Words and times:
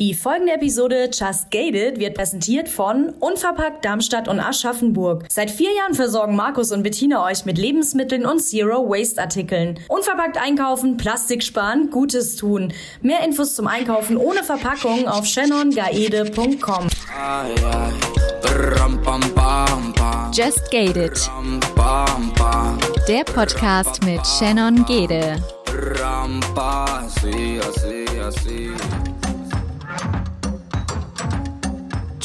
Die 0.00 0.14
folgende 0.14 0.54
Episode 0.54 1.10
Just 1.12 1.50
Gated 1.50 1.98
wird 1.98 2.14
präsentiert 2.14 2.70
von 2.70 3.10
Unverpackt 3.20 3.84
Darmstadt 3.84 4.28
und 4.28 4.40
Aschaffenburg. 4.40 5.26
Seit 5.28 5.50
vier 5.50 5.74
Jahren 5.74 5.92
versorgen 5.92 6.34
Markus 6.34 6.72
und 6.72 6.82
Bettina 6.82 7.22
euch 7.22 7.44
mit 7.44 7.58
Lebensmitteln 7.58 8.24
und 8.24 8.40
Zero 8.40 8.88
Waste 8.88 9.20
Artikeln. 9.20 9.78
Unverpackt 9.88 10.38
einkaufen, 10.38 10.96
Plastik 10.96 11.42
sparen, 11.42 11.90
Gutes 11.90 12.36
tun. 12.36 12.72
Mehr 13.02 13.22
Infos 13.22 13.54
zum 13.54 13.66
Einkaufen 13.66 14.16
ohne 14.16 14.42
Verpackung 14.42 15.06
auf 15.06 15.26
shannongaede.com. 15.26 16.88
Just 20.32 20.70
Gated. 20.70 21.30
Der 23.06 23.24
Podcast 23.24 24.02
mit 24.02 24.26
Shannon 24.26 24.82
Gede. 24.86 25.36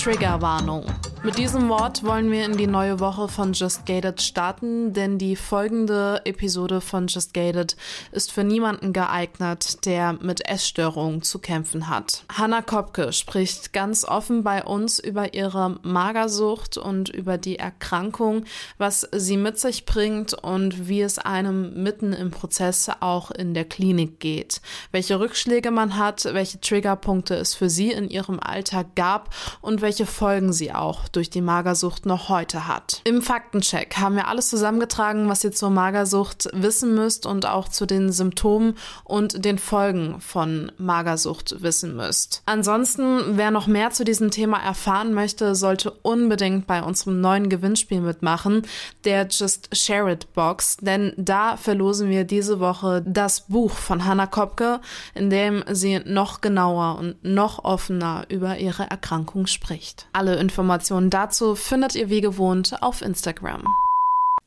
Triggerwarnung. 0.05 0.85
Mit 1.25 1.39
diesem 1.39 1.69
Wort 1.69 2.03
wollen 2.03 2.29
wir 2.29 2.45
in 2.45 2.55
die 2.55 2.67
neue 2.67 2.99
Woche 2.99 3.27
von 3.27 3.53
Just 3.53 3.87
Gated 3.87 4.21
starten, 4.21 4.93
denn 4.93 5.17
die 5.17 5.35
folgende 5.35 6.21
Episode 6.23 6.81
von 6.81 7.07
Just 7.07 7.33
Gated 7.33 7.75
ist 8.11 8.31
für 8.31 8.43
niemanden 8.43 8.93
geeignet, 8.93 9.83
der 9.87 10.13
mit 10.13 10.47
Essstörungen 10.47 11.23
zu 11.23 11.39
kämpfen 11.39 11.89
hat. 11.89 12.25
Hannah 12.31 12.61
Kopke 12.61 13.11
spricht 13.11 13.73
ganz 13.73 14.05
offen 14.05 14.43
bei 14.43 14.63
uns 14.63 14.99
über 14.99 15.33
ihre 15.33 15.79
Magersucht 15.81 16.77
und 16.77 17.09
über 17.09 17.39
die 17.39 17.57
Erkrankung, 17.57 18.45
was 18.77 19.09
sie 19.11 19.37
mit 19.37 19.57
sich 19.57 19.85
bringt 19.85 20.35
und 20.35 20.87
wie 20.87 21.01
es 21.01 21.17
einem 21.17 21.81
mitten 21.81 22.13
im 22.13 22.29
Prozess 22.29 22.87
auch 22.99 23.31
in 23.31 23.55
der 23.55 23.65
Klinik 23.65 24.19
geht. 24.19 24.61
Welche 24.91 25.19
Rückschläge 25.19 25.71
man 25.71 25.97
hat, 25.97 26.25
welche 26.25 26.61
Triggerpunkte 26.61 27.33
es 27.33 27.55
für 27.55 27.71
sie 27.71 27.91
in 27.91 28.11
ihrem 28.11 28.39
Alltag 28.39 28.93
gab 28.95 29.33
und 29.61 29.81
welche 29.81 30.05
Folgen 30.05 30.53
sie 30.53 30.71
auch 30.71 31.07
durch 31.15 31.29
die 31.29 31.41
Magersucht 31.41 32.05
noch 32.05 32.29
heute 32.29 32.67
hat. 32.67 33.01
Im 33.03 33.21
Faktencheck 33.21 33.97
haben 33.97 34.15
wir 34.15 34.27
alles 34.27 34.49
zusammengetragen, 34.49 35.29
was 35.29 35.43
ihr 35.43 35.51
zur 35.51 35.69
Magersucht 35.69 36.49
wissen 36.53 36.95
müsst 36.95 37.25
und 37.25 37.45
auch 37.45 37.69
zu 37.69 37.85
den 37.85 38.11
Symptomen 38.11 38.75
und 39.03 39.45
den 39.45 39.57
Folgen 39.57 40.19
von 40.19 40.71
Magersucht 40.77 41.61
wissen 41.61 41.95
müsst. 41.95 42.41
Ansonsten, 42.45 43.37
wer 43.37 43.51
noch 43.51 43.67
mehr 43.67 43.91
zu 43.91 44.03
diesem 44.03 44.31
Thema 44.31 44.59
erfahren 44.59 45.13
möchte, 45.13 45.55
sollte 45.55 45.91
unbedingt 45.91 46.67
bei 46.67 46.83
unserem 46.83 47.21
neuen 47.21 47.49
Gewinnspiel 47.49 48.01
mitmachen, 48.01 48.63
der 49.03 49.27
Just 49.29 49.75
Share 49.75 50.11
It 50.11 50.33
Box, 50.33 50.77
denn 50.77 51.13
da 51.17 51.57
verlosen 51.57 52.09
wir 52.09 52.23
diese 52.23 52.59
Woche 52.59 53.03
das 53.05 53.41
Buch 53.41 53.71
von 53.71 54.05
Hannah 54.05 54.27
Kopke, 54.27 54.81
in 55.13 55.29
dem 55.29 55.63
sie 55.71 55.99
noch 56.05 56.41
genauer 56.41 56.97
und 56.99 57.23
noch 57.23 57.63
offener 57.63 58.25
über 58.29 58.57
ihre 58.57 58.89
Erkrankung 58.89 59.47
spricht. 59.47 60.07
Alle 60.13 60.35
Informationen 60.35 61.04
Informationen 61.05 61.09
dazu 61.09 61.55
findet 61.55 61.95
ihr 61.95 62.09
wie 62.09 62.21
gewohnt 62.21 62.81
auf 62.81 63.01
Instagram. 63.01 63.63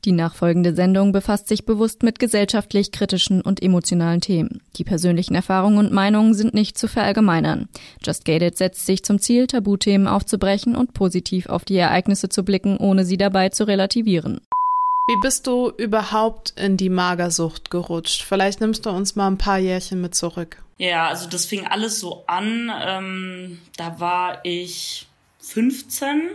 Die 0.05 0.11
nachfolgende 0.13 0.73
Sendung 0.73 1.11
befasst 1.11 1.49
sich 1.49 1.65
bewusst 1.65 2.03
mit 2.03 2.19
gesellschaftlich 2.19 2.91
kritischen 2.91 3.41
und 3.41 3.61
emotionalen 3.61 4.21
Themen. 4.21 4.61
Die 4.77 4.85
persönlichen 4.85 5.35
Erfahrungen 5.35 5.77
und 5.77 5.91
Meinungen 5.91 6.33
sind 6.33 6.53
nicht 6.53 6.77
zu 6.77 6.87
verallgemeinern. 6.87 7.67
Just 8.05 8.23
Gated 8.23 8.57
setzt 8.57 8.85
sich 8.85 9.03
zum 9.03 9.19
Ziel, 9.19 9.47
Tabuthemen 9.47 10.07
aufzubrechen 10.07 10.75
und 10.75 10.93
positiv 10.93 11.47
auf 11.47 11.65
die 11.65 11.77
Ereignisse 11.77 12.29
zu 12.29 12.43
blicken, 12.43 12.77
ohne 12.77 13.03
sie 13.03 13.17
dabei 13.17 13.49
zu 13.49 13.65
relativieren. 13.65 14.39
Wie 15.07 15.19
bist 15.21 15.47
du 15.47 15.71
überhaupt 15.75 16.53
in 16.57 16.77
die 16.77 16.89
Magersucht 16.89 17.71
gerutscht? 17.71 18.21
Vielleicht 18.21 18.61
nimmst 18.61 18.85
du 18.85 18.89
uns 18.89 19.15
mal 19.15 19.27
ein 19.27 19.37
paar 19.37 19.57
Jährchen 19.59 19.99
mit 19.99 20.15
zurück. 20.15 20.61
Ja, 20.77 21.07
also 21.07 21.27
das 21.27 21.45
fing 21.45 21.67
alles 21.67 21.99
so 21.99 22.23
an. 22.27 22.71
Ähm, 22.85 23.59
da 23.75 23.99
war 23.99 24.45
ich 24.45 25.09
15 25.39 26.29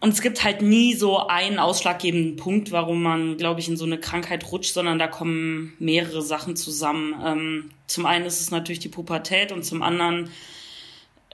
und 0.00 0.10
es 0.10 0.22
gibt 0.22 0.44
halt 0.44 0.62
nie 0.62 0.94
so 0.94 1.26
einen 1.26 1.58
ausschlaggebenden 1.58 2.36
Punkt, 2.36 2.70
warum 2.70 3.02
man, 3.02 3.36
glaube 3.36 3.60
ich, 3.60 3.68
in 3.68 3.76
so 3.76 3.84
eine 3.84 3.98
Krankheit 3.98 4.50
rutscht, 4.52 4.72
sondern 4.72 4.98
da 4.98 5.08
kommen 5.08 5.74
mehrere 5.78 6.22
Sachen 6.22 6.54
zusammen. 6.54 7.14
Ähm, 7.24 7.70
zum 7.86 8.06
einen 8.06 8.24
ist 8.24 8.40
es 8.40 8.50
natürlich 8.50 8.78
die 8.78 8.88
Pubertät 8.88 9.50
und 9.50 9.64
zum 9.64 9.82
anderen 9.82 10.30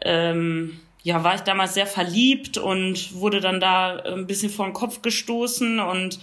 ähm, 0.01 0.81
ja, 1.03 1.23
war 1.23 1.35
ich 1.35 1.43
damals 1.43 1.75
sehr 1.75 1.87
verliebt 1.87 2.57
und 2.57 3.15
wurde 3.15 3.41
dann 3.41 3.61
da 3.61 3.97
ein 3.99 4.27
bisschen 4.27 4.51
vor 4.51 4.65
den 4.65 4.73
Kopf 4.73 5.03
gestoßen 5.03 5.79
und 5.79 6.19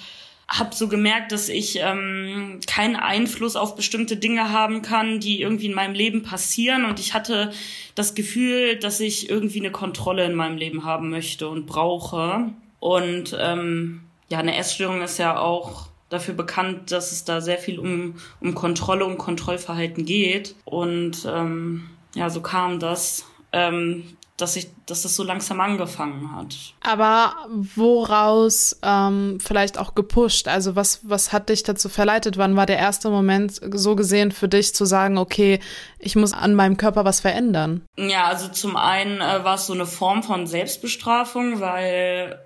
habe 0.51 0.75
so 0.75 0.87
gemerkt, 0.87 1.31
dass 1.31 1.47
ich 1.49 1.79
ähm, 1.79 2.59
keinen 2.67 2.97
Einfluss 2.97 3.55
auf 3.55 3.75
bestimmte 3.75 4.17
Dinge 4.17 4.51
haben 4.51 4.81
kann, 4.81 5.19
die 5.19 5.41
irgendwie 5.41 5.67
in 5.67 5.73
meinem 5.73 5.93
Leben 5.93 6.23
passieren. 6.23 6.85
Und 6.85 6.99
ich 6.99 7.13
hatte 7.13 7.51
das 7.95 8.15
Gefühl, 8.15 8.75
dass 8.77 8.99
ich 8.99 9.29
irgendwie 9.29 9.59
eine 9.59 9.71
Kontrolle 9.71 10.25
in 10.25 10.35
meinem 10.35 10.57
Leben 10.57 10.83
haben 10.83 11.09
möchte 11.09 11.47
und 11.47 11.67
brauche. 11.67 12.49
Und 12.79 13.35
ähm, 13.39 14.01
ja, 14.29 14.39
eine 14.39 14.57
Essstörung 14.57 15.01
ist 15.01 15.17
ja 15.19 15.39
auch 15.39 15.87
dafür 16.09 16.33
bekannt, 16.33 16.91
dass 16.91 17.13
es 17.13 17.23
da 17.23 17.39
sehr 17.39 17.57
viel 17.57 17.79
um, 17.79 18.15
um 18.41 18.53
Kontrolle, 18.53 19.05
um 19.05 19.17
Kontrollverhalten 19.17 20.05
geht. 20.05 20.55
Und 20.65 21.25
ähm, 21.31 21.89
ja, 22.13 22.29
so 22.29 22.41
kam 22.41 22.79
das. 22.79 23.25
Ähm, 23.53 24.17
dass 24.41 24.55
ich, 24.55 24.69
dass 24.85 25.03
das 25.03 25.15
so 25.15 25.23
langsam 25.23 25.61
angefangen 25.61 26.35
hat. 26.35 26.55
Aber 26.81 27.35
woraus 27.75 28.79
ähm, 28.81 29.37
vielleicht 29.39 29.77
auch 29.77 29.93
gepusht? 29.93 30.47
Also 30.47 30.75
was, 30.75 31.01
was 31.03 31.31
hat 31.31 31.49
dich 31.49 31.63
dazu 31.63 31.89
verleitet? 31.89 32.37
Wann 32.37 32.55
war 32.55 32.65
der 32.65 32.77
erste 32.77 33.09
Moment 33.09 33.59
so 33.73 33.95
gesehen 33.95 34.31
für 34.31 34.47
dich 34.47 34.73
zu 34.73 34.85
sagen, 34.85 35.17
okay, 35.17 35.59
ich 35.99 36.15
muss 36.15 36.33
an 36.33 36.55
meinem 36.55 36.77
Körper 36.77 37.05
was 37.05 37.19
verändern? 37.19 37.85
Ja, 37.97 38.25
also 38.25 38.47
zum 38.47 38.75
einen 38.77 39.21
äh, 39.21 39.43
war 39.43 39.55
es 39.55 39.67
so 39.67 39.73
eine 39.73 39.85
Form 39.85 40.23
von 40.23 40.47
Selbstbestrafung, 40.47 41.59
weil 41.59 42.39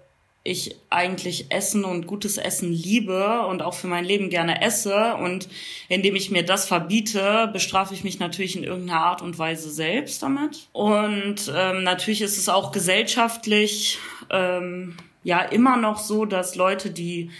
ich 0.45 0.75
eigentlich 0.91 1.47
Essen 1.49 1.83
und 1.83 2.05
gutes 2.05 2.37
Essen 2.37 2.71
liebe 2.71 3.41
und 3.47 3.63
auch 3.63 3.73
für 3.73 3.87
mein 3.87 4.05
Leben 4.05 4.29
gerne 4.29 4.61
esse. 4.61 5.15
Und 5.15 5.49
indem 5.89 6.15
ich 6.15 6.29
mir 6.29 6.45
das 6.45 6.67
verbiete, 6.67 7.49
bestrafe 7.51 7.95
ich 7.95 8.03
mich 8.03 8.19
natürlich 8.19 8.55
in 8.55 8.63
irgendeiner 8.63 9.01
Art 9.01 9.21
und 9.23 9.39
Weise 9.39 9.71
selbst 9.71 10.21
damit. 10.21 10.67
Und 10.71 11.51
ähm, 11.53 11.83
natürlich 11.83 12.21
ist 12.21 12.37
es 12.37 12.47
auch 12.47 12.71
gesellschaftlich 12.71 13.97
ähm, 14.29 14.95
ja 15.23 15.39
immer 15.39 15.77
noch 15.77 15.97
so, 15.97 16.25
dass 16.25 16.55
Leute, 16.55 16.91
die 16.91 17.31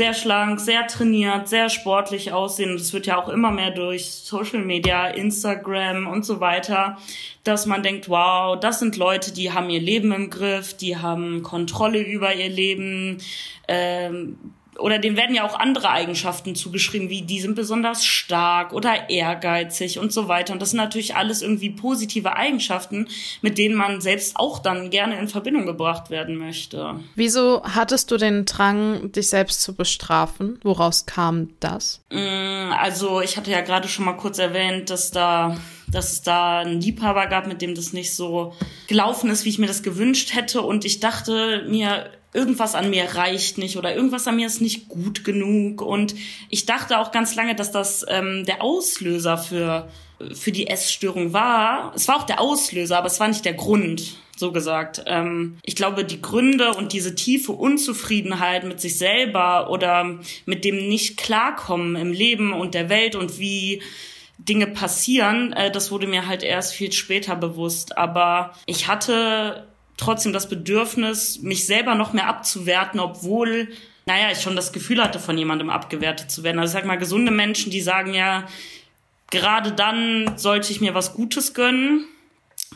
sehr 0.00 0.14
schlank, 0.14 0.60
sehr 0.60 0.86
trainiert, 0.86 1.46
sehr 1.46 1.68
sportlich 1.68 2.32
aussehen. 2.32 2.74
Es 2.74 2.94
wird 2.94 3.04
ja 3.04 3.18
auch 3.18 3.28
immer 3.28 3.50
mehr 3.50 3.70
durch 3.70 4.06
Social 4.06 4.64
Media, 4.64 5.08
Instagram 5.08 6.06
und 6.06 6.24
so 6.24 6.40
weiter, 6.40 6.96
dass 7.44 7.66
man 7.66 7.82
denkt, 7.82 8.08
wow, 8.08 8.58
das 8.58 8.78
sind 8.78 8.96
Leute, 8.96 9.30
die 9.30 9.52
haben 9.52 9.68
ihr 9.68 9.78
Leben 9.78 10.10
im 10.12 10.30
Griff, 10.30 10.74
die 10.74 10.96
haben 10.96 11.42
Kontrolle 11.42 12.00
über 12.00 12.34
ihr 12.34 12.48
Leben, 12.48 13.18
ähm, 13.68 14.38
oder 14.80 14.98
dem 14.98 15.16
werden 15.16 15.34
ja 15.34 15.46
auch 15.46 15.58
andere 15.58 15.90
Eigenschaften 15.90 16.54
zugeschrieben, 16.54 17.10
wie 17.10 17.22
die 17.22 17.40
sind 17.40 17.54
besonders 17.54 18.04
stark 18.04 18.72
oder 18.72 19.10
ehrgeizig 19.10 19.98
und 19.98 20.12
so 20.12 20.28
weiter. 20.28 20.52
Und 20.52 20.60
das 20.62 20.70
sind 20.70 20.78
natürlich 20.78 21.16
alles 21.16 21.42
irgendwie 21.42 21.70
positive 21.70 22.36
Eigenschaften, 22.36 23.08
mit 23.42 23.58
denen 23.58 23.74
man 23.74 24.00
selbst 24.00 24.36
auch 24.36 24.58
dann 24.58 24.90
gerne 24.90 25.18
in 25.18 25.28
Verbindung 25.28 25.66
gebracht 25.66 26.10
werden 26.10 26.36
möchte. 26.36 26.96
Wieso 27.14 27.62
hattest 27.62 28.10
du 28.10 28.16
den 28.16 28.44
Drang, 28.44 29.12
dich 29.12 29.28
selbst 29.28 29.62
zu 29.62 29.74
bestrafen? 29.74 30.58
Woraus 30.62 31.06
kam 31.06 31.50
das? 31.60 32.02
Mm, 32.10 32.72
also 32.72 33.20
ich 33.20 33.36
hatte 33.36 33.50
ja 33.50 33.60
gerade 33.60 33.88
schon 33.88 34.04
mal 34.04 34.16
kurz 34.16 34.38
erwähnt, 34.38 34.90
dass 34.90 35.10
da 35.10 35.56
dass 35.90 36.12
es 36.12 36.22
da 36.22 36.60
einen 36.60 36.80
Liebhaber 36.80 37.26
gab, 37.26 37.46
mit 37.46 37.62
dem 37.62 37.74
das 37.74 37.92
nicht 37.92 38.14
so 38.14 38.54
gelaufen 38.86 39.30
ist, 39.30 39.44
wie 39.44 39.48
ich 39.48 39.58
mir 39.58 39.66
das 39.66 39.82
gewünscht 39.82 40.34
hätte. 40.34 40.62
Und 40.62 40.84
ich 40.84 41.00
dachte 41.00 41.64
mir, 41.68 42.10
irgendwas 42.32 42.74
an 42.74 42.90
mir 42.90 43.04
reicht 43.14 43.58
nicht 43.58 43.76
oder 43.76 43.94
irgendwas 43.94 44.26
an 44.26 44.36
mir 44.36 44.46
ist 44.46 44.60
nicht 44.60 44.88
gut 44.88 45.24
genug. 45.24 45.82
Und 45.82 46.14
ich 46.48 46.66
dachte 46.66 46.98
auch 46.98 47.12
ganz 47.12 47.34
lange, 47.34 47.54
dass 47.54 47.72
das 47.72 48.04
ähm, 48.08 48.44
der 48.46 48.62
Auslöser 48.62 49.36
für, 49.38 49.88
für 50.32 50.52
die 50.52 50.68
Essstörung 50.68 51.32
war. 51.32 51.92
Es 51.94 52.06
war 52.08 52.16
auch 52.16 52.26
der 52.26 52.40
Auslöser, 52.40 52.98
aber 52.98 53.08
es 53.08 53.18
war 53.20 53.28
nicht 53.28 53.44
der 53.44 53.54
Grund 53.54 54.16
so 54.36 54.52
gesagt. 54.52 55.02
Ähm, 55.06 55.58
ich 55.62 55.76
glaube, 55.76 56.04
die 56.04 56.22
Gründe 56.22 56.72
und 56.74 56.92
diese 56.92 57.14
tiefe 57.14 57.52
Unzufriedenheit 57.52 58.64
mit 58.64 58.80
sich 58.80 58.96
selber 58.96 59.70
oder 59.70 60.18
mit 60.46 60.64
dem 60.64 60.88
nicht 60.88 61.16
klarkommen 61.16 61.94
im 61.96 62.12
Leben 62.12 62.52
und 62.52 62.74
der 62.74 62.88
Welt 62.88 63.14
und 63.14 63.38
wie 63.38 63.82
Dinge 64.38 64.66
passieren, 64.66 65.52
äh, 65.52 65.70
das 65.70 65.90
wurde 65.90 66.06
mir 66.06 66.26
halt 66.26 66.42
erst 66.42 66.74
viel 66.74 66.92
später 66.92 67.36
bewusst. 67.36 67.98
Aber 67.98 68.54
ich 68.66 68.88
hatte 68.88 69.66
trotzdem 70.00 70.32
das 70.32 70.48
Bedürfnis, 70.48 71.40
mich 71.40 71.66
selber 71.66 71.94
noch 71.94 72.12
mehr 72.12 72.26
abzuwerten, 72.26 73.00
obwohl, 73.00 73.68
naja, 74.06 74.30
ich 74.32 74.40
schon 74.40 74.56
das 74.56 74.72
Gefühl 74.72 75.02
hatte, 75.02 75.18
von 75.18 75.38
jemandem 75.38 75.70
abgewertet 75.70 76.30
zu 76.30 76.42
werden. 76.42 76.58
Also 76.58 76.72
sag 76.72 76.86
mal, 76.86 76.98
gesunde 76.98 77.30
Menschen, 77.30 77.70
die 77.70 77.80
sagen 77.80 78.14
ja, 78.14 78.46
gerade 79.30 79.72
dann 79.72 80.36
sollte 80.36 80.72
ich 80.72 80.80
mir 80.80 80.94
was 80.94 81.14
Gutes 81.14 81.54
gönnen, 81.54 82.06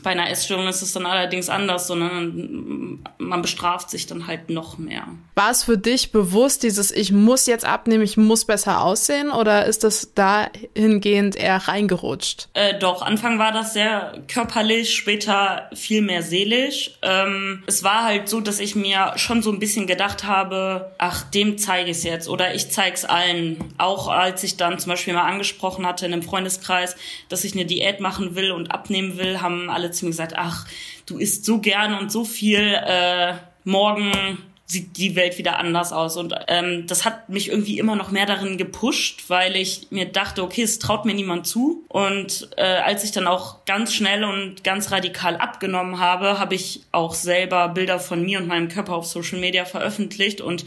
Bei 0.02 0.10
einer 0.10 0.30
Essstörung 0.30 0.66
ist 0.68 0.82
es 0.82 0.92
dann 0.92 1.06
allerdings 1.06 1.48
anders, 1.48 1.86
sondern 1.86 2.98
man 3.18 3.42
bestraft 3.42 3.90
sich 3.90 4.06
dann 4.06 4.26
halt 4.26 4.50
noch 4.50 4.76
mehr. 4.76 5.06
War 5.34 5.50
es 5.50 5.64
für 5.64 5.78
dich 5.78 6.12
bewusst, 6.12 6.62
dieses 6.62 6.90
Ich 6.90 7.10
muss 7.12 7.46
jetzt 7.46 7.64
abnehmen, 7.64 8.04
ich 8.04 8.16
muss 8.16 8.44
besser 8.44 8.82
aussehen 8.82 9.30
oder 9.30 9.66
ist 9.66 9.84
das 9.84 10.14
dahingehend 10.14 11.36
eher 11.36 11.56
reingerutscht? 11.56 12.48
Äh, 12.54 12.78
doch, 12.78 13.02
Anfang 13.02 13.38
war 13.38 13.52
das 13.52 13.72
sehr 13.72 14.22
körperlich, 14.28 14.94
später 14.94 15.70
viel 15.74 16.02
mehr 16.02 16.22
seelisch. 16.22 16.92
Ähm, 17.02 17.62
es 17.66 17.82
war 17.82 18.04
halt 18.04 18.28
so, 18.28 18.40
dass 18.40 18.60
ich 18.60 18.74
mir 18.76 19.12
schon 19.16 19.42
so 19.42 19.50
ein 19.50 19.58
bisschen 19.58 19.86
gedacht 19.86 20.24
habe, 20.24 20.92
ach, 20.98 21.22
dem 21.30 21.58
zeige 21.58 21.90
ich 21.90 21.98
es 21.98 22.02
jetzt 22.04 22.28
oder 22.28 22.54
ich 22.54 22.70
zeige 22.70 22.94
es 22.94 23.04
allen. 23.04 23.58
Auch 23.78 24.08
als 24.08 24.42
ich 24.44 24.56
dann 24.56 24.78
zum 24.78 24.90
Beispiel 24.90 25.14
mal 25.14 25.22
angesprochen 25.22 25.86
hatte 25.86 26.06
in 26.06 26.12
einem 26.12 26.22
Freundeskreis, 26.22 26.96
dass 27.28 27.44
ich 27.44 27.54
eine 27.54 27.64
Diät 27.64 28.00
machen 28.00 28.36
will 28.36 28.52
und 28.52 28.70
abnehmen 28.70 29.18
will, 29.18 29.40
haben 29.40 29.70
alle 29.70 29.83
zu 29.92 30.04
mir 30.04 30.10
gesagt, 30.10 30.34
ach, 30.36 30.66
du 31.06 31.18
isst 31.18 31.44
so 31.44 31.60
gern 31.60 31.94
und 31.94 32.10
so 32.10 32.24
viel, 32.24 32.60
äh, 32.60 33.34
morgen 33.64 34.12
sieht 34.66 34.96
die 34.96 35.14
Welt 35.14 35.36
wieder 35.38 35.58
anders 35.58 35.92
aus. 35.92 36.16
Und 36.16 36.34
ähm, 36.48 36.86
das 36.86 37.04
hat 37.04 37.28
mich 37.28 37.50
irgendwie 37.50 37.78
immer 37.78 37.96
noch 37.96 38.10
mehr 38.10 38.26
darin 38.26 38.56
gepusht, 38.56 39.24
weil 39.28 39.56
ich 39.56 39.88
mir 39.90 40.06
dachte, 40.06 40.42
okay, 40.42 40.62
es 40.62 40.78
traut 40.78 41.04
mir 41.04 41.14
niemand 41.14 41.46
zu. 41.46 41.84
Und 41.88 42.48
äh, 42.56 42.62
als 42.62 43.04
ich 43.04 43.12
dann 43.12 43.26
auch 43.26 43.64
ganz 43.66 43.92
schnell 43.92 44.24
und 44.24 44.64
ganz 44.64 44.90
radikal 44.90 45.36
abgenommen 45.36 45.98
habe, 45.98 46.38
habe 46.38 46.54
ich 46.54 46.82
auch 46.92 47.14
selber 47.14 47.68
Bilder 47.68 47.98
von 47.98 48.22
mir 48.24 48.38
und 48.38 48.48
meinem 48.48 48.68
Körper 48.68 48.94
auf 48.94 49.06
Social 49.06 49.38
Media 49.38 49.64
veröffentlicht 49.64 50.40
und 50.40 50.64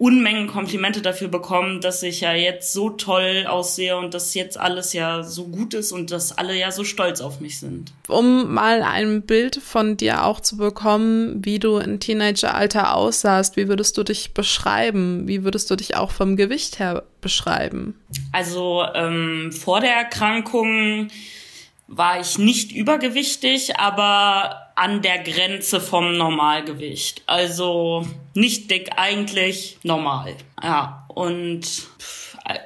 Unmengen 0.00 0.46
Komplimente 0.46 1.02
dafür 1.02 1.28
bekommen, 1.28 1.82
dass 1.82 2.02
ich 2.02 2.22
ja 2.22 2.32
jetzt 2.32 2.72
so 2.72 2.88
toll 2.88 3.44
aussehe 3.46 3.98
und 3.98 4.14
dass 4.14 4.32
jetzt 4.32 4.58
alles 4.58 4.94
ja 4.94 5.22
so 5.22 5.48
gut 5.48 5.74
ist 5.74 5.92
und 5.92 6.10
dass 6.10 6.38
alle 6.38 6.56
ja 6.56 6.70
so 6.70 6.84
stolz 6.84 7.20
auf 7.20 7.40
mich 7.40 7.60
sind. 7.60 7.92
Um 8.08 8.54
mal 8.54 8.82
ein 8.82 9.20
Bild 9.20 9.56
von 9.56 9.98
dir 9.98 10.24
auch 10.24 10.40
zu 10.40 10.56
bekommen, 10.56 11.44
wie 11.44 11.58
du 11.58 11.76
in 11.76 12.00
Teenageralter 12.00 12.96
aussahst, 12.96 13.58
wie 13.58 13.68
würdest 13.68 13.98
du 13.98 14.02
dich 14.02 14.32
beschreiben? 14.32 15.28
Wie 15.28 15.44
würdest 15.44 15.70
du 15.70 15.76
dich 15.76 15.98
auch 15.98 16.12
vom 16.12 16.36
Gewicht 16.36 16.78
her 16.78 17.02
beschreiben? 17.20 17.94
Also 18.32 18.82
ähm, 18.94 19.52
vor 19.52 19.82
der 19.82 19.92
Erkrankung 19.92 21.08
war 21.88 22.18
ich 22.18 22.38
nicht 22.38 22.72
übergewichtig, 22.72 23.76
aber 23.78 24.72
an 24.76 25.02
der 25.02 25.18
Grenze 25.18 25.78
vom 25.78 26.16
Normalgewicht. 26.16 27.22
Also 27.26 28.06
nicht 28.34 28.70
dick, 28.70 28.90
eigentlich 28.96 29.78
normal. 29.82 30.34
Ja, 30.62 31.06
und 31.08 31.88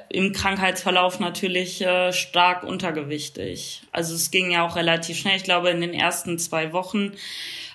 im 0.09 0.33
Krankheitsverlauf 0.33 1.19
natürlich 1.19 1.81
äh, 1.81 2.13
stark 2.13 2.63
untergewichtig. 2.63 3.83
Also 3.91 4.15
es 4.15 4.31
ging 4.31 4.51
ja 4.51 4.65
auch 4.65 4.75
relativ 4.75 5.17
schnell. 5.17 5.37
Ich 5.37 5.43
glaube, 5.43 5.69
in 5.69 5.81
den 5.81 5.93
ersten 5.93 6.39
zwei 6.39 6.73
Wochen 6.73 7.11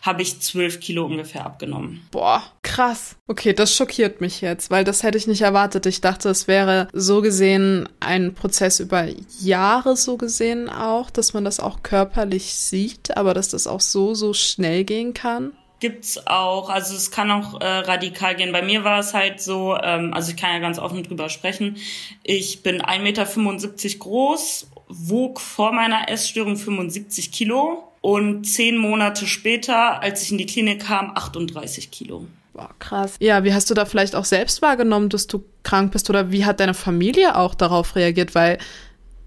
habe 0.02 0.22
ich 0.22 0.40
zwölf 0.40 0.80
Kilo 0.80 1.04
ungefähr 1.04 1.44
abgenommen. 1.44 2.06
Boah, 2.10 2.42
krass. 2.62 3.16
Okay, 3.26 3.52
das 3.52 3.74
schockiert 3.74 4.22
mich 4.22 4.40
jetzt, 4.40 4.70
weil 4.70 4.82
das 4.82 5.02
hätte 5.02 5.18
ich 5.18 5.26
nicht 5.26 5.42
erwartet. 5.42 5.84
Ich 5.84 6.00
dachte, 6.00 6.30
es 6.30 6.48
wäre 6.48 6.88
so 6.94 7.20
gesehen 7.20 7.86
ein 8.00 8.34
Prozess 8.34 8.80
über 8.80 9.06
Jahre 9.40 9.96
so 9.96 10.16
gesehen 10.16 10.70
auch, 10.70 11.10
dass 11.10 11.34
man 11.34 11.44
das 11.44 11.60
auch 11.60 11.82
körperlich 11.82 12.54
sieht, 12.54 13.16
aber 13.16 13.34
dass 13.34 13.50
das 13.50 13.66
auch 13.66 13.80
so, 13.80 14.14
so 14.14 14.32
schnell 14.32 14.84
gehen 14.84 15.12
kann 15.12 15.52
gibt's 15.80 16.26
auch, 16.26 16.70
also 16.70 16.94
es 16.94 17.10
kann 17.10 17.30
auch 17.30 17.60
äh, 17.60 17.66
radikal 17.66 18.36
gehen. 18.36 18.52
Bei 18.52 18.62
mir 18.62 18.84
war 18.84 19.00
es 19.00 19.14
halt 19.14 19.40
so, 19.40 19.76
ähm, 19.82 20.14
also 20.14 20.30
ich 20.30 20.36
kann 20.36 20.52
ja 20.52 20.58
ganz 20.58 20.78
offen 20.78 21.02
drüber 21.02 21.28
sprechen. 21.28 21.76
Ich 22.22 22.62
bin 22.62 22.82
1,75 22.82 23.00
Meter 23.02 23.98
groß, 23.98 24.70
wog 24.88 25.40
vor 25.40 25.72
meiner 25.72 26.08
Essstörung 26.08 26.56
75 26.56 27.32
Kilo 27.32 27.84
und 28.00 28.44
zehn 28.44 28.76
Monate 28.76 29.26
später, 29.26 30.02
als 30.02 30.22
ich 30.22 30.32
in 30.32 30.38
die 30.38 30.46
Klinik 30.46 30.86
kam, 30.86 31.12
38 31.14 31.90
Kilo. 31.90 32.26
Boah, 32.52 32.70
krass. 32.78 33.16
Ja, 33.20 33.44
wie 33.44 33.54
hast 33.54 33.70
du 33.70 33.74
da 33.74 33.84
vielleicht 33.84 34.14
auch 34.14 34.24
selbst 34.24 34.60
wahrgenommen, 34.62 35.08
dass 35.08 35.26
du 35.26 35.44
krank 35.62 35.92
bist 35.92 36.10
oder 36.10 36.32
wie 36.32 36.44
hat 36.44 36.60
deine 36.60 36.74
Familie 36.74 37.36
auch 37.36 37.54
darauf 37.54 37.94
reagiert? 37.96 38.34
Weil 38.34 38.58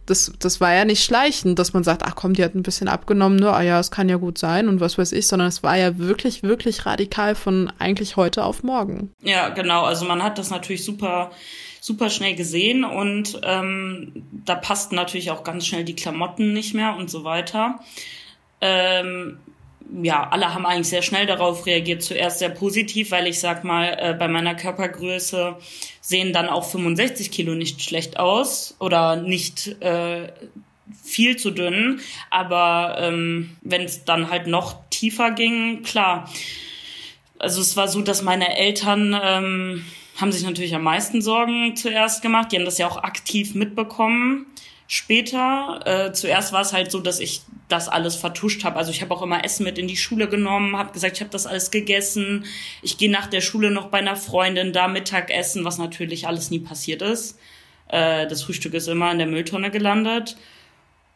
das, 0.05 0.33
das 0.39 0.59
war 0.61 0.73
ja 0.73 0.85
nicht 0.85 1.03
schleichend, 1.03 1.59
dass 1.59 1.73
man 1.73 1.83
sagt, 1.83 2.03
ach 2.03 2.15
komm, 2.15 2.33
die 2.33 2.43
hat 2.43 2.55
ein 2.55 2.63
bisschen 2.63 2.87
abgenommen, 2.87 3.37
nur, 3.37 3.53
ah 3.55 3.61
ja, 3.61 3.79
es 3.79 3.91
kann 3.91 4.09
ja 4.09 4.17
gut 4.17 4.37
sein 4.37 4.67
und 4.67 4.79
was 4.79 4.97
weiß 4.97 5.11
ich, 5.13 5.27
sondern 5.27 5.47
es 5.47 5.63
war 5.63 5.77
ja 5.77 5.97
wirklich, 5.97 6.43
wirklich 6.43 6.85
radikal 6.85 7.35
von 7.35 7.71
eigentlich 7.79 8.15
heute 8.15 8.43
auf 8.43 8.63
morgen. 8.63 9.11
Ja, 9.21 9.49
genau. 9.49 9.83
Also 9.83 10.05
man 10.05 10.21
hat 10.23 10.37
das 10.37 10.49
natürlich 10.49 10.83
super 10.83 11.31
super 11.83 12.09
schnell 12.09 12.35
gesehen 12.35 12.85
und 12.85 13.41
ähm, 13.43 14.23
da 14.31 14.55
passten 14.55 14.95
natürlich 14.95 15.31
auch 15.31 15.43
ganz 15.43 15.67
schnell 15.67 15.83
die 15.83 15.97
Klamotten 15.97 16.53
nicht 16.53 16.73
mehr 16.73 16.95
und 16.95 17.09
so 17.09 17.25
weiter. 17.25 17.81
Ähm, 18.61 19.37
ja, 20.01 20.27
alle 20.29 20.53
haben 20.53 20.65
eigentlich 20.65 20.87
sehr 20.87 21.01
schnell 21.01 21.25
darauf 21.25 21.65
reagiert. 21.65 22.01
Zuerst 22.01 22.39
sehr 22.39 22.49
positiv, 22.49 23.11
weil 23.11 23.27
ich 23.27 23.39
sag 23.39 23.63
mal, 23.63 23.97
äh, 23.99 24.13
bei 24.17 24.27
meiner 24.27 24.55
Körpergröße 24.55 25.55
sehen 26.01 26.33
dann 26.33 26.49
auch 26.49 26.65
65 26.69 27.31
Kilo 27.31 27.55
nicht 27.55 27.81
schlecht 27.81 28.19
aus 28.19 28.75
oder 28.79 29.15
nicht 29.15 29.81
äh, 29.81 30.31
viel 31.03 31.37
zu 31.37 31.51
dünn. 31.51 31.99
Aber 32.29 32.97
ähm, 32.99 33.57
wenn 33.61 33.83
es 33.83 34.05
dann 34.05 34.29
halt 34.29 34.47
noch 34.47 34.77
tiefer 34.89 35.31
ging, 35.31 35.83
klar. 35.83 36.29
Also 37.39 37.61
es 37.61 37.75
war 37.75 37.87
so, 37.87 38.01
dass 38.01 38.21
meine 38.21 38.57
Eltern 38.57 39.19
ähm, 39.21 39.85
haben 40.19 40.31
sich 40.31 40.43
natürlich 40.43 40.75
am 40.75 40.83
meisten 40.83 41.21
Sorgen 41.21 41.75
zuerst 41.75 42.21
gemacht. 42.21 42.51
Die 42.51 42.57
haben 42.57 42.65
das 42.65 42.77
ja 42.77 42.87
auch 42.87 42.97
aktiv 42.97 43.55
mitbekommen. 43.55 44.45
Später, 44.87 45.79
äh, 45.85 46.13
zuerst 46.13 46.53
war 46.53 46.61
es 46.61 46.73
halt 46.73 46.91
so, 46.91 46.99
dass 46.99 47.19
ich 47.19 47.41
das 47.69 47.87
alles 47.87 48.15
vertuscht 48.15 48.63
habe. 48.63 48.75
Also 48.75 48.91
ich 48.91 49.01
habe 49.01 49.13
auch 49.13 49.21
immer 49.21 49.43
Essen 49.43 49.63
mit 49.63 49.77
in 49.77 49.87
die 49.87 49.97
Schule 49.97 50.27
genommen, 50.27 50.77
habe 50.77 50.93
gesagt, 50.93 51.15
ich 51.15 51.21
habe 51.21 51.31
das 51.31 51.47
alles 51.47 51.71
gegessen. 51.71 52.45
Ich 52.81 52.97
gehe 52.97 53.09
nach 53.09 53.27
der 53.27 53.41
Schule 53.41 53.71
noch 53.71 53.87
bei 53.87 53.99
einer 53.99 54.15
Freundin 54.15 54.73
da 54.73 54.87
Mittagessen, 54.87 55.65
was 55.65 55.77
natürlich 55.77 56.27
alles 56.27 56.51
nie 56.51 56.59
passiert 56.59 57.01
ist. 57.01 57.39
Äh, 57.87 58.27
das 58.27 58.43
Frühstück 58.43 58.73
ist 58.73 58.87
immer 58.87 59.11
in 59.11 59.17
der 59.17 59.27
Mülltonne 59.27 59.71
gelandet. 59.71 60.35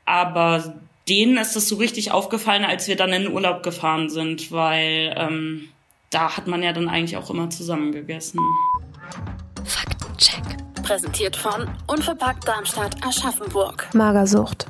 Aber 0.05 0.81
denen 1.09 1.37
ist 1.37 1.55
das 1.55 1.67
so 1.67 1.75
richtig 1.75 2.11
aufgefallen, 2.11 2.65
als 2.65 2.87
wir 2.87 2.95
dann 2.95 3.13
in 3.13 3.23
den 3.23 3.31
Urlaub 3.33 3.63
gefahren 3.63 4.09
sind, 4.09 4.51
weil 4.51 5.13
ähm, 5.17 5.69
da 6.09 6.37
hat 6.37 6.47
man 6.47 6.63
ja 6.63 6.73
dann 6.73 6.89
eigentlich 6.89 7.17
auch 7.17 7.29
immer 7.29 7.49
zusammen 7.49 7.91
gegessen. 7.91 8.39
Faktencheck. 9.65 10.56
Präsentiert 10.87 11.35
von 11.35 11.67
Unverpackt 11.87 12.47
Darmstadt 12.47 12.95
Aschaffenburg. 13.05 13.93
Magersucht. 13.93 14.67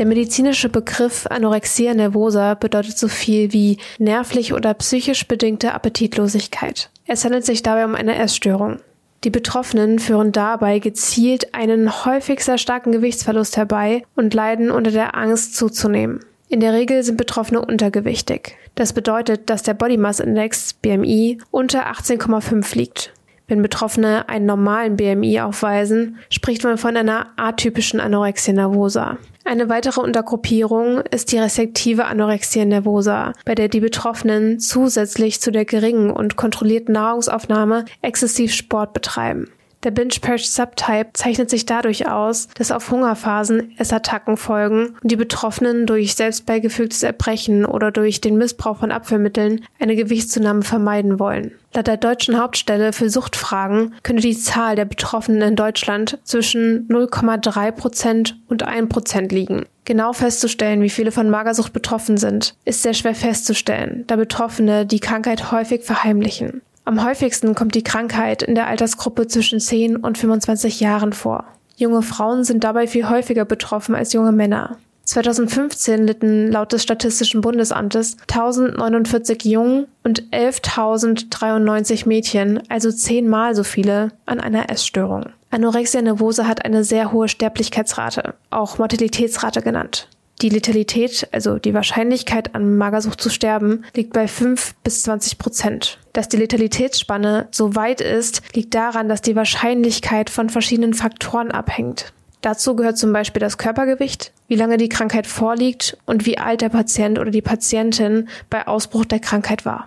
Der 0.00 0.06
medizinische 0.06 0.68
Begriff 0.68 1.28
Anorexia 1.30 1.94
nervosa 1.94 2.54
bedeutet 2.54 2.98
so 2.98 3.06
viel 3.06 3.52
wie 3.52 3.78
nervlich 4.00 4.52
oder 4.52 4.74
psychisch 4.74 5.28
bedingte 5.28 5.72
Appetitlosigkeit. 5.72 6.90
Es 7.06 7.24
handelt 7.24 7.46
sich 7.46 7.62
dabei 7.62 7.84
um 7.84 7.94
eine 7.94 8.16
Essstörung. 8.16 8.80
Die 9.22 9.30
Betroffenen 9.30 10.00
führen 10.00 10.32
dabei 10.32 10.80
gezielt 10.80 11.54
einen 11.54 12.04
häufig 12.04 12.40
sehr 12.40 12.58
starken 12.58 12.90
Gewichtsverlust 12.90 13.56
herbei 13.56 14.02
und 14.16 14.34
leiden 14.34 14.72
unter 14.72 14.90
der 14.90 15.16
Angst 15.16 15.54
zuzunehmen. 15.54 16.18
In 16.48 16.58
der 16.58 16.72
Regel 16.72 17.04
sind 17.04 17.16
Betroffene 17.16 17.64
untergewichtig. 17.64 18.56
Das 18.74 18.92
bedeutet, 18.92 19.48
dass 19.48 19.62
der 19.62 19.74
Body 19.74 19.98
Mass 19.98 20.18
Index 20.18 20.72
BMI 20.72 21.38
unter 21.52 21.92
18,5 21.92 22.76
liegt. 22.76 23.12
Wenn 23.50 23.62
Betroffene 23.62 24.28
einen 24.28 24.46
normalen 24.46 24.94
BMI 24.94 25.40
aufweisen, 25.40 26.18
spricht 26.30 26.62
man 26.62 26.78
von 26.78 26.96
einer 26.96 27.32
atypischen 27.34 27.98
Anorexia 27.98 28.54
nervosa. 28.54 29.18
Eine 29.44 29.68
weitere 29.68 30.00
Untergruppierung 30.00 31.00
ist 31.10 31.32
die 31.32 31.38
restriktive 31.38 32.04
Anorexia 32.04 32.64
nervosa, 32.64 33.32
bei 33.44 33.56
der 33.56 33.66
die 33.66 33.80
Betroffenen 33.80 34.60
zusätzlich 34.60 35.40
zu 35.40 35.50
der 35.50 35.64
geringen 35.64 36.12
und 36.12 36.36
kontrollierten 36.36 36.92
Nahrungsaufnahme 36.92 37.86
exzessiv 38.02 38.54
Sport 38.54 38.92
betreiben. 38.92 39.48
Der 39.82 39.90
Binge-Purge-Subtype 39.92 41.10
zeichnet 41.14 41.48
sich 41.48 41.64
dadurch 41.64 42.06
aus, 42.06 42.48
dass 42.54 42.70
auf 42.70 42.90
Hungerphasen 42.90 43.74
Essattacken 43.78 44.36
folgen 44.36 44.96
und 45.02 45.10
die 45.10 45.16
Betroffenen 45.16 45.86
durch 45.86 46.14
selbstbeigefügtes 46.14 47.02
Erbrechen 47.02 47.64
oder 47.64 47.90
durch 47.90 48.20
den 48.20 48.36
Missbrauch 48.36 48.76
von 48.76 48.92
Abführmitteln 48.92 49.64
eine 49.78 49.96
Gewichtszunahme 49.96 50.62
vermeiden 50.62 51.18
wollen. 51.18 51.52
Laut 51.72 51.86
der 51.86 51.96
deutschen 51.96 52.38
Hauptstelle 52.38 52.92
für 52.92 53.08
Suchtfragen 53.08 53.94
könnte 54.02 54.22
die 54.22 54.36
Zahl 54.36 54.76
der 54.76 54.84
Betroffenen 54.84 55.40
in 55.40 55.56
Deutschland 55.56 56.18
zwischen 56.24 56.86
0,3 56.88 57.72
Prozent 57.72 58.38
und 58.48 58.64
1 58.64 58.88
Prozent 58.88 59.32
liegen. 59.32 59.64
Genau 59.86 60.12
festzustellen, 60.12 60.82
wie 60.82 60.90
viele 60.90 61.10
von 61.10 61.30
Magersucht 61.30 61.72
betroffen 61.72 62.16
sind, 62.16 62.54
ist 62.64 62.82
sehr 62.82 62.94
schwer 62.94 63.14
festzustellen, 63.14 64.04
da 64.08 64.16
Betroffene 64.16 64.84
die 64.84 65.00
Krankheit 65.00 65.52
häufig 65.52 65.84
verheimlichen. 65.84 66.60
Am 66.84 67.04
häufigsten 67.04 67.54
kommt 67.54 67.74
die 67.74 67.84
Krankheit 67.84 68.42
in 68.42 68.54
der 68.54 68.66
Altersgruppe 68.66 69.26
zwischen 69.26 69.60
10 69.60 69.96
und 69.96 70.18
25 70.18 70.80
Jahren 70.80 71.12
vor. 71.12 71.44
Junge 71.76 72.02
Frauen 72.02 72.44
sind 72.44 72.64
dabei 72.64 72.86
viel 72.86 73.08
häufiger 73.08 73.44
betroffen 73.44 73.94
als 73.94 74.12
junge 74.12 74.32
Männer. 74.32 74.76
2015 75.04 76.06
litten 76.06 76.52
laut 76.52 76.72
des 76.72 76.82
Statistischen 76.82 77.40
Bundesamtes 77.40 78.16
1049 78.28 79.44
Jungen 79.44 79.86
und 80.04 80.22
11.093 80.30 82.06
Mädchen, 82.06 82.62
also 82.68 82.92
zehnmal 82.92 83.54
so 83.54 83.64
viele, 83.64 84.12
an 84.26 84.40
einer 84.40 84.70
Essstörung. 84.70 85.30
Anorexia 85.50 86.00
nervosa 86.02 86.46
hat 86.46 86.64
eine 86.64 86.84
sehr 86.84 87.12
hohe 87.12 87.28
Sterblichkeitsrate, 87.28 88.34
auch 88.50 88.78
Mortalitätsrate 88.78 89.62
genannt. 89.62 90.08
Die 90.42 90.48
Letalität, 90.48 91.28
also 91.32 91.58
die 91.58 91.74
Wahrscheinlichkeit 91.74 92.54
an 92.54 92.78
Magersucht 92.78 93.20
zu 93.20 93.28
sterben, 93.28 93.84
liegt 93.94 94.14
bei 94.14 94.26
5 94.26 94.74
bis 94.82 95.02
20 95.02 95.36
Prozent. 95.36 95.98
Dass 96.14 96.30
die 96.30 96.38
Letalitätsspanne 96.38 97.48
so 97.50 97.74
weit 97.74 98.00
ist, 98.00 98.40
liegt 98.54 98.74
daran, 98.74 99.10
dass 99.10 99.20
die 99.20 99.36
Wahrscheinlichkeit 99.36 100.30
von 100.30 100.48
verschiedenen 100.48 100.94
Faktoren 100.94 101.50
abhängt. 101.50 102.14
Dazu 102.40 102.74
gehört 102.74 102.96
zum 102.96 103.12
Beispiel 103.12 103.40
das 103.40 103.58
Körpergewicht, 103.58 104.32
wie 104.48 104.56
lange 104.56 104.78
die 104.78 104.88
Krankheit 104.88 105.26
vorliegt 105.26 105.98
und 106.06 106.24
wie 106.24 106.38
alt 106.38 106.62
der 106.62 106.70
Patient 106.70 107.18
oder 107.18 107.30
die 107.30 107.42
Patientin 107.42 108.30
bei 108.48 108.66
Ausbruch 108.66 109.04
der 109.04 109.18
Krankheit 109.18 109.66
war. 109.66 109.86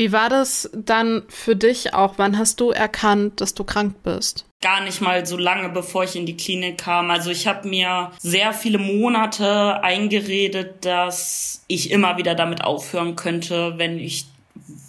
Wie 0.00 0.12
war 0.12 0.30
das 0.30 0.70
dann 0.72 1.24
für 1.28 1.54
dich 1.54 1.92
auch? 1.92 2.14
Wann 2.16 2.38
hast 2.38 2.58
du 2.58 2.70
erkannt, 2.70 3.42
dass 3.42 3.52
du 3.52 3.64
krank 3.64 3.96
bist? 4.02 4.46
Gar 4.62 4.82
nicht 4.82 5.02
mal 5.02 5.26
so 5.26 5.36
lange, 5.36 5.68
bevor 5.68 6.04
ich 6.04 6.16
in 6.16 6.24
die 6.24 6.38
Klinik 6.38 6.78
kam. 6.78 7.10
Also 7.10 7.30
ich 7.30 7.46
habe 7.46 7.68
mir 7.68 8.10
sehr 8.18 8.54
viele 8.54 8.78
Monate 8.78 9.84
eingeredet, 9.84 10.86
dass 10.86 11.64
ich 11.66 11.90
immer 11.90 12.16
wieder 12.16 12.34
damit 12.34 12.64
aufhören 12.64 13.14
könnte, 13.14 13.74
wenn 13.76 13.98
ich 13.98 14.24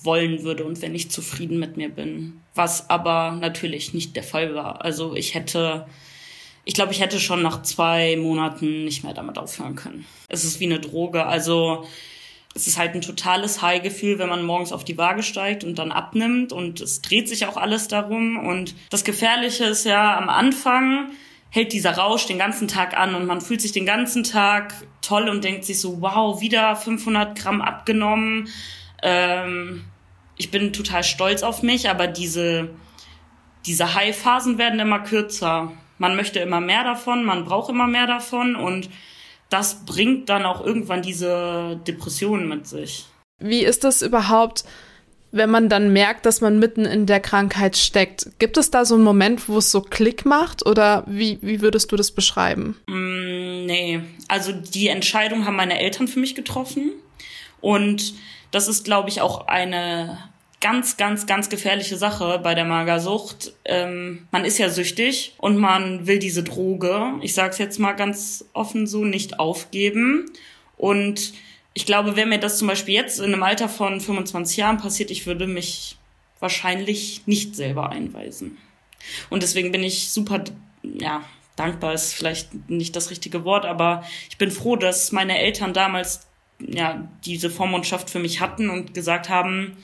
wollen 0.02 0.44
würde 0.44 0.64
und 0.64 0.82
wenn 0.82 0.96
ich 0.96 1.12
zufrieden 1.12 1.60
mit 1.60 1.76
mir 1.76 1.90
bin. 1.90 2.40
Was 2.56 2.90
aber 2.90 3.32
natürlich 3.32 3.94
nicht 3.94 4.16
der 4.16 4.24
Fall 4.24 4.56
war. 4.56 4.82
Also 4.86 5.14
ich 5.14 5.36
hätte, 5.36 5.88
ich 6.64 6.74
glaube, 6.74 6.94
ich 6.94 7.02
hätte 7.02 7.20
schon 7.20 7.42
nach 7.42 7.64
zwei 7.64 8.16
Monaten 8.16 8.86
nicht 8.86 9.04
mehr 9.04 9.14
damit 9.14 9.38
aufhören 9.38 9.76
können. 9.76 10.06
Es 10.30 10.46
ist 10.46 10.62
wie 10.62 10.68
eine 10.68 10.80
Droge. 10.80 11.26
Also 11.26 11.86
es 12.54 12.68
ist 12.68 12.78
halt 12.78 12.94
ein 12.94 13.02
totales 13.02 13.62
High-Gefühl, 13.62 14.20
wenn 14.20 14.30
man 14.30 14.44
morgens 14.44 14.74
auf 14.74 14.84
die 14.84 14.98
Waage 14.98 15.24
steigt 15.24 15.64
und 15.64 15.80
dann 15.80 15.92
abnimmt 15.92 16.52
und 16.52 16.82
es 16.82 17.02
dreht 17.02 17.30
sich 17.30 17.46
auch 17.46 17.56
alles 17.56 17.88
darum. 17.88 18.38
Und 18.38 18.76
das 18.90 19.04
Gefährliche 19.04 19.66
ist 19.66 19.86
ja 19.86 20.18
am 20.18 20.28
Anfang 20.30 21.12
hält 21.52 21.74
dieser 21.74 21.98
Rausch 21.98 22.26
den 22.26 22.38
ganzen 22.40 22.68
Tag 22.68 22.98
an 22.98 23.14
und 23.14 23.26
man 23.26 23.42
fühlt 23.42 23.62
sich 23.62 23.74
den 23.74 23.86
ganzen 23.86 24.24
Tag 24.24 24.74
toll 25.02 25.30
und 25.30 25.44
denkt 25.44 25.66
sich 25.66 25.80
so, 25.80 26.02
wow, 26.02 26.42
wieder 26.42 26.76
500 26.76 27.38
Gramm 27.38 27.62
abgenommen. 27.62 28.48
Ähm, 29.04 29.84
ich 30.38 30.50
bin 30.50 30.72
total 30.72 31.04
stolz 31.04 31.44
auf 31.44 31.62
mich, 31.62 31.90
aber 31.90 32.08
diese, 32.08 32.70
diese 33.66 33.94
High-Phasen 33.94 34.58
werden 34.58 34.80
immer 34.80 35.00
kürzer. 35.00 35.74
Man 35.98 36.16
möchte 36.16 36.40
immer 36.40 36.62
mehr 36.62 36.86
davon, 36.86 37.26
man 37.26 37.44
braucht 37.44 37.70
immer 37.70 37.86
mehr 37.86 38.08
davon 38.08 38.56
und 38.56 38.90
das 39.52 39.86
bringt 39.86 40.30
dann 40.30 40.46
auch 40.46 40.66
irgendwann 40.66 41.04
diese 41.04 41.80
Depressionen 41.86 42.48
mit 42.48 42.66
sich. 42.68 43.06
Wie 43.40 43.64
ist 43.64 43.84
das 43.84 44.02
überhaupt, 44.02 44.64
wenn 45.32 45.50
man 45.50 45.68
dann 45.68 45.92
merkt, 45.92 46.26
dass 46.26 46.42
man 46.42 46.58
mitten 46.58 46.86
in 46.86 47.06
der 47.06 47.20
Krankheit 47.20 47.76
steckt? 47.76 48.28
Gibt 48.40 48.58
es 48.58 48.72
da 48.72 48.86
so 48.86 48.96
einen 48.96 49.04
Moment, 49.04 49.50
wo 49.50 49.58
es 49.58 49.70
so 49.70 49.82
Klick 49.82 50.26
macht 50.26 50.66
oder 50.66 51.04
wie, 51.06 51.38
wie 51.42 51.62
würdest 51.62 51.92
du 51.92 51.98
das 51.98 52.12
beschreiben? 52.12 52.78
Mm, 52.88 53.66
nee, 53.66 54.02
also 54.30 54.54
die 54.54 54.88
Entscheidung 54.88 55.46
haben 55.46 55.58
meine 55.58 55.80
Eltern 55.80 56.08
für 56.08 56.20
mich 56.20 56.34
getroffen 56.34 56.92
und 57.60 58.14
das 58.52 58.70
ist, 58.70 58.86
glaube 58.86 59.10
ich, 59.10 59.22
auch 59.22 59.48
eine 59.48 60.18
ganz, 60.62 60.96
ganz, 60.96 61.26
ganz 61.26 61.50
gefährliche 61.50 61.98
Sache 61.98 62.40
bei 62.42 62.56
der 62.56 62.66
Magersucht. 62.66 63.54
Ähm, 63.66 64.28
man 64.32 64.46
ist 64.46 64.60
ja 64.60 64.70
süchtig 64.70 65.34
und 65.38 65.58
man 65.58 66.08
will 66.08 66.20
diese 66.20 66.44
Droge, 66.44 67.14
ich 67.22 67.34
sage 67.34 67.50
es 67.50 67.58
jetzt 67.58 67.80
mal 67.80 67.94
ganz 67.94 68.46
offen 68.54 68.88
so, 68.88 69.04
nicht 69.04 69.40
aufgeben. 69.40 70.32
Und 70.78 71.34
ich 71.74 71.86
glaube, 71.86 72.16
wenn 72.16 72.30
mir 72.30 72.40
das 72.40 72.58
zum 72.58 72.68
Beispiel 72.68 72.94
jetzt 72.94 73.20
in 73.20 73.34
einem 73.34 73.44
Alter 73.44 73.68
von 73.68 74.00
25 74.00 74.58
Jahren 74.58 74.78
passiert, 74.78 75.12
ich 75.12 75.26
würde 75.26 75.48
mich 75.48 75.98
wahrscheinlich 76.40 77.24
nicht 77.26 77.56
selber 77.56 77.90
einweisen. 77.90 78.58
Und 79.30 79.44
deswegen 79.44 79.72
bin 79.72 79.84
ich 79.84 80.10
super, 80.10 80.44
ja, 80.84 81.24
dankbar 81.56 81.94
ist 81.94 82.14
vielleicht 82.14 82.70
nicht 82.70 82.96
das 82.96 83.10
richtige 83.10 83.46
Wort, 83.46 83.66
aber 83.66 84.04
ich 84.30 84.38
bin 84.38 84.52
froh, 84.52 84.76
dass 84.76 85.12
meine 85.12 85.40
Eltern 85.40 85.74
damals 85.74 86.28
ja 86.60 87.08
diese 87.26 87.50
Vormundschaft 87.50 88.10
für 88.10 88.20
mich 88.20 88.40
hatten 88.40 88.70
und 88.70 88.94
gesagt 88.94 89.30
haben, 89.30 89.78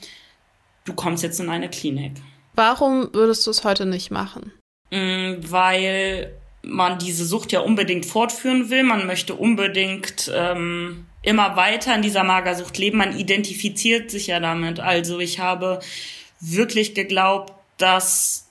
du 0.88 0.94
kommst 0.94 1.22
jetzt 1.22 1.40
in 1.40 1.50
eine 1.50 1.68
Klinik. 1.68 2.12
Warum 2.54 3.12
würdest 3.12 3.46
du 3.46 3.50
es 3.50 3.64
heute 3.64 3.86
nicht 3.86 4.10
machen? 4.10 4.52
Mm, 4.90 5.34
weil 5.48 6.34
man 6.62 6.98
diese 6.98 7.24
Sucht 7.24 7.52
ja 7.52 7.60
unbedingt 7.60 8.06
fortführen 8.06 8.70
will. 8.70 8.82
Man 8.82 9.06
möchte 9.06 9.34
unbedingt 9.34 10.30
ähm, 10.34 11.06
immer 11.22 11.56
weiter 11.56 11.94
in 11.94 12.02
dieser 12.02 12.24
Magersucht 12.24 12.78
leben. 12.78 12.98
Man 12.98 13.16
identifiziert 13.16 14.10
sich 14.10 14.26
ja 14.26 14.40
damit. 14.40 14.80
Also 14.80 15.20
ich 15.20 15.38
habe 15.38 15.80
wirklich 16.40 16.94
geglaubt, 16.94 17.52
dass 17.76 18.48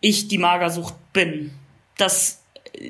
ich 0.00 0.28
die 0.28 0.38
Magersucht 0.38 0.94
bin. 1.12 1.52
Dass 1.96 2.42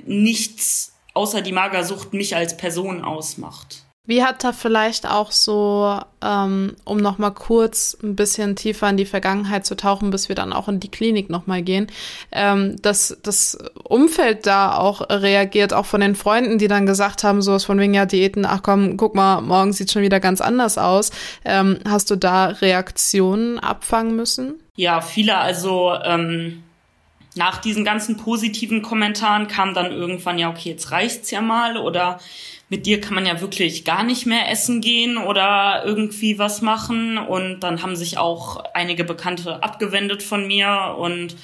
nichts 0.04 0.92
außer 1.14 1.42
die 1.42 1.52
Magersucht 1.52 2.12
mich 2.12 2.36
als 2.36 2.56
Person 2.56 3.02
ausmacht. 3.02 3.84
Wie 4.08 4.24
hat 4.24 4.42
da 4.42 4.54
vielleicht 4.54 5.06
auch 5.06 5.30
so, 5.30 6.00
ähm, 6.24 6.76
um 6.84 6.96
nochmal 6.96 7.34
kurz 7.34 7.94
ein 8.02 8.16
bisschen 8.16 8.56
tiefer 8.56 8.88
in 8.88 8.96
die 8.96 9.04
Vergangenheit 9.04 9.66
zu 9.66 9.76
tauchen, 9.76 10.08
bis 10.08 10.30
wir 10.30 10.34
dann 10.34 10.54
auch 10.54 10.66
in 10.66 10.80
die 10.80 10.90
Klinik 10.90 11.28
nochmal 11.28 11.60
gehen, 11.60 11.88
ähm, 12.32 12.80
dass 12.80 13.18
das 13.22 13.58
Umfeld 13.84 14.46
da 14.46 14.78
auch 14.78 15.02
reagiert, 15.10 15.74
auch 15.74 15.84
von 15.84 16.00
den 16.00 16.14
Freunden, 16.14 16.56
die 16.56 16.68
dann 16.68 16.86
gesagt 16.86 17.22
haben, 17.22 17.42
sowas 17.42 17.66
von 17.66 17.78
wegen 17.78 17.92
ja 17.92 18.06
Diäten, 18.06 18.46
ach 18.46 18.62
komm, 18.62 18.96
guck 18.96 19.14
mal, 19.14 19.42
morgen 19.42 19.74
sieht 19.74 19.92
schon 19.92 20.00
wieder 20.00 20.20
ganz 20.20 20.40
anders 20.40 20.78
aus. 20.78 21.10
Ähm, 21.44 21.80
hast 21.86 22.10
du 22.10 22.16
da 22.16 22.46
Reaktionen 22.46 23.58
abfangen 23.58 24.16
müssen? 24.16 24.54
Ja, 24.74 25.02
viele, 25.02 25.36
also 25.36 25.92
ähm, 26.02 26.62
nach 27.34 27.58
diesen 27.58 27.84
ganzen 27.84 28.16
positiven 28.16 28.80
Kommentaren 28.80 29.48
kam 29.48 29.74
dann 29.74 29.92
irgendwann, 29.92 30.38
ja, 30.38 30.48
okay, 30.48 30.70
jetzt 30.70 30.92
reicht's 30.92 31.30
ja 31.30 31.42
mal 31.42 31.76
oder 31.76 32.20
mit 32.68 32.86
dir 32.86 33.00
kann 33.00 33.14
man 33.14 33.26
ja 33.26 33.40
wirklich 33.40 33.84
gar 33.84 34.02
nicht 34.02 34.26
mehr 34.26 34.50
essen 34.50 34.80
gehen 34.80 35.16
oder 35.16 35.82
irgendwie 35.84 36.38
was 36.38 36.60
machen. 36.60 37.16
Und 37.16 37.60
dann 37.60 37.82
haben 37.82 37.96
sich 37.96 38.18
auch 38.18 38.62
einige 38.74 39.04
Bekannte 39.04 39.62
abgewendet 39.62 40.22
von 40.22 40.46
mir 40.46 40.96
und 40.98 41.36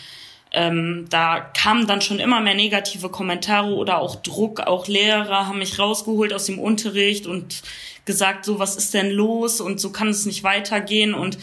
ähm, 0.52 1.06
da 1.10 1.40
kamen 1.40 1.88
dann 1.88 2.00
schon 2.00 2.20
immer 2.20 2.40
mehr 2.40 2.54
negative 2.54 3.08
Kommentare 3.08 3.74
oder 3.74 3.98
auch 3.98 4.16
Druck. 4.16 4.60
Auch 4.60 4.86
Lehrer 4.86 5.48
haben 5.48 5.58
mich 5.58 5.78
rausgeholt 5.78 6.32
aus 6.32 6.46
dem 6.46 6.60
Unterricht 6.60 7.26
und 7.26 7.62
gesagt, 8.04 8.44
so 8.44 8.58
was 8.58 8.76
ist 8.76 8.94
denn 8.94 9.10
los 9.10 9.60
und 9.60 9.80
so 9.80 9.90
kann 9.90 10.08
es 10.08 10.26
nicht 10.26 10.44
weitergehen. 10.44 11.14
Und 11.14 11.38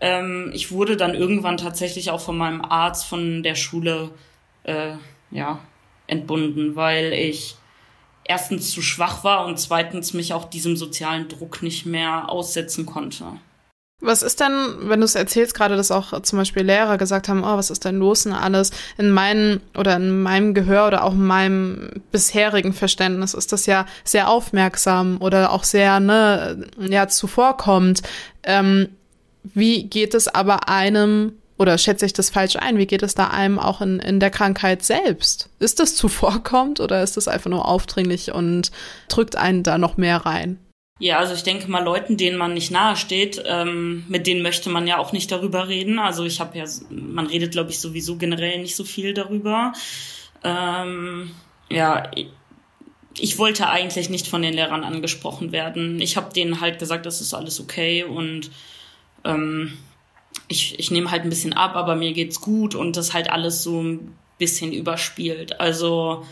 ähm, 0.00 0.52
ich 0.54 0.70
wurde 0.70 0.96
dann 0.96 1.14
irgendwann 1.14 1.56
tatsächlich 1.56 2.10
auch 2.10 2.20
von 2.20 2.36
meinem 2.36 2.62
Arzt 2.62 3.06
von 3.06 3.42
der 3.42 3.56
Schule 3.56 4.10
äh, 4.62 4.92
ja 5.32 5.58
entbunden, 6.06 6.76
weil 6.76 7.12
ich 7.14 7.56
erstens 8.24 8.70
zu 8.70 8.82
schwach 8.82 9.24
war 9.24 9.46
und 9.46 9.58
zweitens 9.58 10.14
mich 10.14 10.32
auch 10.32 10.44
diesem 10.44 10.76
sozialen 10.76 11.28
Druck 11.28 11.62
nicht 11.62 11.86
mehr 11.86 12.28
aussetzen 12.28 12.86
konnte. 12.86 13.24
Was 14.04 14.24
ist 14.24 14.40
denn, 14.40 14.50
wenn 14.80 14.98
du 14.98 15.04
es 15.04 15.14
erzählst, 15.14 15.54
gerade 15.54 15.76
dass 15.76 15.92
auch 15.92 16.20
zum 16.22 16.36
Beispiel 16.36 16.64
Lehrer 16.64 16.98
gesagt 16.98 17.28
haben, 17.28 17.44
oh, 17.44 17.56
was 17.56 17.70
ist 17.70 17.84
denn 17.84 17.98
los 17.98 18.26
und 18.26 18.32
alles? 18.32 18.72
In 18.98 19.10
meinem 19.10 19.60
oder 19.76 19.94
in 19.94 20.22
meinem 20.22 20.54
Gehör 20.54 20.88
oder 20.88 21.04
auch 21.04 21.12
in 21.12 21.24
meinem 21.24 21.88
bisherigen 22.10 22.72
Verständnis 22.72 23.32
ist 23.32 23.52
das 23.52 23.66
ja 23.66 23.86
sehr 24.02 24.28
aufmerksam 24.28 25.18
oder 25.20 25.52
auch 25.52 25.62
sehr, 25.62 26.00
ne, 26.00 26.66
ja, 26.78 27.06
zuvorkommt. 27.06 28.02
Ähm, 28.42 28.88
wie 29.44 29.84
geht 29.84 30.14
es 30.14 30.26
aber 30.26 30.68
einem 30.68 31.34
oder 31.62 31.78
schätze 31.78 32.04
ich 32.04 32.12
das 32.12 32.28
falsch 32.28 32.56
ein? 32.56 32.76
Wie 32.76 32.86
geht 32.86 33.02
es 33.02 33.14
da 33.14 33.28
einem 33.28 33.58
auch 33.58 33.80
in, 33.80 34.00
in 34.00 34.20
der 34.20 34.30
Krankheit 34.30 34.82
selbst? 34.82 35.48
Ist 35.60 35.80
das 35.80 35.94
zuvorkommt 35.94 36.80
oder 36.80 37.02
ist 37.02 37.16
das 37.16 37.28
einfach 37.28 37.50
nur 37.50 37.66
aufdringlich 37.66 38.32
und 38.32 38.72
drückt 39.08 39.36
einen 39.36 39.62
da 39.62 39.78
noch 39.78 39.96
mehr 39.96 40.18
rein? 40.18 40.58
Ja, 40.98 41.18
also 41.18 41.34
ich 41.34 41.42
denke 41.42 41.70
mal, 41.70 41.82
Leuten, 41.82 42.16
denen 42.16 42.36
man 42.36 42.54
nicht 42.54 42.70
nahe 42.70 42.96
steht, 42.96 43.42
ähm, 43.46 44.04
mit 44.08 44.26
denen 44.26 44.42
möchte 44.42 44.70
man 44.70 44.86
ja 44.86 44.98
auch 44.98 45.12
nicht 45.12 45.32
darüber 45.32 45.68
reden. 45.68 45.98
Also 45.98 46.24
ich 46.24 46.38
habe 46.40 46.58
ja, 46.58 46.64
man 46.90 47.26
redet, 47.26 47.52
glaube 47.52 47.70
ich, 47.70 47.80
sowieso 47.80 48.16
generell 48.16 48.60
nicht 48.60 48.76
so 48.76 48.84
viel 48.84 49.14
darüber. 49.14 49.72
Ähm, 50.44 51.30
ja, 51.70 52.10
ich 53.18 53.38
wollte 53.38 53.68
eigentlich 53.68 54.10
nicht 54.10 54.28
von 54.28 54.42
den 54.42 54.54
Lehrern 54.54 54.84
angesprochen 54.84 55.52
werden. 55.52 56.00
Ich 56.00 56.16
habe 56.16 56.32
denen 56.32 56.60
halt 56.60 56.78
gesagt, 56.78 57.06
das 57.06 57.20
ist 57.20 57.34
alles 57.34 57.60
okay 57.60 58.04
und 58.04 58.50
ähm, 59.24 59.72
ich, 60.48 60.78
ich 60.78 60.90
nehme 60.90 61.10
halt 61.10 61.22
ein 61.22 61.30
bisschen 61.30 61.52
ab, 61.52 61.76
aber 61.76 61.96
mir 61.96 62.12
geht's 62.12 62.40
gut 62.40 62.74
und 62.74 62.96
das 62.96 63.12
halt 63.12 63.30
alles 63.30 63.62
so 63.62 63.82
ein 63.82 64.16
bisschen 64.38 64.72
überspielt. 64.72 65.60
Also 65.60 66.24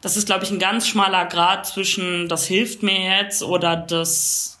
das 0.00 0.16
ist, 0.16 0.26
glaube 0.26 0.44
ich, 0.44 0.50
ein 0.50 0.58
ganz 0.58 0.88
schmaler 0.88 1.26
Grad 1.26 1.66
zwischen 1.66 2.28
das 2.28 2.46
hilft 2.46 2.82
mir 2.82 3.18
jetzt 3.18 3.42
oder 3.42 3.76
das 3.76 4.58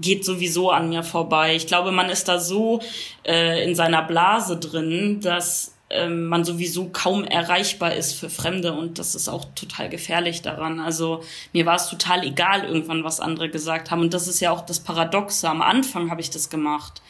geht 0.00 0.24
sowieso 0.24 0.70
an 0.70 0.88
mir 0.88 1.02
vorbei. 1.02 1.54
Ich 1.54 1.66
glaube, 1.66 1.92
man 1.92 2.10
ist 2.10 2.28
da 2.28 2.38
so 2.38 2.80
äh, 3.24 3.62
in 3.64 3.74
seiner 3.74 4.02
Blase 4.02 4.58
drin, 4.58 5.20
dass 5.20 5.74
ähm, 5.90 6.26
man 6.26 6.44
sowieso 6.44 6.88
kaum 6.88 7.24
erreichbar 7.24 7.94
ist 7.94 8.14
für 8.14 8.28
Fremde 8.28 8.72
und 8.72 8.98
das 8.98 9.14
ist 9.14 9.28
auch 9.28 9.44
total 9.54 9.88
gefährlich 9.88 10.42
daran. 10.42 10.80
Also 10.80 11.22
mir 11.52 11.66
war 11.66 11.76
es 11.76 11.88
total 11.88 12.24
egal 12.24 12.64
irgendwann, 12.64 13.04
was 13.04 13.20
andere 13.20 13.48
gesagt 13.48 13.90
haben 13.90 14.00
und 14.00 14.14
das 14.14 14.26
ist 14.26 14.40
ja 14.40 14.50
auch 14.50 14.62
das 14.62 14.80
Paradoxe. 14.80 15.48
Am 15.48 15.62
Anfang 15.62 16.10
habe 16.10 16.20
ich 16.20 16.30
das 16.30 16.50
gemacht 16.50 17.02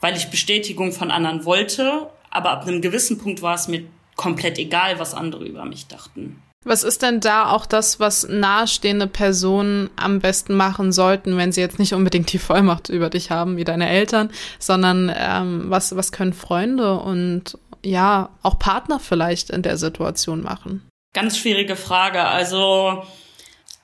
weil 0.00 0.16
ich 0.16 0.30
Bestätigung 0.30 0.92
von 0.92 1.10
anderen 1.10 1.44
wollte, 1.44 2.08
aber 2.30 2.50
ab 2.50 2.66
einem 2.66 2.80
gewissen 2.80 3.18
Punkt 3.18 3.42
war 3.42 3.54
es 3.54 3.68
mir 3.68 3.84
komplett 4.16 4.58
egal, 4.58 4.98
was 4.98 5.14
andere 5.14 5.44
über 5.44 5.64
mich 5.64 5.86
dachten. 5.86 6.42
Was 6.62 6.82
ist 6.82 7.00
denn 7.00 7.20
da 7.20 7.50
auch 7.50 7.64
das, 7.64 8.00
was 8.00 8.28
nahestehende 8.28 9.06
Personen 9.06 9.88
am 9.96 10.18
besten 10.18 10.54
machen 10.54 10.92
sollten, 10.92 11.38
wenn 11.38 11.52
sie 11.52 11.62
jetzt 11.62 11.78
nicht 11.78 11.94
unbedingt 11.94 12.30
die 12.34 12.38
Vollmacht 12.38 12.90
über 12.90 13.08
dich 13.08 13.30
haben, 13.30 13.56
wie 13.56 13.64
deine 13.64 13.88
Eltern, 13.88 14.30
sondern 14.58 15.10
ähm, 15.16 15.64
was, 15.68 15.96
was 15.96 16.12
können 16.12 16.34
Freunde 16.34 16.98
und 16.98 17.56
ja, 17.82 18.28
auch 18.42 18.58
Partner 18.58 19.00
vielleicht 19.00 19.48
in 19.48 19.62
der 19.62 19.78
Situation 19.78 20.42
machen? 20.42 20.86
Ganz 21.14 21.38
schwierige 21.38 21.76
Frage. 21.76 22.24
Also 22.26 23.04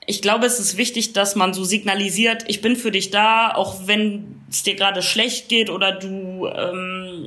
ich 0.07 0.23
glaube, 0.23 0.47
es 0.47 0.61
ist 0.61 0.77
wichtig, 0.77 1.13
dass 1.13 1.35
man 1.35 1.53
so 1.53 1.65
signalisiert, 1.65 2.45
ich 2.47 2.61
bin 2.61 2.77
für 2.77 2.93
dich 2.93 3.11
da, 3.11 3.53
auch 3.53 3.87
wenn 3.87 4.41
es 4.49 4.63
dir 4.63 4.77
gerade 4.77 5.03
schlecht 5.03 5.49
geht 5.49 5.69
oder 5.69 5.93
du 5.93 6.47
ähm, 6.47 7.27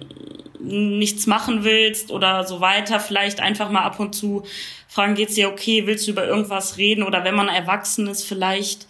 nichts 0.59 1.27
machen 1.27 1.65
willst 1.65 2.09
oder 2.09 2.45
so 2.45 2.61
weiter. 2.61 2.99
Vielleicht 2.99 3.41
einfach 3.41 3.69
mal 3.69 3.83
ab 3.83 3.99
und 3.99 4.15
zu 4.15 4.43
fragen, 4.87 5.15
geht's 5.15 5.35
dir 5.35 5.49
okay, 5.49 5.85
willst 5.87 6.07
du 6.07 6.11
über 6.11 6.25
irgendwas 6.25 6.77
reden? 6.77 7.03
Oder 7.03 7.25
wenn 7.25 7.35
man 7.35 7.49
erwachsen 7.49 8.07
ist, 8.07 8.23
vielleicht 8.23 8.87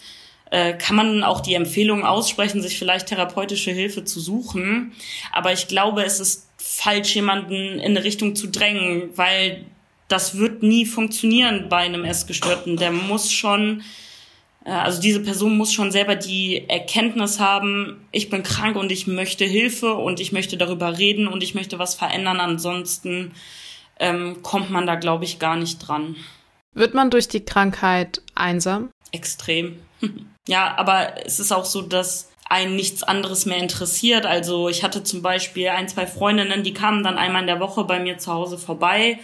äh, 0.51 0.73
kann 0.73 0.95
man 0.95 1.23
auch 1.23 1.41
die 1.41 1.55
Empfehlung 1.55 2.05
aussprechen, 2.05 2.61
sich 2.61 2.77
vielleicht 2.77 3.07
therapeutische 3.07 3.71
Hilfe 3.71 4.03
zu 4.03 4.19
suchen. 4.19 4.93
Aber 5.31 5.51
ich 5.51 5.67
glaube, 5.67 6.03
es 6.03 6.19
ist 6.19 6.47
falsch, 6.57 7.15
jemanden 7.15 7.79
in 7.79 7.97
eine 7.97 8.03
Richtung 8.03 8.35
zu 8.35 8.47
drängen, 8.47 9.09
weil 9.15 9.65
das 10.09 10.37
wird 10.37 10.63
nie 10.63 10.85
funktionieren 10.85 11.67
bei 11.69 11.77
einem 11.77 12.03
Essgestörten. 12.03 12.75
Der 12.75 12.91
muss 12.91 13.31
schon 13.31 13.83
äh, 14.65 14.71
also 14.71 15.01
diese 15.01 15.21
Person 15.21 15.57
muss 15.57 15.73
schon 15.73 15.91
selber 15.91 16.15
die 16.15 16.69
Erkenntnis 16.69 17.39
haben, 17.39 18.05
ich 18.11 18.29
bin 18.29 18.43
krank 18.43 18.75
und 18.75 18.91
ich 18.91 19.07
möchte 19.07 19.45
Hilfe 19.45 19.93
und 19.95 20.19
ich 20.19 20.31
möchte 20.31 20.57
darüber 20.57 20.97
reden 20.97 21.27
und 21.27 21.43
ich 21.43 21.55
möchte 21.55 21.79
was 21.79 21.95
verändern. 21.95 22.39
Ansonsten 22.39 23.33
ähm, 23.99 24.41
kommt 24.41 24.69
man 24.69 24.85
da, 24.85 24.95
glaube 24.95 25.25
ich, 25.25 25.39
gar 25.39 25.55
nicht 25.55 25.79
dran. 25.79 26.15
Wird 26.73 26.93
man 26.93 27.09
durch 27.09 27.27
die 27.27 27.43
Krankheit 27.43 28.21
einsam? 28.35 28.89
Extrem. 29.11 29.79
ja, 30.47 30.75
aber 30.77 31.25
es 31.25 31.39
ist 31.39 31.51
auch 31.51 31.65
so, 31.65 31.81
dass 31.81 32.29
einen 32.47 32.75
nichts 32.75 33.03
anderes 33.03 33.45
mehr 33.45 33.57
interessiert. 33.57 34.25
Also 34.25 34.69
ich 34.69 34.83
hatte 34.83 35.03
zum 35.03 35.21
Beispiel 35.21 35.69
ein, 35.69 35.87
zwei 35.87 36.07
Freundinnen, 36.07 36.63
die 36.63 36.73
kamen 36.73 37.03
dann 37.03 37.17
einmal 37.17 37.41
in 37.41 37.47
der 37.47 37.59
Woche 37.59 37.83
bei 37.83 37.99
mir 37.99 38.17
zu 38.17 38.33
Hause 38.33 38.57
vorbei 38.57 39.19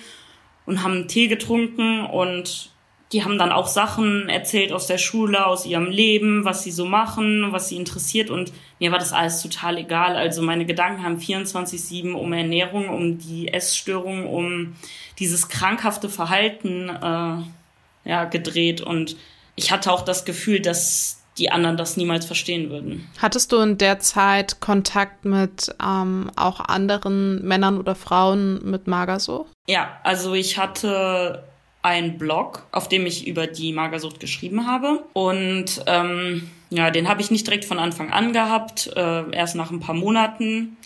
und 0.65 0.83
haben 0.83 1.07
Tee 1.07 1.27
getrunken 1.27 2.05
und 2.05 2.71
die 3.11 3.23
haben 3.23 3.37
dann 3.37 3.51
auch 3.51 3.67
Sachen 3.67 4.29
erzählt 4.29 4.71
aus 4.71 4.87
der 4.87 4.97
Schule, 4.97 5.45
aus 5.45 5.65
ihrem 5.65 5.89
Leben, 5.89 6.43
was 6.43 6.63
sie 6.63 6.71
so 6.71 6.85
machen, 6.85 7.51
was 7.51 7.69
sie 7.69 7.75
interessiert. 7.75 8.31
Und 8.31 8.51
mir 8.79 8.91
war 8.91 8.97
das 8.97 9.13
alles 9.13 9.41
total 9.41 9.77
egal. 9.77 10.15
Also 10.15 10.41
meine 10.41 10.65
Gedanken 10.65 11.03
haben 11.03 11.17
24-7 11.17 12.13
um 12.13 12.33
Ernährung, 12.33 12.89
um 12.89 13.19
die 13.19 13.53
Essstörung, 13.53 14.27
um 14.27 14.75
dieses 15.19 15.49
krankhafte 15.49 16.09
Verhalten 16.09 16.89
äh, 16.89 18.09
ja, 18.09 18.25
gedreht. 18.25 18.81
Und 18.81 19.17
ich 19.55 19.71
hatte 19.71 19.91
auch 19.91 20.01
das 20.01 20.25
Gefühl, 20.25 20.59
dass 20.59 21.23
die 21.37 21.51
anderen 21.51 21.77
das 21.77 21.97
niemals 21.97 22.25
verstehen 22.25 22.69
würden. 22.69 23.07
Hattest 23.21 23.51
du 23.51 23.57
in 23.57 23.77
der 23.77 23.99
Zeit 23.99 24.61
Kontakt 24.61 25.25
mit 25.25 25.75
ähm, 25.83 26.31
auch 26.35 26.59
anderen 26.59 27.45
Männern 27.45 27.77
oder 27.77 27.95
Frauen 27.95 28.69
mit 28.69 28.87
Magersucht? 28.87 29.51
Ja, 29.67 29.99
also 30.03 30.33
ich 30.33 30.57
hatte 30.57 31.43
einen 31.81 32.17
Blog, 32.17 32.65
auf 32.71 32.89
dem 32.89 33.05
ich 33.05 33.27
über 33.27 33.45
die 33.47 33.71
Magersucht 33.73 34.19
geschrieben 34.19 34.65
habe. 34.65 35.03
Und 35.13 35.83
ähm, 35.85 36.49
ja, 36.71 36.89
den 36.89 37.07
habe 37.07 37.21
ich 37.21 37.29
nicht 37.29 37.45
direkt 37.45 37.65
von 37.65 37.77
Anfang 37.77 38.11
an 38.11 38.33
gehabt, 38.33 38.91
äh, 38.95 39.29
erst 39.31 39.55
nach 39.55 39.69
ein 39.71 39.81
paar 39.81 39.93
Monaten. 39.93 40.77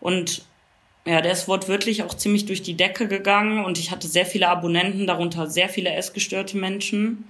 Und 0.00 0.42
ja, 1.04 1.20
der 1.20 1.32
ist 1.32 1.48
wortwörtlich 1.48 2.02
auch 2.02 2.14
ziemlich 2.14 2.46
durch 2.46 2.62
die 2.62 2.76
Decke 2.76 3.08
gegangen 3.08 3.64
und 3.64 3.78
ich 3.78 3.90
hatte 3.90 4.08
sehr 4.08 4.26
viele 4.26 4.48
Abonnenten, 4.48 5.06
darunter 5.06 5.46
sehr 5.46 5.68
viele 5.68 5.90
essgestörte 5.92 6.56
Menschen. 6.56 7.24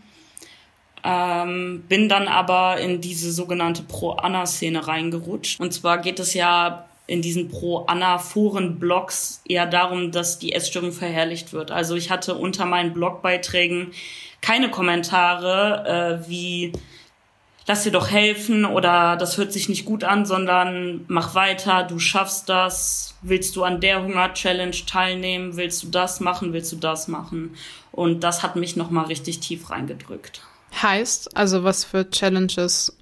Ähm, 1.05 1.85
bin 1.89 2.09
dann 2.09 2.29
aber 2.29 2.79
in 2.79 3.01
diese 3.01 3.33
sogenannte 3.33 3.83
Pro-Anna-Szene 3.83 4.87
reingerutscht. 4.87 5.61
Und 5.61 5.73
zwar 5.73 5.99
geht 5.99 6.19
es 6.19 6.35
ja 6.35 6.87
in 7.07 7.23
diesen 7.23 7.49
Pro-Anna-Foren-Blogs 7.49 9.43
eher 9.47 9.67
darum, 9.67 10.13
dass 10.13 10.39
die 10.39 10.53
Essstörung 10.53 10.93
verherrlicht 10.93 11.53
wird. 11.53 11.71
Also 11.71 11.95
ich 11.95 12.11
hatte 12.11 12.35
unter 12.35 12.67
meinen 12.67 12.93
Blogbeiträgen 12.93 13.93
keine 14.41 14.71
Kommentare 14.71 16.21
äh, 16.25 16.29
wie 16.29 16.73
lass 17.69 17.85
dir 17.85 17.93
doch 17.93 18.11
helfen 18.11 18.65
oder 18.65 19.17
das 19.17 19.37
hört 19.37 19.53
sich 19.53 19.69
nicht 19.69 19.85
gut 19.85 20.03
an, 20.03 20.25
sondern 20.25 21.05
mach 21.07 21.35
weiter, 21.35 21.85
du 21.85 21.99
schaffst 21.99 22.49
das, 22.49 23.15
willst 23.21 23.55
du 23.57 23.63
an 23.63 23.81
der 23.81 24.03
Hunger-Challenge 24.03 24.77
teilnehmen, 24.87 25.57
willst 25.57 25.83
du 25.83 25.89
das 25.89 26.19
machen, 26.19 26.53
willst 26.55 26.73
du 26.73 26.77
das 26.77 27.09
machen. 27.09 27.55
Und 27.93 28.25
das 28.25 28.43
hat 28.43 28.57
mich 28.57 28.77
nochmal 28.77 29.05
richtig 29.05 29.41
tief 29.41 29.71
reingedrückt. 29.71 30.41
Heißt, 30.75 31.37
also 31.37 31.65
was 31.65 31.85
für 31.85 32.09
Challenges 32.11 32.97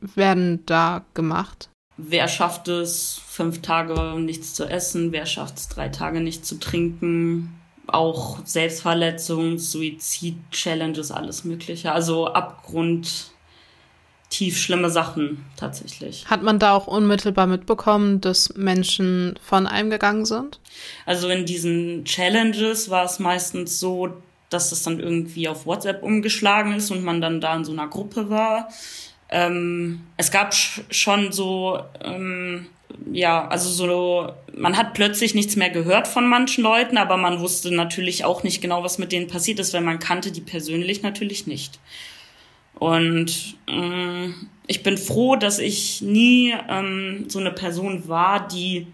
werden 0.00 0.64
da 0.66 1.04
gemacht? 1.14 1.68
wer 1.96 2.28
schafft 2.28 2.68
es, 2.68 3.20
fünf 3.26 3.62
Tage 3.62 4.18
nichts 4.18 4.54
zu 4.54 4.64
essen, 4.64 5.12
wer 5.12 5.26
schafft 5.26 5.58
es, 5.58 5.68
drei 5.68 5.88
Tage 5.88 6.20
nichts 6.20 6.48
zu 6.48 6.58
trinken, 6.58 7.54
auch 7.86 8.38
Selbstverletzung, 8.44 9.58
Suizid-Challenges, 9.58 11.10
alles 11.10 11.44
Mögliche. 11.44 11.92
Also 11.92 12.28
Abgrund 12.28 13.32
tief 14.30 14.58
schlimme 14.58 14.88
Sachen 14.88 15.44
tatsächlich. 15.56 16.24
Hat 16.26 16.42
man 16.42 16.58
da 16.58 16.74
auch 16.74 16.86
unmittelbar 16.86 17.46
mitbekommen, 17.46 18.20
dass 18.20 18.54
Menschen 18.56 19.38
von 19.42 19.66
einem 19.66 19.90
gegangen 19.90 20.24
sind? 20.24 20.58
Also 21.04 21.28
in 21.28 21.44
diesen 21.44 22.04
Challenges 22.04 22.88
war 22.88 23.04
es 23.04 23.18
meistens 23.18 23.78
so, 23.78 24.14
dass 24.52 24.70
das 24.70 24.82
dann 24.82 25.00
irgendwie 25.00 25.48
auf 25.48 25.66
WhatsApp 25.66 26.02
umgeschlagen 26.02 26.72
ist 26.74 26.90
und 26.90 27.02
man 27.02 27.20
dann 27.20 27.40
da 27.40 27.56
in 27.56 27.64
so 27.64 27.72
einer 27.72 27.88
Gruppe 27.88 28.30
war 28.30 28.68
ähm, 29.32 30.00
es 30.18 30.30
gab 30.30 30.54
schon 30.54 31.32
so, 31.32 31.80
ähm, 32.04 32.66
ja, 33.10 33.48
also 33.48 33.70
so, 33.70 34.30
man 34.54 34.76
hat 34.76 34.92
plötzlich 34.92 35.34
nichts 35.34 35.56
mehr 35.56 35.70
gehört 35.70 36.06
von 36.06 36.28
manchen 36.28 36.62
Leuten, 36.62 36.98
aber 36.98 37.16
man 37.16 37.40
wusste 37.40 37.74
natürlich 37.74 38.26
auch 38.26 38.42
nicht 38.42 38.60
genau, 38.60 38.84
was 38.84 38.98
mit 38.98 39.10
denen 39.10 39.28
passiert 39.28 39.58
ist, 39.58 39.72
weil 39.72 39.80
man 39.80 39.98
kannte 39.98 40.32
die 40.32 40.42
persönlich 40.42 41.02
natürlich 41.02 41.46
nicht. 41.46 41.80
Und 42.74 43.56
ähm, 43.68 44.48
ich 44.66 44.82
bin 44.82 44.98
froh, 44.98 45.36
dass 45.36 45.58
ich 45.58 46.02
nie 46.02 46.54
ähm, 46.68 47.24
so 47.28 47.38
eine 47.38 47.52
Person 47.52 48.08
war, 48.08 48.46
die 48.46 48.86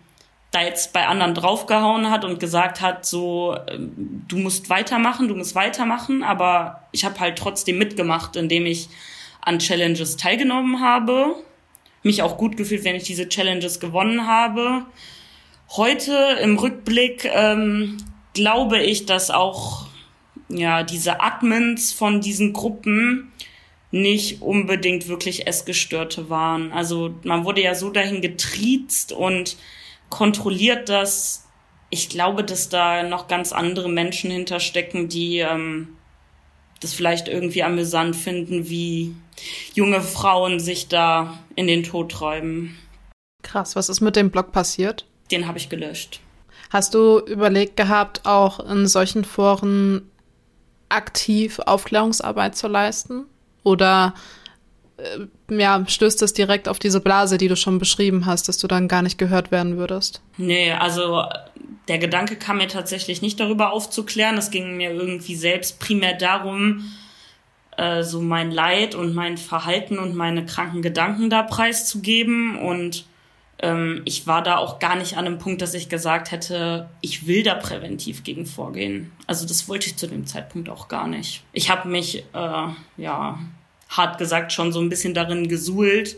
da 0.50 0.62
jetzt 0.62 0.92
bei 0.92 1.06
anderen 1.06 1.34
draufgehauen 1.34 2.10
hat 2.10 2.24
und 2.24 2.40
gesagt 2.40 2.80
hat, 2.80 3.04
so, 3.04 3.56
ähm, 3.68 4.24
du 4.28 4.38
musst 4.38 4.70
weitermachen, 4.70 5.28
du 5.28 5.34
musst 5.34 5.54
weitermachen, 5.54 6.22
aber 6.22 6.88
ich 6.92 7.04
habe 7.04 7.20
halt 7.20 7.38
trotzdem 7.38 7.78
mitgemacht, 7.78 8.36
indem 8.36 8.66
ich 8.66 8.88
an 9.42 9.58
Challenges 9.58 10.16
teilgenommen 10.16 10.80
habe, 10.80 11.34
mich 12.02 12.22
auch 12.22 12.38
gut 12.38 12.56
gefühlt, 12.56 12.84
wenn 12.84 12.96
ich 12.96 13.04
diese 13.04 13.28
Challenges 13.28 13.80
gewonnen 13.80 14.26
habe. 14.26 14.86
Heute 15.70 16.38
im 16.42 16.58
Rückblick 16.58 17.26
ähm, 17.26 17.98
glaube 18.32 18.80
ich, 18.80 19.04
dass 19.04 19.30
auch 19.30 19.86
ja 20.48 20.82
diese 20.82 21.20
Admins 21.20 21.92
von 21.92 22.20
diesen 22.20 22.54
Gruppen 22.54 23.32
nicht 23.90 24.42
unbedingt 24.42 25.08
wirklich 25.08 25.46
Essgestörte 25.46 26.30
waren. 26.30 26.72
Also 26.72 27.14
man 27.24 27.44
wurde 27.44 27.62
ja 27.62 27.74
so 27.74 27.90
dahin 27.90 28.20
getriezt 28.20 29.12
und 29.12 29.56
kontrolliert, 30.10 30.88
dass 30.88 31.44
ich 31.90 32.08
glaube, 32.08 32.44
dass 32.44 32.68
da 32.68 33.02
noch 33.02 33.28
ganz 33.28 33.52
andere 33.52 33.88
Menschen 33.88 34.30
hinterstecken, 34.30 35.08
die 35.08 35.38
ähm, 35.38 35.96
das 36.80 36.92
vielleicht 36.92 37.28
irgendwie 37.28 37.62
amüsant 37.62 38.14
finden, 38.14 38.68
wie 38.68 39.14
junge 39.74 40.00
Frauen 40.00 40.60
sich 40.60 40.88
da 40.88 41.38
in 41.54 41.66
den 41.66 41.82
Tod 41.82 42.12
treiben. 42.12 42.76
Krass, 43.42 43.76
was 43.76 43.88
ist 43.88 44.00
mit 44.00 44.16
dem 44.16 44.30
Blog 44.30 44.52
passiert? 44.52 45.06
Den 45.30 45.46
habe 45.46 45.58
ich 45.58 45.68
gelöscht. 45.68 46.20
Hast 46.70 46.94
du 46.94 47.18
überlegt 47.20 47.76
gehabt, 47.76 48.26
auch 48.26 48.60
in 48.60 48.86
solchen 48.86 49.24
Foren 49.24 50.10
aktiv 50.88 51.58
Aufklärungsarbeit 51.60 52.56
zu 52.56 52.68
leisten? 52.68 53.24
Oder 53.62 54.14
ja, 55.50 55.84
stößt 55.86 56.22
es 56.22 56.32
direkt 56.32 56.68
auf 56.68 56.78
diese 56.78 57.00
Blase, 57.00 57.38
die 57.38 57.48
du 57.48 57.56
schon 57.56 57.78
beschrieben 57.78 58.26
hast, 58.26 58.48
dass 58.48 58.58
du 58.58 58.66
dann 58.66 58.88
gar 58.88 59.02
nicht 59.02 59.18
gehört 59.18 59.50
werden 59.50 59.76
würdest? 59.76 60.22
Nee, 60.36 60.72
also 60.72 61.22
der 61.86 61.98
Gedanke 61.98 62.36
kam 62.36 62.58
mir 62.58 62.68
tatsächlich 62.68 63.22
nicht 63.22 63.38
darüber 63.38 63.72
aufzuklären. 63.72 64.36
Es 64.36 64.50
ging 64.50 64.76
mir 64.76 64.90
irgendwie 64.92 65.36
selbst 65.36 65.78
primär 65.78 66.14
darum, 66.14 66.84
äh, 67.76 68.02
so 68.02 68.20
mein 68.20 68.50
Leid 68.50 68.94
und 68.94 69.14
mein 69.14 69.38
Verhalten 69.38 69.98
und 69.98 70.14
meine 70.14 70.44
kranken 70.44 70.82
Gedanken 70.82 71.30
da 71.30 71.44
preiszugeben. 71.44 72.58
Und 72.58 73.06
ähm, 73.60 74.02
ich 74.04 74.26
war 74.26 74.42
da 74.42 74.58
auch 74.58 74.80
gar 74.80 74.96
nicht 74.96 75.16
an 75.16 75.24
dem 75.24 75.38
Punkt, 75.38 75.62
dass 75.62 75.74
ich 75.74 75.88
gesagt 75.88 76.32
hätte, 76.32 76.88
ich 77.00 77.28
will 77.28 77.44
da 77.44 77.54
präventiv 77.54 78.24
gegen 78.24 78.46
vorgehen. 78.46 79.12
Also 79.28 79.46
das 79.46 79.68
wollte 79.68 79.86
ich 79.86 79.96
zu 79.96 80.08
dem 80.08 80.26
Zeitpunkt 80.26 80.68
auch 80.68 80.88
gar 80.88 81.06
nicht. 81.06 81.44
Ich 81.52 81.70
habe 81.70 81.88
mich, 81.88 82.24
äh, 82.34 82.66
ja, 82.96 83.38
hart 83.88 84.18
gesagt, 84.18 84.52
schon 84.52 84.72
so 84.72 84.80
ein 84.80 84.88
bisschen 84.88 85.14
darin 85.14 85.48
gesuhlt, 85.48 86.16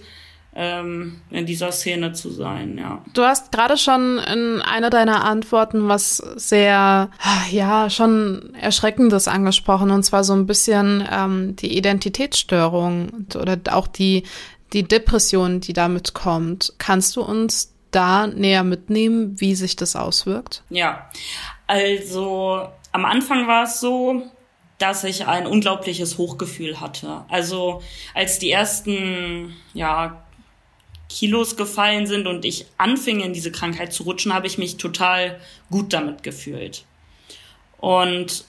ähm, 0.55 1.21
in 1.31 1.47
dieser 1.47 1.71
Szene 1.71 2.13
zu 2.13 2.31
sein, 2.31 2.77
ja. 2.77 3.03
Du 3.15 3.23
hast 3.23 3.53
gerade 3.53 3.77
schon 3.77 4.19
in 4.19 4.61
einer 4.61 4.91
deiner 4.91 5.25
Antworten 5.25 5.89
was 5.89 6.17
sehr, 6.17 7.11
ja, 7.51 7.91
schon 7.91 8.55
Erschreckendes 8.55 9.29
angesprochen, 9.29 9.91
und 9.91 10.03
zwar 10.03 10.25
so 10.25 10.33
ein 10.33 10.47
bisschen 10.47 11.07
ähm, 11.11 11.55
die 11.57 11.77
Identitätsstörung 11.77 13.27
oder 13.37 13.59
auch 13.71 13.87
die, 13.87 14.25
die 14.73 14.83
Depression, 14.83 15.61
die 15.61 15.73
damit 15.73 16.15
kommt. 16.15 16.75
Kannst 16.79 17.15
du 17.15 17.23
uns 17.23 17.73
da 17.93 18.27
näher 18.27 18.65
mitnehmen, 18.65 19.41
wie 19.41 19.55
sich 19.55 19.77
das 19.77 19.95
auswirkt? 19.95 20.63
Ja, 20.69 21.09
also 21.69 22.69
am 22.93 23.05
Anfang 23.05 23.47
war 23.47 23.65
es 23.65 23.81
so, 23.81 24.23
dass 24.81 25.05
ich 25.05 25.27
ein 25.27 25.47
unglaubliches 25.47 26.17
Hochgefühl 26.17 26.81
hatte. 26.81 27.25
Also 27.29 27.83
als 28.15 28.39
die 28.39 28.51
ersten, 28.51 29.55
ja, 29.75 30.25
Kilos 31.11 31.57
gefallen 31.57 32.07
sind 32.07 32.27
und 32.27 32.45
ich 32.45 32.67
anfing 32.79 33.21
in 33.21 33.35
diese 33.35 33.53
Krankheit 33.53 33.93
zu 33.93 34.05
rutschen, 34.05 34.33
habe 34.33 34.47
ich 34.47 34.59
mich 34.59 34.79
total 34.79 35.39
gut 35.71 35.93
damit 35.93 36.23
gefühlt. 36.23 36.85
Und 37.79 38.45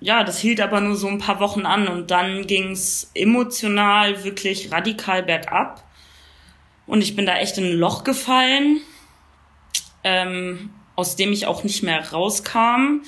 ja, 0.00 0.24
das 0.24 0.38
hielt 0.38 0.60
aber 0.60 0.80
nur 0.80 0.96
so 0.96 1.08
ein 1.08 1.18
paar 1.18 1.40
Wochen 1.40 1.66
an 1.66 1.86
und 1.86 2.10
dann 2.10 2.46
ging 2.46 2.70
es 2.70 3.10
emotional 3.14 4.24
wirklich 4.24 4.72
radikal 4.72 5.22
bergab. 5.22 5.84
Und 6.86 7.02
ich 7.02 7.14
bin 7.14 7.26
da 7.26 7.36
echt 7.36 7.58
in 7.58 7.64
ein 7.64 7.76
Loch 7.76 8.04
gefallen, 8.04 8.80
ähm, 10.02 10.70
aus 10.96 11.16
dem 11.16 11.32
ich 11.32 11.46
auch 11.46 11.62
nicht 11.62 11.82
mehr 11.82 12.10
rauskam. 12.10 13.02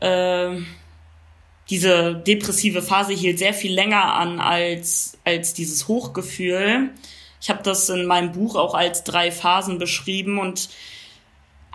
Äh, 0.00 0.62
diese 1.68 2.14
depressive 2.14 2.82
Phase 2.82 3.12
hielt 3.12 3.38
sehr 3.38 3.54
viel 3.54 3.74
länger 3.74 4.14
an 4.14 4.40
als, 4.40 5.18
als 5.24 5.52
dieses 5.54 5.88
Hochgefühl. 5.88 6.90
Ich 7.40 7.50
habe 7.50 7.62
das 7.62 7.88
in 7.88 8.06
meinem 8.06 8.32
Buch 8.32 8.54
auch 8.54 8.74
als 8.74 9.04
drei 9.04 9.32
Phasen 9.32 9.78
beschrieben 9.78 10.38
und 10.38 10.68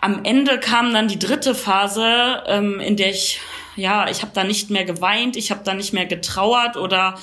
am 0.02 0.26
Ende 0.26 0.60
kam 0.60 0.94
dann 0.94 1.08
die 1.08 1.20
dritte 1.20 1.54
Phase, 1.54 2.44
ähm, 2.48 2.80
in 2.80 2.98
der 2.98 3.12
ich, 3.12 3.40
ja, 3.76 4.10
ich 4.10 4.24
habe 4.24 4.32
da 4.34 4.44
nicht 4.44 4.72
mehr 4.72 4.84
geweint, 4.84 5.38
ich 5.38 5.52
habe 5.52 5.62
da 5.64 5.76
nicht 5.76 5.94
mehr 5.94 6.08
getrauert 6.08 6.76
oder 6.76 7.20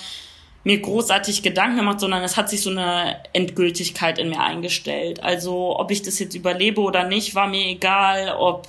mir 0.63 0.81
großartig 0.81 1.43
Gedanken 1.43 1.79
gemacht, 1.79 1.99
sondern 1.99 2.23
es 2.23 2.37
hat 2.37 2.49
sich 2.51 2.61
so 2.61 2.71
eine 2.71 3.21
Endgültigkeit 3.33 4.19
in 4.19 4.29
mir 4.29 4.41
eingestellt. 4.41 5.23
Also 5.23 5.79
ob 5.79 5.91
ich 5.91 6.03
das 6.03 6.19
jetzt 6.19 6.35
überlebe 6.35 6.81
oder 6.81 7.05
nicht, 7.05 7.35
war 7.35 7.49
mir 7.49 7.67
egal, 7.67 8.35
ob 8.39 8.69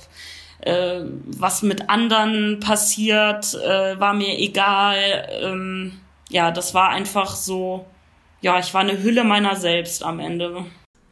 äh, 0.62 1.00
was 1.38 1.62
mit 1.62 1.88
anderen 1.88 2.60
passiert, 2.60 3.54
äh, 3.54 3.98
war 3.98 4.14
mir 4.14 4.38
egal. 4.38 4.98
Ähm, 5.42 6.00
ja, 6.28 6.50
das 6.50 6.74
war 6.74 6.90
einfach 6.90 7.34
so, 7.34 7.86
ja, 8.40 8.58
ich 8.58 8.72
war 8.74 8.82
eine 8.82 9.02
Hülle 9.02 9.24
meiner 9.24 9.56
selbst 9.56 10.04
am 10.04 10.20
Ende. 10.20 10.64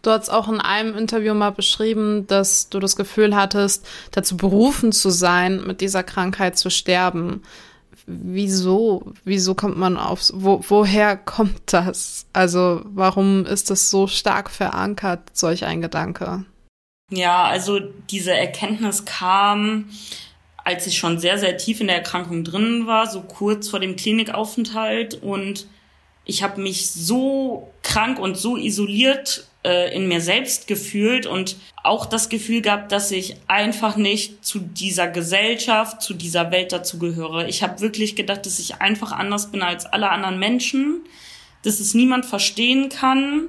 Du 0.03 0.11
hast 0.11 0.31
auch 0.31 0.49
in 0.49 0.61
einem 0.61 0.97
Interview 0.97 1.35
mal 1.35 1.51
beschrieben, 1.51 2.27
dass 2.29 2.69
du 2.69 2.79
das 2.79 2.95
Gefühl 2.95 3.35
hattest, 3.35 3.87
dazu 4.13 4.37
berufen 4.37 4.93
zu 4.93 5.11
sein, 5.11 5.67
mit 5.67 5.81
dieser 5.81 6.05
Krankheit 6.05 6.57
zu 6.57 6.71
sterben. 6.71 7.43
Wieso? 8.07 9.13
Wieso 9.25 9.55
kommt 9.55 9.77
man 9.77 9.97
auf, 9.99 10.31
wo, 10.33 10.65
woher 10.69 11.17
kommt 11.17 11.61
das? 11.67 12.27
Also, 12.33 12.81
warum 12.85 13.45
ist 13.45 13.71
das 13.71 13.91
so 13.91 14.07
stark 14.07 14.51
verankert, 14.51 15.21
solch 15.33 15.65
ein 15.65 15.83
Gedanke? 15.83 16.45
Ja, 17.11 17.45
also 17.45 17.81
diese 18.11 18.35
Erkenntnis 18.35 19.05
kam, 19.07 19.89
als 20.63 20.87
ich 20.87 20.99
schon 20.99 21.19
sehr, 21.19 21.39
sehr 21.39 21.57
tief 21.57 21.81
in 21.81 21.87
der 21.87 21.97
Erkrankung 21.97 22.45
drin 22.45 22.87
war, 22.87 23.07
so 23.07 23.23
kurz 23.23 23.69
vor 23.69 23.81
dem 23.81 23.97
Klinikaufenthalt. 23.97 25.23
Und 25.23 25.67
ich 26.27 26.43
habe 26.43 26.61
mich 26.61 26.91
so 26.91 27.73
krank 27.83 28.19
und 28.19 28.37
so 28.37 28.59
isoliert 28.59 29.47
äh, 29.65 29.95
in 29.95 30.07
mir 30.07 30.21
selbst 30.21 30.67
gefühlt 30.67 31.25
und 31.25 31.57
auch 31.83 32.05
das 32.05 32.29
Gefühl 32.29 32.61
gehabt, 32.61 32.93
dass 32.93 33.11
ich 33.11 33.37
einfach 33.47 33.97
nicht 33.97 34.45
zu 34.45 34.59
dieser 34.59 35.09
Gesellschaft, 35.09 36.03
zu 36.03 36.13
dieser 36.13 36.51
Welt 36.51 36.73
dazugehöre. 36.73 37.49
Ich 37.49 37.63
habe 37.63 37.81
wirklich 37.81 38.17
gedacht, 38.17 38.45
dass 38.45 38.59
ich 38.59 38.83
einfach 38.83 39.13
anders 39.13 39.51
bin 39.51 39.63
als 39.63 39.87
alle 39.87 40.11
anderen 40.11 40.39
Menschen, 40.39 41.01
dass 41.63 41.81
es 41.81 41.95
niemand 41.95 42.27
verstehen 42.27 42.91
kann 42.91 43.49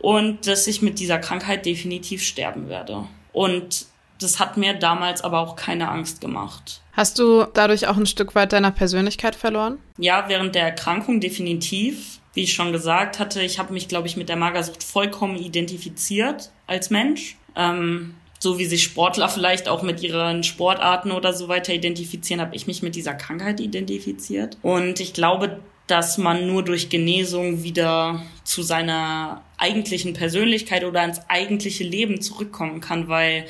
und 0.00 0.46
dass 0.46 0.66
ich 0.66 0.82
mit 0.82 0.98
dieser 0.98 1.18
Krankheit 1.18 1.66
definitiv 1.66 2.22
sterben 2.22 2.68
werde. 2.68 3.04
Und 3.32 3.86
das 4.18 4.38
hat 4.38 4.56
mir 4.56 4.74
damals 4.74 5.22
aber 5.22 5.40
auch 5.40 5.56
keine 5.56 5.88
Angst 5.88 6.20
gemacht. 6.20 6.82
Hast 6.92 7.18
du 7.18 7.44
dadurch 7.54 7.86
auch 7.86 7.96
ein 7.96 8.06
Stück 8.06 8.34
weit 8.34 8.52
deiner 8.52 8.70
Persönlichkeit 8.70 9.34
verloren? 9.34 9.78
Ja, 9.98 10.24
während 10.28 10.54
der 10.54 10.64
Erkrankung 10.64 11.20
definitiv. 11.20 12.18
Wie 12.32 12.42
ich 12.42 12.52
schon 12.52 12.72
gesagt 12.72 13.18
hatte, 13.18 13.42
ich 13.42 13.58
habe 13.58 13.72
mich, 13.72 13.88
glaube 13.88 14.06
ich, 14.06 14.16
mit 14.16 14.28
der 14.28 14.36
Magersucht 14.36 14.84
vollkommen 14.84 15.36
identifiziert 15.36 16.50
als 16.66 16.90
Mensch. 16.90 17.36
Ähm, 17.56 18.14
so 18.38 18.58
wie 18.58 18.66
sich 18.66 18.84
Sportler 18.84 19.28
vielleicht 19.28 19.68
auch 19.68 19.82
mit 19.82 20.02
ihren 20.02 20.44
Sportarten 20.44 21.10
oder 21.10 21.32
so 21.32 21.48
weiter 21.48 21.74
identifizieren, 21.74 22.40
habe 22.40 22.54
ich 22.56 22.66
mich 22.66 22.82
mit 22.82 22.94
dieser 22.94 23.14
Krankheit 23.14 23.60
identifiziert. 23.60 24.56
Und 24.62 25.00
ich 25.00 25.12
glaube, 25.12 25.60
dass 25.90 26.18
man 26.18 26.46
nur 26.46 26.64
durch 26.64 26.88
Genesung 26.88 27.62
wieder 27.62 28.22
zu 28.44 28.62
seiner 28.62 29.42
eigentlichen 29.58 30.14
Persönlichkeit 30.14 30.84
oder 30.84 31.00
ans 31.00 31.20
eigentliche 31.28 31.84
Leben 31.84 32.20
zurückkommen 32.20 32.80
kann, 32.80 33.08
weil 33.08 33.46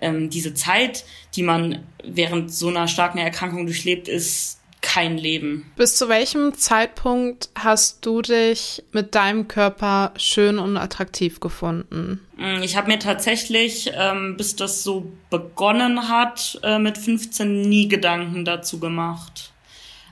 ähm, 0.00 0.30
diese 0.30 0.54
Zeit, 0.54 1.04
die 1.34 1.42
man 1.42 1.86
während 2.04 2.52
so 2.52 2.68
einer 2.68 2.88
starken 2.88 3.18
Erkrankung 3.18 3.66
durchlebt, 3.66 4.08
ist 4.08 4.58
kein 4.80 5.18
Leben. 5.18 5.70
Bis 5.76 5.96
zu 5.96 6.08
welchem 6.08 6.54
Zeitpunkt 6.54 7.50
hast 7.54 8.06
du 8.06 8.22
dich 8.22 8.84
mit 8.92 9.14
deinem 9.14 9.48
Körper 9.48 10.12
schön 10.16 10.58
und 10.58 10.76
attraktiv 10.76 11.40
gefunden? 11.40 12.20
Mm, 12.36 12.62
ich 12.62 12.76
habe 12.76 12.88
mir 12.88 12.98
tatsächlich, 12.98 13.90
ähm, 13.94 14.36
bis 14.36 14.56
das 14.56 14.84
so 14.84 15.10
begonnen 15.30 16.08
hat, 16.08 16.60
äh, 16.62 16.78
mit 16.78 16.96
15 16.96 17.62
nie 17.62 17.88
Gedanken 17.88 18.44
dazu 18.44 18.78
gemacht. 18.78 19.52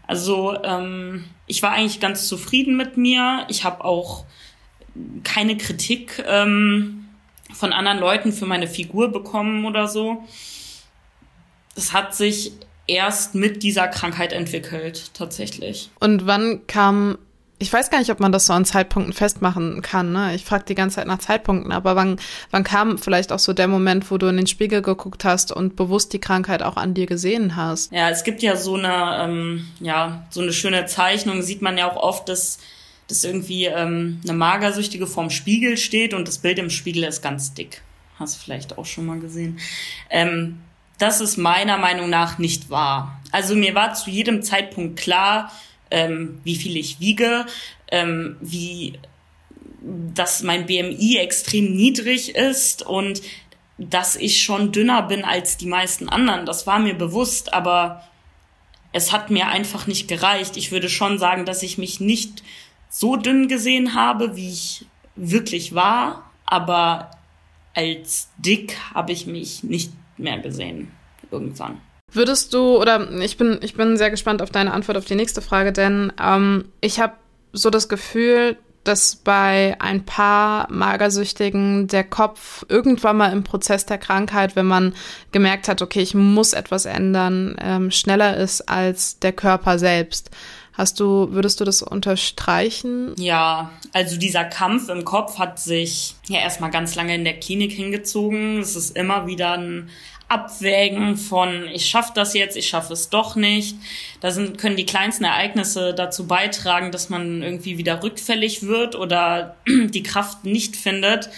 Also 0.07 0.57
ähm, 0.63 1.25
ich 1.47 1.63
war 1.63 1.73
eigentlich 1.73 2.01
ganz 2.01 2.29
zufrieden 2.29 2.77
mit 2.77 2.97
mir. 2.97 3.47
Ich 3.49 3.65
habe 3.65 3.85
auch 3.85 4.25
keine 5.25 5.57
Kritik 5.57 6.25
ähm, 6.27 7.07
von 7.53 7.73
anderen 7.73 7.99
Leuten 7.99 8.33
für 8.33 8.47
meine 8.47 8.69
Figur 8.69 9.13
bekommen 9.13 9.65
oder 9.65 9.89
so. 9.89 10.25
Das 11.75 11.93
hat 11.93 12.15
sich 12.15 12.53
erst 12.87 13.35
mit 13.35 13.63
dieser 13.63 13.89
Krankheit 13.89 14.33
entwickelt, 14.33 15.11
tatsächlich. 15.15 15.91
Und 16.01 16.27
wann 16.27 16.67
kam 16.67 17.19
ich 17.59 17.73
weiß 17.73 17.91
gar 17.91 17.99
nicht, 17.99 18.11
ob 18.11 18.21
man 18.21 18.33
das 18.33 18.47
so 18.47 18.53
an 18.53 18.67
Zeitpunkten 18.67 19.15
festmachen 19.15 19.81
kann. 19.81 20.13
Ne? 20.13 20.35
Ich 20.35 20.45
frage 20.45 20.65
die 20.69 20.75
ganze 20.75 20.97
Zeit 20.97 21.07
nach 21.07 21.19
Zeitpunkten, 21.19 21.73
aber 21.73 21.97
wann, 21.97 22.19
wann 22.51 22.65
kam 22.65 22.99
vielleicht 22.99 23.33
auch 23.33 23.39
so 23.39 23.55
der 23.55 23.67
Moment, 23.67 24.11
wo 24.11 24.19
du 24.19 24.27
in 24.27 24.37
den 24.37 24.47
Spiegel 24.47 24.83
geguckt 24.83 25.25
hast 25.25 25.53
und 25.53 25.75
bewusst 25.75 26.13
die 26.13 26.19
Krankheit 26.19 26.63
auch 26.63 26.77
an 26.77 26.93
dir 26.93 27.07
gesehen 27.07 27.57
hast? 27.57 27.93
Ja, 27.93 28.11
es 28.11 28.25
gibt 28.25 28.43
ja 28.43 28.57
so 28.57 28.75
eine, 28.75 29.19
ähm, 29.23 29.67
ja, 29.81 30.27
so 30.31 30.43
eine 30.43 30.53
schöne 30.53 30.85
Zeichnung, 30.87 31.41
sieht 31.41 31.63
man 31.63 31.79
ja 31.79 31.91
auch 31.91 31.97
oft, 31.97 32.29
dass, 32.29 32.59
dass 33.09 33.25
irgendwie 33.25 33.65
ähm, 33.65 34.21
eine 34.23 34.35
Magersüchtige 34.35 35.07
vorm 35.07 35.31
Spiegel 35.31 35.79
steht 35.79 36.13
und 36.13 36.29
das 36.29 36.39
Bild 36.39 36.59
im 36.59 36.69
Spiegel 36.69 37.05
ist 37.05 37.23
ganz 37.23 37.55
dick. 37.55 37.81
Hast 38.19 38.37
vielleicht 38.37 38.77
auch 38.77 38.87
schon 38.87 39.07
mal 39.07 39.19
gesehen. 39.19 39.59
Ähm, 40.11 40.61
das 40.99 41.23
ist 41.23 41.39
meiner 41.39 41.79
Meinung 41.79 42.11
nach 42.11 42.39
nicht 42.39 42.69
wahr. 42.69 43.21
Also 43.33 43.55
mir 43.55 43.75
war 43.75 43.95
zu 43.95 44.11
jedem 44.11 44.43
Zeitpunkt 44.43 44.99
klar, 44.99 45.51
ähm, 45.91 46.41
wie 46.45 46.57
viel 46.57 46.77
ich 46.77 47.01
wiege, 47.01 47.47
ähm, 47.91 48.37
wie 48.41 48.99
dass 50.15 50.43
mein 50.43 50.67
BMI 50.67 51.19
extrem 51.19 51.77
niedrig 51.77 52.35
ist 52.35 52.83
und 52.83 53.23
dass 53.79 54.17
ich 54.17 54.43
schon 54.43 54.73
dünner 54.73 55.03
bin 55.03 55.25
als 55.25 55.59
die 55.59 55.67
meisten 55.67 56.09
anderen. 56.09 56.47
Das 56.47 56.67
war 56.67 56.79
mir 56.79 56.95
bewusst, 56.95 57.53
aber 57.53 58.03
es 58.93 59.13
hat 59.13 59.31
mir 59.31 59.49
einfach 59.49 59.87
nicht 59.87 60.09
gereicht. 60.09 60.57
Ich 60.57 60.73
würde 60.73 60.89
schon 60.89 61.19
sagen, 61.19 61.45
dass 61.45 61.63
ich 61.63 61.79
mich 61.79 62.01
nicht 62.01 62.43
so 62.89 63.17
dünn 63.17 63.49
gesehen 63.49 63.95
habe, 63.95 64.37
wie 64.37 64.49
ich 64.49 64.87
wirklich 65.15 65.75
war, 65.75 66.31
aber 66.47 67.11
als 67.75 68.31
dick 68.39 68.77
habe 68.95 69.13
ich 69.13 69.27
mich 69.27 69.63
nicht 69.63 69.93
mehr 70.17 70.39
gesehen 70.39 70.93
irgendwann. 71.31 71.81
Würdest 72.13 72.55
du, 72.55 72.81
oder 72.81 73.11
ich 73.21 73.37
bin, 73.37 73.59
ich 73.63 73.75
bin 73.75 73.97
sehr 73.97 74.11
gespannt 74.11 74.41
auf 74.41 74.51
deine 74.51 74.73
Antwort 74.73 74.97
auf 74.97 75.05
die 75.05 75.17
nächste 75.17 75.43
Frage, 75.43 75.73
denn 75.73 76.13
ähm, 76.23 76.67
ich 76.81 77.01
habe 77.01 77.15
so 77.53 77.71
das 77.71 77.89
Gefühl, 77.89 78.57
dass 78.85 79.17
bei 79.17 79.77
ein 79.81 80.05
paar 80.05 80.71
Magersüchtigen 80.71 81.89
der 81.89 82.05
Kopf 82.05 82.65
irgendwann 82.69 83.17
mal 83.17 83.33
im 83.33 83.43
Prozess 83.43 83.85
der 83.85 83.99
Krankheit, 83.99 84.55
wenn 84.55 84.67
man 84.67 84.95
gemerkt 85.33 85.69
hat, 85.69 85.83
okay, 85.83 86.01
ich 86.01 86.15
muss 86.15 86.53
etwas 86.53 86.87
ändern, 86.87 87.57
ähm, 87.61 87.91
schneller 87.91 88.37
ist 88.37 88.69
als 88.69 89.19
der 89.19 89.33
Körper 89.33 89.79
selbst. 89.79 90.31
Hast 90.73 91.01
du, 91.01 91.33
würdest 91.33 91.59
du 91.59 91.65
das 91.65 91.81
unterstreichen? 91.81 93.15
Ja, 93.19 93.71
also 93.95 94.19
dieser 94.19 94.45
Kampf 94.45 94.91
im 94.91 95.07
Kopf 95.07 95.39
hat 95.39 95.59
sich 95.59 96.15
ja 96.29 96.41
erstmal 96.41 96.71
ganz 96.71 96.95
lange 96.95 97.15
in 97.15 97.25
der 97.25 97.41
Klinik 97.41 97.73
hingezogen. 97.73 98.61
Es 98.61 98.77
ist 98.77 98.95
immer 98.95 99.27
wieder 99.27 99.53
ein 99.53 99.89
Abwägen 100.29 101.17
von 101.17 101.69
ich 101.69 101.87
schaffe 101.87 102.13
das 102.15 102.35
jetzt, 102.35 102.57
ich 102.57 102.69
schaffe 102.69 102.93
es 102.93 103.11
doch 103.11 103.37
nicht. 103.37 103.77
Da 104.21 104.33
sind, 104.33 104.59
können 104.59 104.77
die 104.77 104.87
kleinsten 104.87 105.25
Ereignisse 105.25 105.95
dazu 105.95 106.27
beitragen, 106.27 106.91
dass 106.91 107.09
man 107.09 107.43
irgendwie 107.43 107.79
wieder 107.79 108.03
rückfällig 108.03 108.63
wird 108.63 108.97
oder 108.97 109.57
die 109.67 110.03
Kraft 110.03 110.45
nicht 110.45 110.75
findet, 110.75 111.31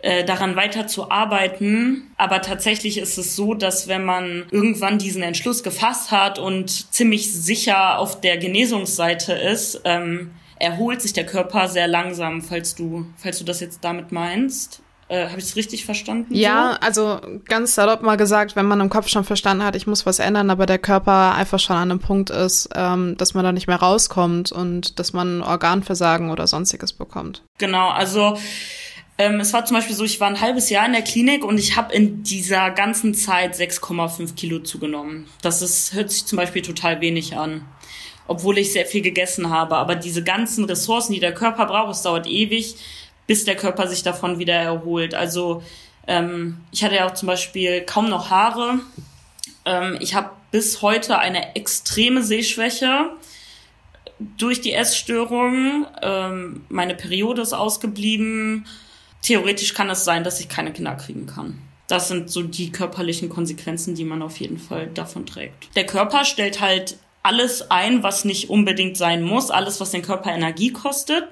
äh, 0.00 0.24
daran 0.24 0.56
weiter 0.56 0.88
zu 0.88 1.12
arbeiten. 1.12 2.10
Aber 2.16 2.42
tatsächlich 2.42 2.98
ist 2.98 3.18
es 3.18 3.36
so, 3.36 3.54
dass 3.54 3.86
wenn 3.86 4.04
man 4.04 4.46
irgendwann 4.50 4.98
diesen 4.98 5.22
Entschluss 5.22 5.62
gefasst 5.62 6.10
hat 6.10 6.40
und 6.40 6.92
ziemlich 6.92 7.32
sicher 7.32 7.98
auf 7.98 8.20
der 8.20 8.36
Genesungsseite 8.36 9.32
ist, 9.32 9.80
ähm, 9.84 10.32
erholt 10.58 11.02
sich 11.02 11.12
der 11.12 11.26
Körper 11.26 11.68
sehr 11.68 11.86
langsam, 11.86 12.42
falls 12.42 12.74
du, 12.74 13.06
falls 13.16 13.38
du 13.38 13.44
das 13.44 13.60
jetzt 13.60 13.84
damit 13.84 14.10
meinst. 14.10 14.81
Äh, 15.12 15.28
Habe 15.28 15.40
ich 15.40 15.44
es 15.44 15.56
richtig 15.56 15.84
verstanden? 15.84 16.34
Ja, 16.34 16.78
so? 16.80 16.86
also 16.86 17.20
ganz 17.44 17.74
salopp 17.74 18.00
mal 18.00 18.16
gesagt, 18.16 18.56
wenn 18.56 18.64
man 18.64 18.80
im 18.80 18.88
Kopf 18.88 19.08
schon 19.08 19.24
verstanden 19.24 19.62
hat, 19.62 19.76
ich 19.76 19.86
muss 19.86 20.06
was 20.06 20.18
ändern, 20.18 20.48
aber 20.48 20.64
der 20.64 20.78
Körper 20.78 21.34
einfach 21.34 21.60
schon 21.60 21.76
an 21.76 21.90
einem 21.90 22.00
Punkt 22.00 22.30
ist, 22.30 22.70
ähm, 22.74 23.14
dass 23.18 23.34
man 23.34 23.44
da 23.44 23.52
nicht 23.52 23.66
mehr 23.66 23.76
rauskommt 23.76 24.52
und 24.52 24.98
dass 24.98 25.12
man 25.12 25.42
Organversagen 25.42 26.30
oder 26.30 26.46
sonstiges 26.46 26.94
bekommt. 26.94 27.42
Genau, 27.58 27.90
also 27.90 28.38
ähm, 29.18 29.38
es 29.38 29.52
war 29.52 29.66
zum 29.66 29.76
Beispiel 29.76 29.94
so, 29.94 30.04
ich 30.04 30.18
war 30.18 30.28
ein 30.28 30.40
halbes 30.40 30.70
Jahr 30.70 30.86
in 30.86 30.92
der 30.92 31.02
Klinik 31.02 31.44
und 31.44 31.58
ich 31.58 31.76
habe 31.76 31.92
in 31.92 32.22
dieser 32.22 32.70
ganzen 32.70 33.12
Zeit 33.12 33.54
6,5 33.54 34.34
Kilo 34.34 34.60
zugenommen. 34.60 35.26
Das 35.42 35.60
ist, 35.60 35.92
hört 35.92 36.10
sich 36.10 36.24
zum 36.24 36.38
Beispiel 36.38 36.62
total 36.62 37.02
wenig 37.02 37.36
an 37.36 37.66
obwohl 38.28 38.56
ich 38.56 38.72
sehr 38.72 38.86
viel 38.86 39.02
gegessen 39.02 39.50
habe. 39.50 39.76
Aber 39.76 39.94
diese 39.94 40.22
ganzen 40.22 40.64
Ressourcen, 40.64 41.12
die 41.12 41.20
der 41.20 41.34
Körper 41.34 41.66
braucht, 41.66 41.90
es 41.90 42.02
dauert 42.02 42.26
ewig 42.26 42.76
bis 43.26 43.44
der 43.44 43.56
Körper 43.56 43.86
sich 43.86 44.02
davon 44.02 44.38
wieder 44.38 44.54
erholt. 44.54 45.14
Also 45.14 45.62
ähm, 46.06 46.58
ich 46.72 46.84
hatte 46.84 46.96
ja 46.96 47.06
auch 47.06 47.14
zum 47.14 47.28
Beispiel 47.28 47.82
kaum 47.82 48.08
noch 48.08 48.30
Haare. 48.30 48.80
Ähm, 49.64 49.98
ich 50.00 50.14
habe 50.14 50.30
bis 50.50 50.82
heute 50.82 51.18
eine 51.18 51.56
extreme 51.56 52.22
Sehschwäche 52.22 53.10
durch 54.36 54.60
die 54.60 54.72
Essstörung. 54.72 55.86
Ähm, 56.02 56.64
meine 56.68 56.94
Periode 56.94 57.42
ist 57.42 57.52
ausgeblieben. 57.52 58.66
Theoretisch 59.22 59.74
kann 59.74 59.90
es 59.90 60.04
sein, 60.04 60.24
dass 60.24 60.40
ich 60.40 60.48
keine 60.48 60.72
Kinder 60.72 60.94
kriegen 60.94 61.26
kann. 61.26 61.58
Das 61.88 62.08
sind 62.08 62.30
so 62.30 62.42
die 62.42 62.72
körperlichen 62.72 63.28
Konsequenzen, 63.28 63.94
die 63.94 64.04
man 64.04 64.22
auf 64.22 64.38
jeden 64.38 64.58
Fall 64.58 64.88
davon 64.88 65.26
trägt. 65.26 65.74
Der 65.76 65.86
Körper 65.86 66.24
stellt 66.24 66.60
halt 66.60 66.96
alles 67.22 67.70
ein, 67.70 68.02
was 68.02 68.24
nicht 68.24 68.50
unbedingt 68.50 68.96
sein 68.96 69.22
muss, 69.22 69.50
alles, 69.50 69.80
was 69.80 69.90
den 69.90 70.02
Körper 70.02 70.32
Energie 70.32 70.72
kostet. 70.72 71.24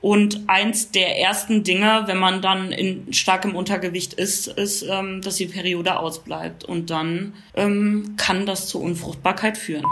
Und 0.00 0.42
eins 0.46 0.90
der 0.90 1.18
ersten 1.18 1.64
Dinge, 1.64 2.04
wenn 2.06 2.18
man 2.18 2.40
dann 2.40 2.72
in 2.72 3.12
starkem 3.12 3.56
Untergewicht 3.56 4.14
ist, 4.14 4.46
ist, 4.46 4.82
ähm, 4.82 5.20
dass 5.22 5.36
die 5.36 5.46
Periode 5.46 5.98
ausbleibt. 5.98 6.64
Und 6.64 6.90
dann 6.90 7.34
ähm, 7.54 8.14
kann 8.16 8.46
das 8.46 8.68
zur 8.68 8.82
Unfruchtbarkeit 8.82 9.58
führen. 9.58 9.84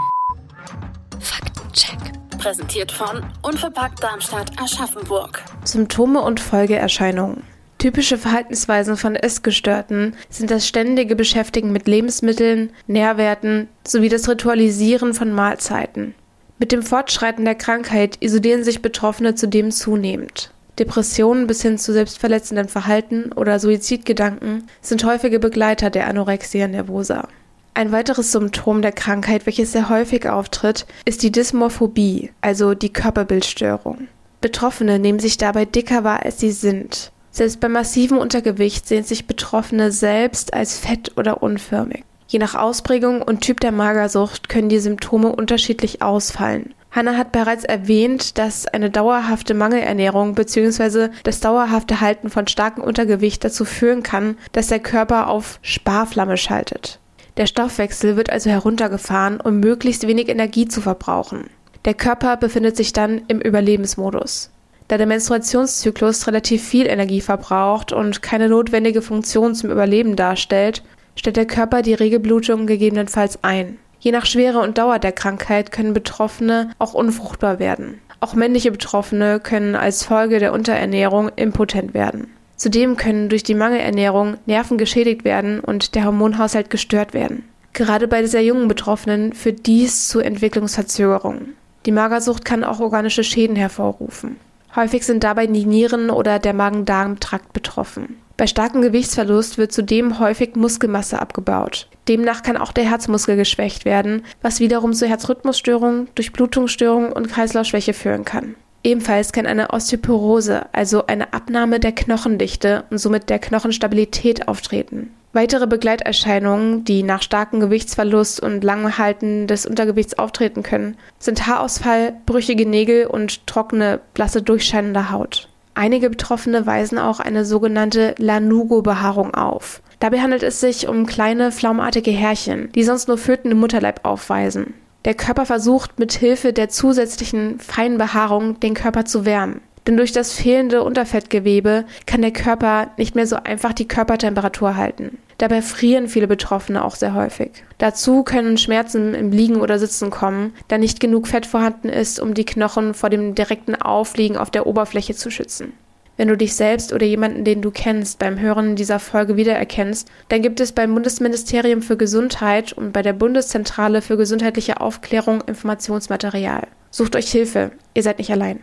Faktencheck. 1.19 1.97
Präsentiert 2.37 2.91
von 2.91 3.25
Unverpackt 3.41 4.01
Darmstadt 4.01 4.51
Aschaffenburg. 4.61 5.43
Symptome 5.63 6.21
und 6.21 6.39
Folgeerscheinungen. 6.39 7.43
Typische 7.77 8.17
Verhaltensweisen 8.17 8.97
von 8.97 9.15
Essgestörten 9.15 10.15
sind 10.29 10.49
das 10.49 10.67
ständige 10.67 11.15
Beschäftigen 11.15 11.71
mit 11.71 11.87
Lebensmitteln, 11.87 12.71
Nährwerten 12.87 13.67
sowie 13.85 14.09
das 14.09 14.27
Ritualisieren 14.27 15.13
von 15.13 15.31
Mahlzeiten. 15.31 16.15
Mit 16.59 16.71
dem 16.71 16.81
Fortschreiten 16.81 17.45
der 17.45 17.55
Krankheit 17.55 18.17
isolieren 18.19 18.63
sich 18.63 18.81
Betroffene 18.81 19.35
zudem 19.35 19.71
zunehmend. 19.71 20.51
Depressionen 20.79 21.47
bis 21.47 21.61
hin 21.61 21.77
zu 21.77 21.93
selbstverletzenden 21.93 22.67
Verhalten 22.67 23.31
oder 23.31 23.59
Suizidgedanken 23.59 24.67
sind 24.81 25.03
häufige 25.03 25.39
Begleiter 25.39 25.89
der 25.89 26.07
Anorexia 26.07 26.67
nervosa. 26.67 27.27
Ein 27.73 27.91
weiteres 27.91 28.31
Symptom 28.31 28.81
der 28.81 28.91
Krankheit, 28.91 29.45
welches 29.45 29.71
sehr 29.71 29.89
häufig 29.89 30.27
auftritt, 30.27 30.87
ist 31.05 31.21
die 31.21 31.31
Dysmorphobie, 31.31 32.31
also 32.41 32.73
die 32.73 32.91
Körperbildstörung. 32.91 34.07
Betroffene 34.41 34.97
nehmen 34.97 35.19
sich 35.19 35.37
dabei 35.37 35.65
dicker 35.65 36.03
wahr, 36.03 36.23
als 36.25 36.39
sie 36.39 36.51
sind. 36.51 37.11
Selbst 37.29 37.59
bei 37.59 37.69
massivem 37.69 38.17
Untergewicht 38.17 38.87
sehen 38.87 39.03
sich 39.03 39.27
Betroffene 39.27 39.91
selbst 39.91 40.55
als 40.55 40.79
fett 40.79 41.11
oder 41.17 41.43
unförmig. 41.43 42.03
Je 42.27 42.39
nach 42.39 42.55
Ausprägung 42.55 43.21
und 43.21 43.41
Typ 43.41 43.61
der 43.61 43.71
Magersucht 43.71 44.49
können 44.49 44.67
die 44.67 44.79
Symptome 44.79 45.29
unterschiedlich 45.29 46.01
ausfallen. 46.01 46.73
Hanna 46.91 47.15
hat 47.15 47.31
bereits 47.31 47.63
erwähnt, 47.63 48.37
dass 48.37 48.65
eine 48.65 48.89
dauerhafte 48.89 49.53
Mangelernährung 49.53 50.35
bzw. 50.35 51.09
das 51.23 51.39
dauerhafte 51.39 52.01
Halten 52.01 52.29
von 52.29 52.47
starkem 52.47 52.83
Untergewicht 52.83 53.43
dazu 53.43 53.65
führen 53.65 54.03
kann, 54.03 54.37
dass 54.51 54.67
der 54.67 54.79
Körper 54.79 55.27
auf 55.27 55.59
Sparflamme 55.61 56.37
schaltet. 56.37 56.99
Der 57.37 57.45
Stoffwechsel 57.45 58.17
wird 58.17 58.29
also 58.29 58.49
heruntergefahren, 58.49 59.39
um 59.39 59.59
möglichst 59.59 60.07
wenig 60.07 60.27
Energie 60.27 60.67
zu 60.67 60.81
verbrauchen. 60.81 61.49
Der 61.85 61.93
Körper 61.93 62.35
befindet 62.35 62.75
sich 62.75 62.93
dann 62.93 63.21
im 63.27 63.39
Überlebensmodus. 63.39 64.49
Da 64.87 64.97
der 64.97 65.07
Menstruationszyklus 65.07 66.27
relativ 66.27 66.63
viel 66.63 66.87
Energie 66.87 67.21
verbraucht 67.21 67.91
und 67.91 68.21
keine 68.21 68.49
notwendige 68.49 69.01
Funktion 69.01 69.53
zum 69.53 69.69
Überleben 69.69 70.15
darstellt, 70.15 70.81
stellt 71.17 71.35
der 71.35 71.45
Körper 71.45 71.81
die 71.81 71.93
Regelblutung 71.93 72.65
gegebenenfalls 72.65 73.43
ein. 73.43 73.77
Je 73.99 74.11
nach 74.11 74.25
Schwere 74.25 74.59
und 74.59 74.77
Dauer 74.77 74.99
der 74.99 75.11
Krankheit 75.11 75.73
können 75.73 75.93
Betroffene 75.93 76.69
auch 76.79 76.93
unfruchtbar 76.93 77.59
werden. 77.59 77.99
Auch 78.21 78.35
männliche 78.35 78.71
Betroffene 78.71 79.39
können 79.41 79.75
als 79.75 80.03
Folge 80.03 80.39
der 80.39 80.53
Unterernährung 80.53 81.29
impotent 81.35 81.93
werden. 81.93 82.27
Zudem 82.55 82.95
können 82.95 83.29
durch 83.29 83.43
die 83.43 83.53
Mangelernährung 83.53 84.37
Nerven 84.45 84.77
geschädigt 84.77 85.23
werden 85.23 85.59
und 85.59 85.93
der 85.93 86.05
Hormonhaushalt 86.05 86.69
gestört 86.69 87.13
werden. 87.13 87.43
Gerade 87.73 88.07
bei 88.07 88.25
sehr 88.25 88.43
jungen 88.43 88.67
Betroffenen 88.67 89.33
führt 89.33 89.67
dies 89.67 90.07
zu 90.07 90.19
Entwicklungsverzögerungen. 90.19 91.55
Die 91.85 91.91
Magersucht 91.91 92.43
kann 92.45 92.63
auch 92.63 92.79
organische 92.79 93.23
Schäden 93.23 93.55
hervorrufen. 93.55 94.37
Häufig 94.75 95.05
sind 95.05 95.23
dabei 95.23 95.47
die 95.47 95.65
Nieren 95.65 96.09
oder 96.09 96.39
der 96.39 96.53
Magen-Darm-Trakt 96.53 97.53
betroffen. 97.53 98.17
Bei 98.37 98.45
starkem 98.45 98.83
Gewichtsverlust 98.83 99.57
wird 99.57 99.71
zudem 99.71 100.19
häufig 100.19 100.55
Muskelmasse 100.55 101.19
abgebaut. 101.19 101.87
Demnach 102.07 102.43
kann 102.43 102.55
auch 102.55 102.71
der 102.71 102.87
Herzmuskel 102.87 103.35
geschwächt 103.35 103.83
werden, 103.83 104.21
was 104.43 104.59
wiederum 104.59 104.93
zu 104.93 105.07
Herzrhythmusstörungen, 105.07 106.07
Durchblutungsstörungen 106.13 107.11
und 107.11 107.29
Kreislaufschwäche 107.29 107.93
führen 107.93 108.25
kann. 108.25 108.55
Ebenfalls 108.83 109.33
kann 109.33 109.47
eine 109.47 109.71
Osteoporose, 109.71 110.67
also 110.71 111.07
eine 111.07 111.33
Abnahme 111.33 111.79
der 111.79 111.93
Knochendichte 111.93 112.83
und 112.91 112.99
somit 112.99 113.29
der 113.31 113.39
Knochenstabilität 113.39 114.47
auftreten. 114.47 115.09
Weitere 115.33 115.65
Begleiterscheinungen, 115.65 116.85
die 116.85 117.01
nach 117.01 117.23
starkem 117.23 117.59
Gewichtsverlust 117.59 118.39
und 118.39 118.63
langem 118.63 118.99
Halten 118.99 119.47
des 119.47 119.65
Untergewichts 119.65 120.17
auftreten 120.17 120.61
können, 120.61 120.95
sind 121.17 121.47
Haarausfall, 121.47 122.13
brüchige 122.27 122.67
Nägel 122.67 123.07
und 123.07 123.47
trockene, 123.47 123.99
blasse, 124.13 124.43
durchscheinende 124.43 125.09
Haut. 125.11 125.49
Einige 125.77 126.09
Betroffene 126.09 126.65
weisen 126.65 126.97
auch 126.97 127.19
eine 127.19 127.45
sogenannte 127.45 128.15
Lanugo-Behaarung 128.17 129.35
auf. 129.35 129.83
Dabei 129.99 130.21
handelt 130.21 130.41
es 130.41 130.59
sich 130.59 130.87
um 130.87 131.05
kleine, 131.05 131.51
flaumartige 131.51 132.09
Härchen, 132.09 132.71
die 132.71 132.83
sonst 132.83 133.07
nur 133.07 133.19
Föten 133.19 133.51
im 133.51 133.59
Mutterleib 133.59 133.99
aufweisen. 134.01 134.73
Der 135.05 135.13
Körper 135.13 135.45
versucht 135.45 135.99
mit 135.99 136.13
Hilfe 136.13 136.51
der 136.51 136.69
zusätzlichen 136.69 137.59
feinen 137.59 137.99
Behaarung 137.99 138.59
den 138.59 138.73
Körper 138.73 139.05
zu 139.05 139.23
wärmen. 139.23 139.61
Denn 139.85 139.97
durch 139.97 140.11
das 140.11 140.33
fehlende 140.33 140.81
Unterfettgewebe 140.81 141.85
kann 142.07 142.23
der 142.23 142.33
Körper 142.33 142.89
nicht 142.97 143.13
mehr 143.13 143.27
so 143.27 143.35
einfach 143.35 143.73
die 143.73 143.87
Körpertemperatur 143.87 144.77
halten. 144.77 145.19
Dabei 145.37 145.61
frieren 145.61 146.07
viele 146.07 146.27
Betroffene 146.27 146.83
auch 146.83 146.95
sehr 146.95 147.13
häufig. 147.13 147.51
Dazu 147.77 148.23
können 148.23 148.57
Schmerzen 148.57 149.13
im 149.13 149.31
Liegen 149.31 149.57
oder 149.57 149.77
Sitzen 149.77 150.09
kommen, 150.09 150.53
da 150.67 150.77
nicht 150.77 150.99
genug 150.99 151.27
Fett 151.27 151.45
vorhanden 151.45 151.89
ist, 151.89 152.19
um 152.19 152.33
die 152.33 152.45
Knochen 152.45 152.93
vor 152.93 153.09
dem 153.09 153.35
direkten 153.35 153.75
Aufliegen 153.75 154.37
auf 154.37 154.49
der 154.49 154.65
Oberfläche 154.65 155.13
zu 155.13 155.29
schützen. 155.29 155.73
Wenn 156.17 156.29
du 156.29 156.35
dich 156.35 156.55
selbst 156.55 156.93
oder 156.93 157.05
jemanden, 157.05 157.43
den 157.43 157.61
du 157.61 157.69
kennst, 157.69 158.17
beim 158.17 158.39
Hören 158.39 158.75
dieser 158.75 158.97
Folge 158.97 159.37
wiedererkennst, 159.37 160.07
dann 160.29 160.41
gibt 160.41 160.59
es 160.59 160.71
beim 160.71 160.95
Bundesministerium 160.95 161.83
für 161.83 161.95
Gesundheit 161.95 162.73
und 162.73 162.91
bei 162.91 163.03
der 163.03 163.13
Bundeszentrale 163.13 164.01
für 164.01 164.17
gesundheitliche 164.17 164.81
Aufklärung 164.81 165.41
Informationsmaterial. 165.41 166.65
Sucht 166.89 167.15
euch 167.15 167.31
Hilfe, 167.31 167.69
ihr 167.93 168.01
seid 168.01 168.17
nicht 168.17 168.31
allein. 168.31 168.61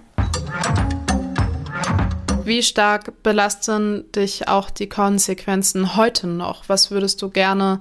Wie 2.45 2.63
stark 2.63 3.23
belasten 3.23 4.11
dich 4.13 4.49
auch 4.49 4.71
die 4.71 4.89
Konsequenzen 4.89 5.97
heute 5.97 6.27
noch? 6.27 6.69
Was 6.69 6.91
würdest 6.91 7.23
du 7.23 7.31
gerne 7.31 7.81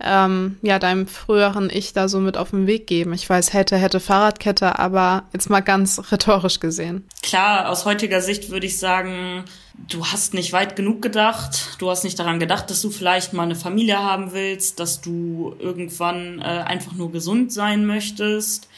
ähm, 0.00 0.58
ja 0.62 0.78
deinem 0.78 1.06
früheren 1.06 1.68
Ich 1.70 1.92
da 1.92 2.08
so 2.08 2.20
mit 2.20 2.36
auf 2.36 2.50
den 2.50 2.66
Weg 2.66 2.86
geben? 2.86 3.12
Ich 3.12 3.28
weiß, 3.28 3.52
hätte, 3.52 3.76
hätte 3.76 3.98
Fahrradkette, 3.98 4.78
aber 4.78 5.24
jetzt 5.32 5.50
mal 5.50 5.60
ganz 5.60 6.00
rhetorisch 6.12 6.60
gesehen. 6.60 7.08
Klar, 7.22 7.68
aus 7.68 7.84
heutiger 7.84 8.20
Sicht 8.20 8.50
würde 8.50 8.66
ich 8.66 8.78
sagen, 8.78 9.44
du 9.88 10.06
hast 10.06 10.32
nicht 10.32 10.52
weit 10.52 10.76
genug 10.76 11.02
gedacht. 11.02 11.76
Du 11.78 11.90
hast 11.90 12.04
nicht 12.04 12.18
daran 12.18 12.38
gedacht, 12.38 12.70
dass 12.70 12.82
du 12.82 12.90
vielleicht 12.90 13.32
mal 13.32 13.42
eine 13.42 13.56
Familie 13.56 13.98
haben 13.98 14.32
willst, 14.32 14.78
dass 14.78 15.00
du 15.00 15.56
irgendwann 15.58 16.40
äh, 16.40 16.44
einfach 16.44 16.92
nur 16.92 17.10
gesund 17.10 17.52
sein 17.52 17.84
möchtest 17.84 18.68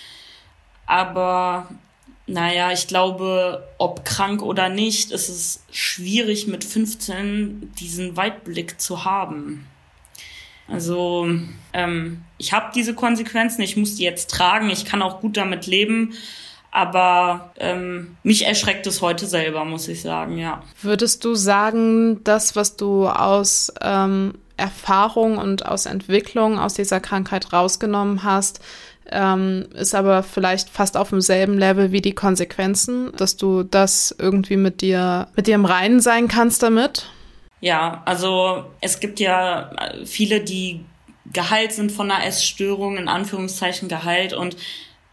Aber 0.87 1.69
naja, 2.27 2.73
ich 2.73 2.89
glaube, 2.89 3.67
ob 3.79 4.05
krank 4.05 4.43
oder 4.43 4.69
nicht, 4.69 5.13
ist 5.13 5.29
es 5.29 5.63
schwierig 5.71 6.47
mit 6.49 6.65
15 6.65 7.73
diesen 7.79 8.17
Weitblick 8.17 8.81
zu 8.81 9.05
haben. 9.05 9.67
Also 10.69 11.29
ähm, 11.73 12.25
ich 12.39 12.53
habe 12.53 12.73
diese 12.75 12.95
Konsequenzen, 12.95 13.63
ich 13.63 13.77
muss 13.77 13.95
die 13.95 14.03
jetzt 14.03 14.31
tragen, 14.31 14.71
ich 14.71 14.85
kann 14.85 15.03
auch 15.03 15.21
gut 15.21 15.37
damit 15.37 15.67
leben. 15.67 16.15
Aber 16.73 17.53
ähm, 17.59 18.17
mich 18.23 18.45
erschreckt 18.45 18.87
es 18.87 19.01
heute 19.01 19.27
selber, 19.27 19.65
muss 19.65 19.89
ich 19.89 20.03
sagen, 20.03 20.37
ja. 20.37 20.63
Würdest 20.83 21.25
du 21.25 21.35
sagen, 21.35 22.23
das, 22.25 22.55
was 22.57 22.77
du 22.77 23.07
aus 23.09 23.73
ähm, 23.81 24.35
Erfahrung 24.57 25.39
und 25.39 25.65
aus 25.65 25.87
Entwicklung 25.87 26.59
aus 26.59 26.75
dieser 26.75 27.01
Krankheit 27.01 27.53
rausgenommen 27.53 28.25
hast, 28.25 28.61
ähm, 29.11 29.67
ist 29.75 29.95
aber 29.95 30.23
vielleicht 30.23 30.69
fast 30.69 30.97
auf 30.97 31.11
demselben 31.11 31.59
Level 31.59 31.93
wie 31.93 32.01
die 32.01 32.15
Konsequenzen, 32.15 33.13
dass 33.17 33.37
du 33.37 33.63
das 33.63 34.15
irgendwie 34.19 34.57
mit 34.57 34.81
dir, 34.81 35.29
mit 35.37 35.47
dir 35.47 35.55
im 35.55 35.65
Reinen 35.65 36.01
sein 36.01 36.29
kannst 36.29 36.63
damit? 36.63 37.11
Ja, 37.61 38.03
also 38.05 38.65
es 38.81 39.01
gibt 39.01 39.21
ja 39.21 39.71
viele, 40.05 40.41
die 40.41 40.85
geheilt 41.33 41.73
sind 41.73 41.91
von 41.93 42.11
einer 42.11 42.25
Essstörung, 42.25 42.97
in 42.97 43.09
Anführungszeichen 43.09 43.89
geheilt 43.89 44.33
und 44.33 44.57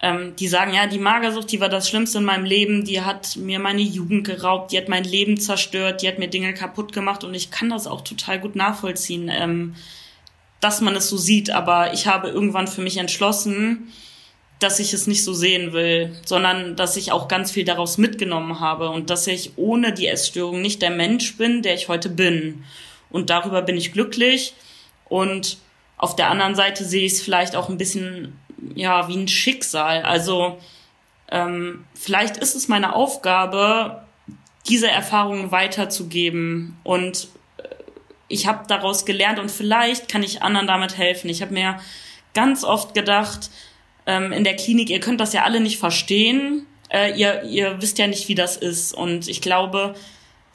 ähm, 0.03 0.36
die 0.36 0.49
sagen, 0.49 0.73
ja, 0.73 0.86
die 0.86 0.99
Magersucht, 0.99 1.51
die 1.51 1.62
war 1.62 1.69
das 1.69 1.88
Schlimmste 1.88 2.17
in 2.17 2.25
meinem 2.25 2.43
Leben, 2.43 2.84
die 2.84 3.01
hat 3.01 3.38
mir 3.38 3.60
meine 3.60 3.82
Jugend 3.82 4.27
geraubt, 4.27 4.73
die 4.73 4.77
hat 4.77 4.89
mein 4.89 5.06
Leben 5.06 5.39
zerstört, 5.39 6.01
die 6.01 6.10
hat 6.10 6.19
mir 6.19 6.27
Dinge 6.27 6.53
kaputt 6.53 6.91
gemacht. 6.91 7.23
Und 7.23 7.34
ich 7.34 7.51
kann 7.51 7.69
das 7.69 7.88
auch 7.88 8.01
total 8.01 8.39
gut 8.39 8.58
nachvollziehen. 8.58 9.32
Ähm, 9.34 9.75
dass 10.63 10.82
man 10.82 10.95
es 10.95 11.10
so 11.10 11.17
sieht, 11.17 11.49
aber 11.49 11.93
ich 11.93 12.08
habe 12.08 12.30
irgendwann 12.30 12.67
für 12.67 12.82
mich 12.82 12.97
entschlossen, 12.97 13.91
dass 14.60 14.80
ich 14.80 14.93
es 14.93 15.08
nicht 15.08 15.23
so 15.23 15.34
sehen 15.34 15.73
will, 15.73 16.15
sondern 16.26 16.78
dass 16.78 16.95
ich 16.95 17.12
auch 17.12 17.28
ganz 17.28 17.52
viel 17.52 17.65
daraus 17.65 17.97
mitgenommen 17.97 18.62
habe 18.62 18.89
und 18.89 19.10
dass 19.10 19.28
ich 19.28 19.52
ohne 19.58 19.91
die 19.91 20.08
Essstörung 20.08 20.62
nicht 20.62 20.82
der 20.82 20.91
Mensch 20.91 21.36
bin, 21.38 21.62
der 21.62 21.73
ich 21.73 21.89
heute 21.89 22.10
bin. 22.10 22.63
Und 23.10 23.30
darüber 23.30 23.62
bin 23.62 23.76
ich 23.76 23.91
glücklich. 23.91 24.54
Und 25.10 25.58
auf 25.97 26.15
der 26.15 26.30
anderen 26.30 26.56
Seite 26.56 26.86
sehe 26.86 27.06
ich 27.06 27.13
es 27.13 27.21
vielleicht 27.21 27.58
auch 27.58 27.67
ein 27.67 27.78
bisschen, 27.78 28.39
ja, 28.73 29.10
wie 29.10 29.17
ein 29.17 29.28
Schicksal. 29.28 30.04
Also 30.04 30.58
ähm, 31.30 31.84
vielleicht 31.93 32.38
ist 32.38 32.56
es 32.56 32.69
meine 32.69 32.95
Aufgabe, 32.95 34.04
diese 34.69 34.89
Erfahrungen 34.89 35.52
weiterzugeben 35.52 36.78
und 36.84 37.28
ich 38.34 38.48
habe 38.48 38.65
daraus 38.67 39.06
gelernt 39.06 39.39
und 39.39 39.52
vielleicht 39.52 40.10
kann 40.10 40.24
ich 40.24 40.41
anderen 40.41 40.67
damit 40.67 40.98
helfen. 40.98 41.30
Ich 41.30 41.41
habe 41.41 41.54
mir 41.54 41.80
ganz 42.34 42.63
oft 42.63 42.93
gedacht, 42.93 43.52
ähm, 44.06 44.32
in 44.32 44.43
der 44.43 44.56
Klinik, 44.56 44.89
ihr 44.89 45.00
könnt 45.00 45.22
das 45.22 45.34
ja 45.34 45.43
alle 45.43 45.60
nicht 45.60 45.80
verstehen, 45.80 46.65
äh, 46.89 47.17
ihr, 47.17 47.43
ihr 47.43 47.82
wisst 47.82 48.00
ja 48.00 48.08
nicht, 48.08 48.28
wie 48.28 48.36
das 48.36 48.58
ist. 48.58 48.93
Und 48.93 49.28
ich 49.28 49.41
glaube, 49.41 49.96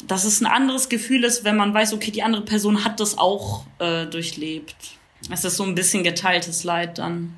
dass 0.07 0.25
es 0.25 0.41
ein 0.41 0.47
anderes 0.47 0.89
Gefühl 0.89 1.25
ist, 1.25 1.45
wenn 1.45 1.57
man 1.57 1.73
weiß, 1.73 1.93
okay, 1.93 2.11
die 2.11 2.23
andere 2.23 2.43
Person 2.43 2.85
hat 2.85 3.01
das 3.01 3.17
auch 3.17 3.65
äh, 3.79 4.07
durchlebt. 4.07 4.77
Es 5.31 5.45
ist 5.45 5.57
so 5.57 5.65
ein 5.65 5.75
bisschen 5.75 6.03
geteiltes 6.03 6.65
Leid 6.65 6.99
dann. 6.99 7.37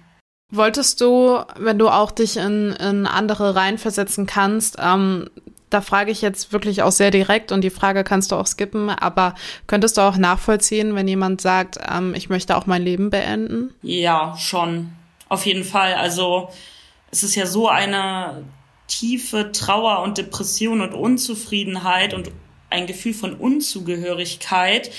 Wolltest 0.53 1.01
du, 1.01 1.39
wenn 1.59 1.79
du 1.79 1.89
auch 1.89 2.11
dich 2.11 2.37
in, 2.37 2.73
in 2.73 3.07
andere 3.07 3.55
reinversetzen 3.55 4.27
kannst, 4.27 4.77
ähm, 4.81 5.31
da 5.71 5.81
frage 5.81 6.11
ich 6.11 6.21
jetzt 6.21 6.53
wirklich 6.53 6.83
auch 6.83 6.91
sehr 6.91 7.11
direkt 7.11 7.53
und 7.53 7.63
die 7.63 7.71
Frage 7.71 8.05
kannst 8.05 8.33
du 8.33 8.37
auch 8.37 8.47
skippen, 8.47 8.91
aber 8.91 9.35
könntest 9.69 9.97
du 9.97 10.03
auch 10.03 10.17
nachvollziehen, 10.17 10.95
wenn 10.97 11.09
jemand 11.09 11.41
sagt, 11.41 11.79
ähm, 11.89 12.15
ich 12.15 12.29
möchte 12.29 12.57
auch 12.57 12.67
mein 12.67 12.83
Leben 12.83 13.11
beenden? 13.11 13.73
Ja, 13.83 14.37
schon. 14.37 14.93
Auf 15.29 15.47
jeden 15.47 15.65
Fall. 15.65 15.95
Also 15.95 16.51
es 17.13 17.23
ist 17.23 17.37
ja 17.37 17.47
so 17.47 17.69
eine 17.69 18.45
tiefe 18.89 19.53
Trauer 19.53 20.03
und 20.03 20.19
Depression 20.19 20.81
und 20.81 20.93
Unzufriedenheit 20.93 22.13
und 22.13 22.31
ein 22.69 22.89
Gefühl 22.89 23.15
von 23.15 23.35
Unzugehörigkeit, 23.35 24.91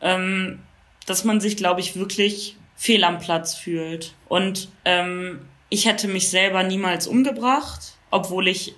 ähm, 0.00 0.60
dass 1.06 1.24
man 1.24 1.40
sich, 1.40 1.58
glaube 1.58 1.80
ich, 1.80 1.96
wirklich 1.96 2.56
fehl 2.76 3.04
am 3.04 3.18
Platz 3.18 3.54
fühlt. 3.54 4.14
Und 4.28 4.70
ähm, 4.86 5.40
ich 5.68 5.86
hätte 5.86 6.08
mich 6.08 6.30
selber 6.30 6.62
niemals 6.62 7.06
umgebracht, 7.06 7.92
obwohl 8.10 8.48
ich 8.48 8.74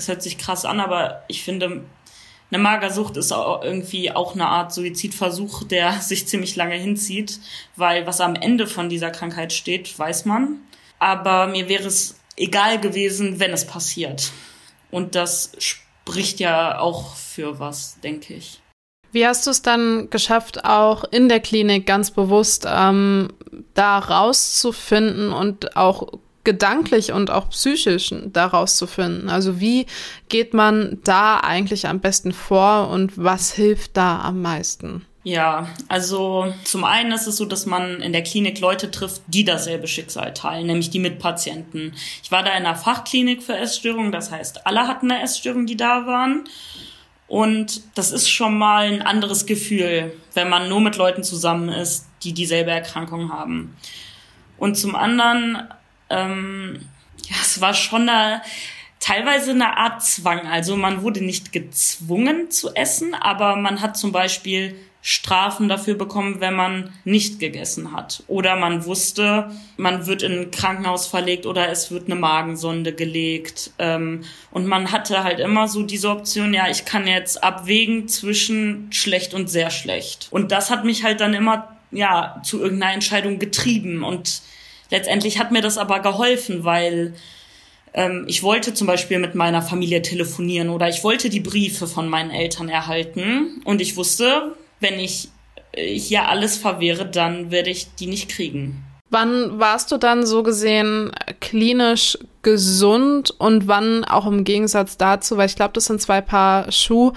es 0.00 0.08
hört 0.08 0.22
sich 0.22 0.38
krass 0.38 0.64
an, 0.64 0.80
aber 0.80 1.22
ich 1.28 1.42
finde, 1.42 1.82
eine 2.50 2.62
Magersucht 2.62 3.16
ist 3.16 3.32
auch 3.32 3.62
irgendwie 3.62 4.10
auch 4.10 4.34
eine 4.34 4.46
Art 4.46 4.72
Suizidversuch, 4.72 5.64
der 5.64 5.92
sich 6.00 6.26
ziemlich 6.26 6.56
lange 6.56 6.74
hinzieht, 6.74 7.38
weil 7.76 8.06
was 8.06 8.20
am 8.20 8.34
Ende 8.34 8.66
von 8.66 8.88
dieser 8.88 9.10
Krankheit 9.10 9.52
steht, 9.52 9.96
weiß 9.98 10.24
man. 10.24 10.60
Aber 10.98 11.46
mir 11.46 11.68
wäre 11.68 11.86
es 11.86 12.18
egal 12.36 12.80
gewesen, 12.80 13.40
wenn 13.40 13.52
es 13.52 13.66
passiert. 13.66 14.32
Und 14.90 15.14
das 15.14 15.52
spricht 15.58 16.40
ja 16.40 16.78
auch 16.78 17.14
für 17.14 17.60
was, 17.60 18.00
denke 18.00 18.34
ich. 18.34 18.60
Wie 19.12 19.26
hast 19.26 19.46
du 19.46 19.50
es 19.50 19.62
dann 19.62 20.08
geschafft, 20.10 20.64
auch 20.64 21.04
in 21.04 21.28
der 21.28 21.40
Klinik 21.40 21.86
ganz 21.86 22.10
bewusst 22.10 22.66
ähm, 22.68 23.28
da 23.74 23.98
rauszufinden 23.98 25.32
und 25.32 25.76
auch 25.76 26.12
gedanklich 26.44 27.12
und 27.12 27.30
auch 27.30 27.50
psychisch 27.50 28.14
daraus 28.26 28.76
zu 28.76 28.86
finden. 28.86 29.28
Also 29.28 29.60
wie 29.60 29.86
geht 30.28 30.54
man 30.54 30.98
da 31.04 31.40
eigentlich 31.40 31.86
am 31.86 32.00
besten 32.00 32.32
vor 32.32 32.88
und 32.88 33.12
was 33.16 33.52
hilft 33.52 33.96
da 33.96 34.20
am 34.20 34.42
meisten? 34.42 35.04
Ja, 35.22 35.68
also 35.88 36.52
zum 36.64 36.84
einen 36.84 37.12
ist 37.12 37.26
es 37.26 37.36
so, 37.36 37.44
dass 37.44 37.66
man 37.66 38.00
in 38.00 38.12
der 38.12 38.22
Klinik 38.22 38.58
Leute 38.58 38.90
trifft, 38.90 39.20
die 39.26 39.44
dasselbe 39.44 39.86
Schicksal 39.86 40.32
teilen, 40.32 40.66
nämlich 40.66 40.88
die 40.88 40.98
Mitpatienten. 40.98 41.92
Ich 42.22 42.32
war 42.32 42.42
da 42.42 42.50
in 42.50 42.64
einer 42.64 42.74
Fachklinik 42.74 43.42
für 43.42 43.54
Essstörungen, 43.54 44.12
das 44.12 44.30
heißt, 44.30 44.66
alle 44.66 44.88
hatten 44.88 45.10
eine 45.10 45.22
Essstörung, 45.22 45.66
die 45.66 45.76
da 45.76 46.06
waren. 46.06 46.44
Und 47.28 47.82
das 47.94 48.12
ist 48.12 48.30
schon 48.30 48.56
mal 48.56 48.86
ein 48.86 49.02
anderes 49.02 49.44
Gefühl, 49.44 50.14
wenn 50.32 50.48
man 50.48 50.68
nur 50.70 50.80
mit 50.80 50.96
Leuten 50.96 51.22
zusammen 51.22 51.68
ist, 51.68 52.06
die 52.22 52.32
dieselbe 52.32 52.70
Erkrankung 52.70 53.30
haben. 53.30 53.76
Und 54.56 54.76
zum 54.76 54.96
anderen 54.96 55.68
ähm, 56.10 56.80
ja, 57.28 57.36
es 57.40 57.60
war 57.60 57.74
schon 57.74 58.08
eine, 58.08 58.42
teilweise 58.98 59.52
eine 59.52 59.76
Art 59.76 60.02
Zwang. 60.04 60.46
Also 60.46 60.76
man 60.76 61.02
wurde 61.02 61.24
nicht 61.24 61.52
gezwungen 61.52 62.50
zu 62.50 62.74
essen, 62.74 63.14
aber 63.14 63.56
man 63.56 63.80
hat 63.80 63.96
zum 63.96 64.12
Beispiel 64.12 64.76
Strafen 65.02 65.68
dafür 65.70 65.94
bekommen, 65.94 66.40
wenn 66.40 66.54
man 66.54 66.92
nicht 67.04 67.40
gegessen 67.40 67.92
hat. 67.92 68.22
Oder 68.26 68.56
man 68.56 68.84
wusste, 68.84 69.50
man 69.78 70.06
wird 70.06 70.22
in 70.22 70.32
ein 70.32 70.50
Krankenhaus 70.50 71.06
verlegt 71.06 71.46
oder 71.46 71.70
es 71.70 71.90
wird 71.90 72.04
eine 72.06 72.16
Magensonde 72.20 72.92
gelegt. 72.92 73.70
Ähm, 73.78 74.24
und 74.50 74.66
man 74.66 74.92
hatte 74.92 75.24
halt 75.24 75.40
immer 75.40 75.68
so 75.68 75.82
diese 75.84 76.10
Option, 76.10 76.52
ja, 76.52 76.68
ich 76.68 76.84
kann 76.84 77.06
jetzt 77.06 77.42
abwägen 77.42 78.08
zwischen 78.08 78.92
schlecht 78.92 79.32
und 79.32 79.48
sehr 79.48 79.70
schlecht. 79.70 80.28
Und 80.30 80.52
das 80.52 80.70
hat 80.70 80.84
mich 80.84 81.02
halt 81.02 81.20
dann 81.20 81.32
immer, 81.32 81.76
ja, 81.92 82.40
zu 82.44 82.60
irgendeiner 82.60 82.92
Entscheidung 82.92 83.38
getrieben. 83.38 84.04
Und 84.04 84.42
Letztendlich 84.90 85.38
hat 85.38 85.52
mir 85.52 85.62
das 85.62 85.78
aber 85.78 86.00
geholfen, 86.00 86.64
weil 86.64 87.14
ähm, 87.94 88.24
ich 88.28 88.42
wollte 88.42 88.74
zum 88.74 88.86
Beispiel 88.86 89.18
mit 89.18 89.34
meiner 89.34 89.62
Familie 89.62 90.02
telefonieren 90.02 90.68
oder 90.68 90.88
ich 90.88 91.04
wollte 91.04 91.28
die 91.28 91.40
Briefe 91.40 91.86
von 91.86 92.08
meinen 92.08 92.30
Eltern 92.30 92.68
erhalten 92.68 93.62
und 93.64 93.80
ich 93.80 93.96
wusste, 93.96 94.54
wenn 94.80 94.98
ich 94.98 95.28
hier 95.76 96.28
alles 96.28 96.56
verwehre, 96.56 97.06
dann 97.06 97.50
werde 97.50 97.70
ich 97.70 97.94
die 97.94 98.06
nicht 98.06 98.28
kriegen. 98.30 98.84
Wann 99.12 99.58
warst 99.58 99.90
du 99.90 99.96
dann 99.96 100.24
so 100.24 100.42
gesehen 100.42 101.10
klinisch 101.40 102.16
gesund 102.42 103.32
und 103.38 103.66
wann 103.66 104.04
auch 104.04 104.26
im 104.26 104.44
Gegensatz 104.44 104.96
dazu, 104.96 105.36
weil 105.36 105.46
ich 105.46 105.56
glaube, 105.56 105.72
das 105.74 105.86
sind 105.86 106.00
zwei 106.00 106.20
Paar 106.20 106.70
Schuh, 106.70 107.12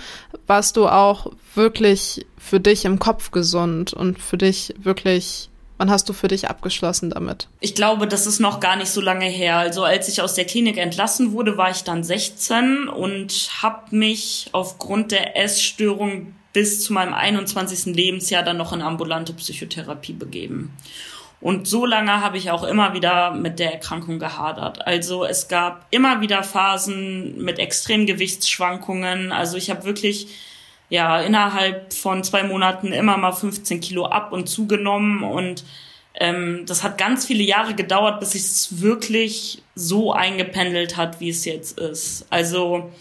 warst 0.48 0.76
du 0.76 0.88
auch 0.88 1.32
wirklich 1.54 2.26
für 2.38 2.60
dich 2.60 2.86
im 2.86 2.98
Kopf 2.98 3.32
gesund 3.32 3.94
und 3.94 4.20
für 4.20 4.38
dich 4.38 4.74
wirklich 4.80 5.50
Wann 5.84 5.92
hast 5.92 6.08
du 6.08 6.14
für 6.14 6.30
dich 6.30 6.50
abgeschlossen 6.50 7.10
damit? 7.10 7.50
Ich 7.60 7.76
glaube, 7.76 8.08
das 8.08 8.26
ist 8.26 8.40
noch 8.40 8.62
gar 8.62 8.78
nicht 8.78 8.88
so 8.88 9.02
lange 9.02 9.26
her. 9.26 9.58
Also 9.58 9.84
als 9.84 10.08
ich 10.08 10.22
aus 10.22 10.34
der 10.34 10.46
Klinik 10.46 10.78
entlassen 10.78 11.34
wurde, 11.34 11.58
war 11.58 11.72
ich 11.72 11.84
dann 11.84 12.06
16 12.06 12.88
und 12.88 13.50
habe 13.62 13.94
mich 13.94 14.48
aufgrund 14.54 15.12
der 15.12 15.36
Essstörung 15.36 16.36
bis 16.54 16.86
zu 16.86 16.94
meinem 16.94 17.14
21. 17.14 17.94
Lebensjahr 17.94 18.44
dann 18.44 18.56
noch 18.56 18.72
in 18.72 18.82
ambulante 18.82 19.34
Psychotherapie 19.34 20.14
begeben. 20.14 20.72
Und 21.42 21.68
so 21.68 21.86
lange 21.86 22.22
habe 22.22 22.38
ich 22.38 22.50
auch 22.50 22.64
immer 22.64 22.94
wieder 22.94 23.32
mit 23.32 23.60
der 23.60 23.74
Erkrankung 23.74 24.20
gehadert. 24.20 24.88
Also 24.88 25.26
es 25.26 25.50
gab 25.50 25.88
immer 25.90 26.22
wieder 26.22 26.44
Phasen 26.44 27.44
mit 27.44 27.60
extremen 27.60 28.06
Gewichtsschwankungen. 28.06 29.34
Also 29.34 29.58
ich 29.58 29.70
habe 29.70 29.84
wirklich 29.84 30.28
ja 30.90 31.22
innerhalb 31.22 31.94
von 31.94 32.24
zwei 32.24 32.44
Monaten 32.44 32.92
immer 32.92 33.18
mal 33.18 33.32
15 33.32 33.82
Kilo 33.82 34.06
ab 34.06 34.32
und 34.32 34.48
zugenommen 34.48 35.24
und 35.24 35.64
ähm, 36.16 36.66
das 36.68 36.84
hat 36.84 36.98
ganz 36.98 37.26
viele 37.26 37.44
Jahre 37.44 37.74
gedauert, 37.74 38.20
bis 38.20 38.36
es 38.36 38.82
wirklich 38.82 39.64
so 39.76 40.14
eingependelt 40.14 40.96
hat, 40.96 41.20
wie 41.20 41.30
es 41.30 41.46
jetzt 41.46 41.80
ist. 41.80 42.26
Also 42.30 42.92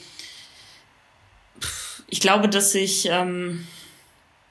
ich 2.09 2.21
glaube, 2.21 2.49
dass 2.49 2.75
ich 2.75 3.09
ähm, 3.11 3.67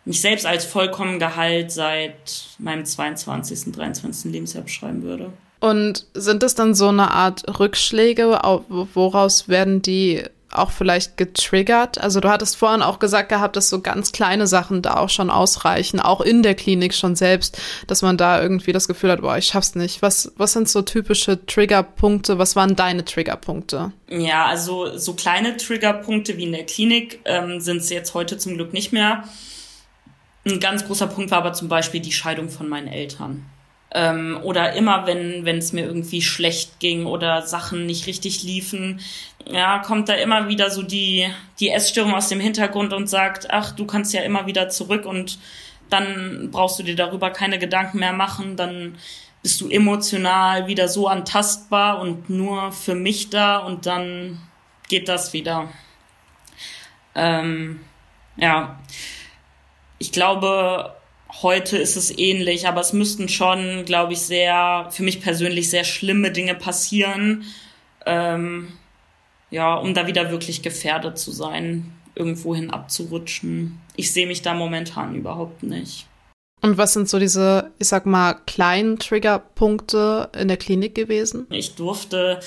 mich 0.06 0.22
selbst 0.22 0.46
als 0.46 0.65
vollkommen 0.65 1.20
geheilt 1.20 1.72
seit 1.72 2.46
meinem 2.60 2.86
22., 2.86 3.71
23. 3.73 4.32
Lebensjahr 4.32 4.63
beschreiben 4.63 5.04
würde. 5.04 5.32
Und 5.60 6.08
sind 6.15 6.42
es 6.42 6.56
dann 6.56 6.73
so 6.73 6.88
eine 6.88 7.12
Art 7.12 7.60
Rückschläge? 7.60 8.40
Woraus 8.67 9.48
werden 9.48 9.82
die 9.84 10.23
auch 10.52 10.71
vielleicht 10.71 11.17
getriggert? 11.17 11.97
Also 11.97 12.19
du 12.19 12.29
hattest 12.29 12.58
vorhin 12.58 12.81
auch 12.81 12.99
gesagt 12.99 13.29
gehabt, 13.29 13.56
dass 13.56 13.69
so 13.69 13.81
ganz 13.81 14.12
kleine 14.12 14.47
Sachen 14.47 14.81
da 14.81 14.97
auch 14.97 15.10
schon 15.10 15.29
ausreichen, 15.29 15.99
auch 15.99 16.21
in 16.21 16.43
der 16.43 16.56
Klinik 16.56 16.93
schon 16.93 17.15
selbst, 17.15 17.62
dass 17.87 18.02
man 18.02 18.17
da 18.17 18.41
irgendwie 18.41 18.71
das 18.71 18.87
Gefühl 18.87 19.12
hat, 19.12 19.21
boah, 19.21 19.37
ich 19.37 19.47
schaff's 19.47 19.75
nicht. 19.75 20.02
Was, 20.02 20.31
was 20.37 20.54
sind 20.54 20.69
so 20.69 20.81
typische 20.81 21.45
Triggerpunkte? 21.45 22.37
Was 22.37 22.56
waren 22.56 22.75
deine 22.75 23.06
Triggerpunkte? 23.06 23.91
Ja, 24.10 24.45
also 24.45 24.97
so 24.97 25.13
kleine 25.13 25.58
Triggerpunkte 25.58 26.37
wie 26.37 26.43
in 26.43 26.52
der 26.52 26.65
Klinik 26.65 27.19
ähm, 27.25 27.60
sind 27.62 27.77
es 27.77 27.89
jetzt 27.89 28.13
heute 28.13 28.37
zum 28.37 28.56
Glück 28.56 28.73
nicht 28.73 28.91
mehr. 28.91 29.23
Ein 30.45 30.60
ganz 30.60 30.85
großer 30.85 31.08
Punkt 31.08 31.31
war 31.31 31.37
aber 31.39 31.54
zum 31.54 31.69
Beispiel 31.69 32.02
die 32.02 32.12
Scheidung 32.12 32.49
von 32.49 32.67
meinen 32.67 32.87
Eltern. 32.87 33.45
Ähm, 33.94 34.39
oder 34.44 34.73
immer, 34.73 35.06
wenn 35.06 35.46
es 35.58 35.73
mir 35.73 35.85
irgendwie 35.85 36.21
schlecht 36.21 36.79
ging 36.79 37.06
oder 37.06 37.42
Sachen 37.42 37.85
nicht 37.85 38.08
richtig 38.08 38.44
liefen, 38.44 39.02
ja, 39.46 39.79
kommt 39.79 40.10
da 40.10 40.13
immer 40.13 40.48
wieder 40.48 40.69
so 40.69 40.83
die, 40.83 41.27
die 41.60 41.69
Essstörung 41.69 42.13
aus 42.13 42.29
dem 42.29 42.39
Hintergrund 42.39 42.94
und 42.94 43.08
sagt, 43.08 43.50
ach, 43.50 43.71
du 43.71 43.85
kannst 43.85 44.13
ja 44.13 44.21
immer 44.21 44.46
wieder 44.46 44.69
zurück 44.69 45.06
und 45.06 45.39
dann 45.89 46.50
brauchst 46.52 46.79
du 46.79 46.83
dir 46.83 46.96
darüber 46.96 47.31
keine 47.31 47.60
Gedanken 47.60 48.00
mehr 48.00 48.13
machen, 48.13 48.56
dann 48.56 48.98
bist 49.42 49.60
du 49.60 49.69
emotional 49.69 50.67
wieder 50.67 50.87
so 50.87 51.08
antastbar 51.08 52.00
und 52.00 52.29
nur 52.29 52.71
für 52.71 52.96
mich 52.96 53.29
da 53.29 53.58
und 53.58 53.85
dann 53.85 54.39
geht 54.87 55.10
das 55.10 55.33
wieder. 55.33 55.69
Ähm, 57.15 57.81
ja, 58.37 58.79
ich 59.98 60.12
glaube, 60.12 60.96
heute 61.42 61.77
ist 61.77 61.96
es 61.96 62.17
ähnlich, 62.17 62.67
aber 62.67 62.82
es 62.82 62.94
müssten 62.94 63.29
schon, 63.29 63.86
glaube 63.86 64.13
ich, 64.13 64.19
sehr, 64.19 64.88
für 64.92 65.04
mich 65.04 65.21
persönlich 65.21 65.69
sehr 65.69 65.84
schlimme 65.84 66.32
Dinge 66.32 66.56
passieren, 66.56 67.44
ähm, 68.06 68.73
ja, 69.50 69.75
um 69.75 69.94
da 69.94 70.08
wieder 70.08 70.32
wirklich 70.32 70.62
gefährdet 70.62 71.17
zu 71.17 71.32
sein, 71.32 71.92
irgendwohin 72.15 72.69
abzurutschen. 72.71 73.79
Ich 73.96 74.12
sehe 74.12 74.27
mich 74.27 74.42
da 74.42 74.54
momentan 74.54 75.15
überhaupt 75.15 75.63
nicht. 75.63 76.08
Und 76.62 76.77
was 76.77 76.94
sind 76.94 77.10
so 77.10 77.17
diese, 77.17 77.71
ich 77.79 77.88
sag 77.88 78.06
mal, 78.06 78.36
kleinen 78.46 79.00
Triggerpunkte 79.00 80.29
in 80.40 80.48
der 80.48 80.58
Klinik 80.58 80.94
gewesen? 80.94 81.48
Ich 81.50 81.75
durfte 81.75 82.40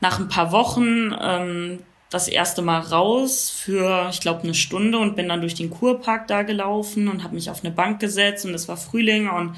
nach 0.00 0.18
ein 0.18 0.28
paar 0.28 0.50
Wochen 0.50 1.14
ähm, 1.20 1.78
das 2.10 2.26
erste 2.26 2.60
Mal 2.60 2.80
raus 2.80 3.50
für, 3.50 4.08
ich 4.10 4.20
glaube, 4.20 4.42
eine 4.42 4.54
Stunde 4.54 4.98
und 4.98 5.16
bin 5.16 5.28
dann 5.28 5.40
durch 5.40 5.54
den 5.54 5.70
Kurpark 5.70 6.26
da 6.26 6.42
gelaufen 6.42 7.08
und 7.08 7.22
habe 7.22 7.36
mich 7.36 7.50
auf 7.50 7.64
eine 7.64 7.72
Bank 7.72 8.00
gesetzt 8.00 8.44
und 8.44 8.52
es 8.52 8.68
war 8.68 8.76
Frühling 8.76 9.28
und 9.30 9.54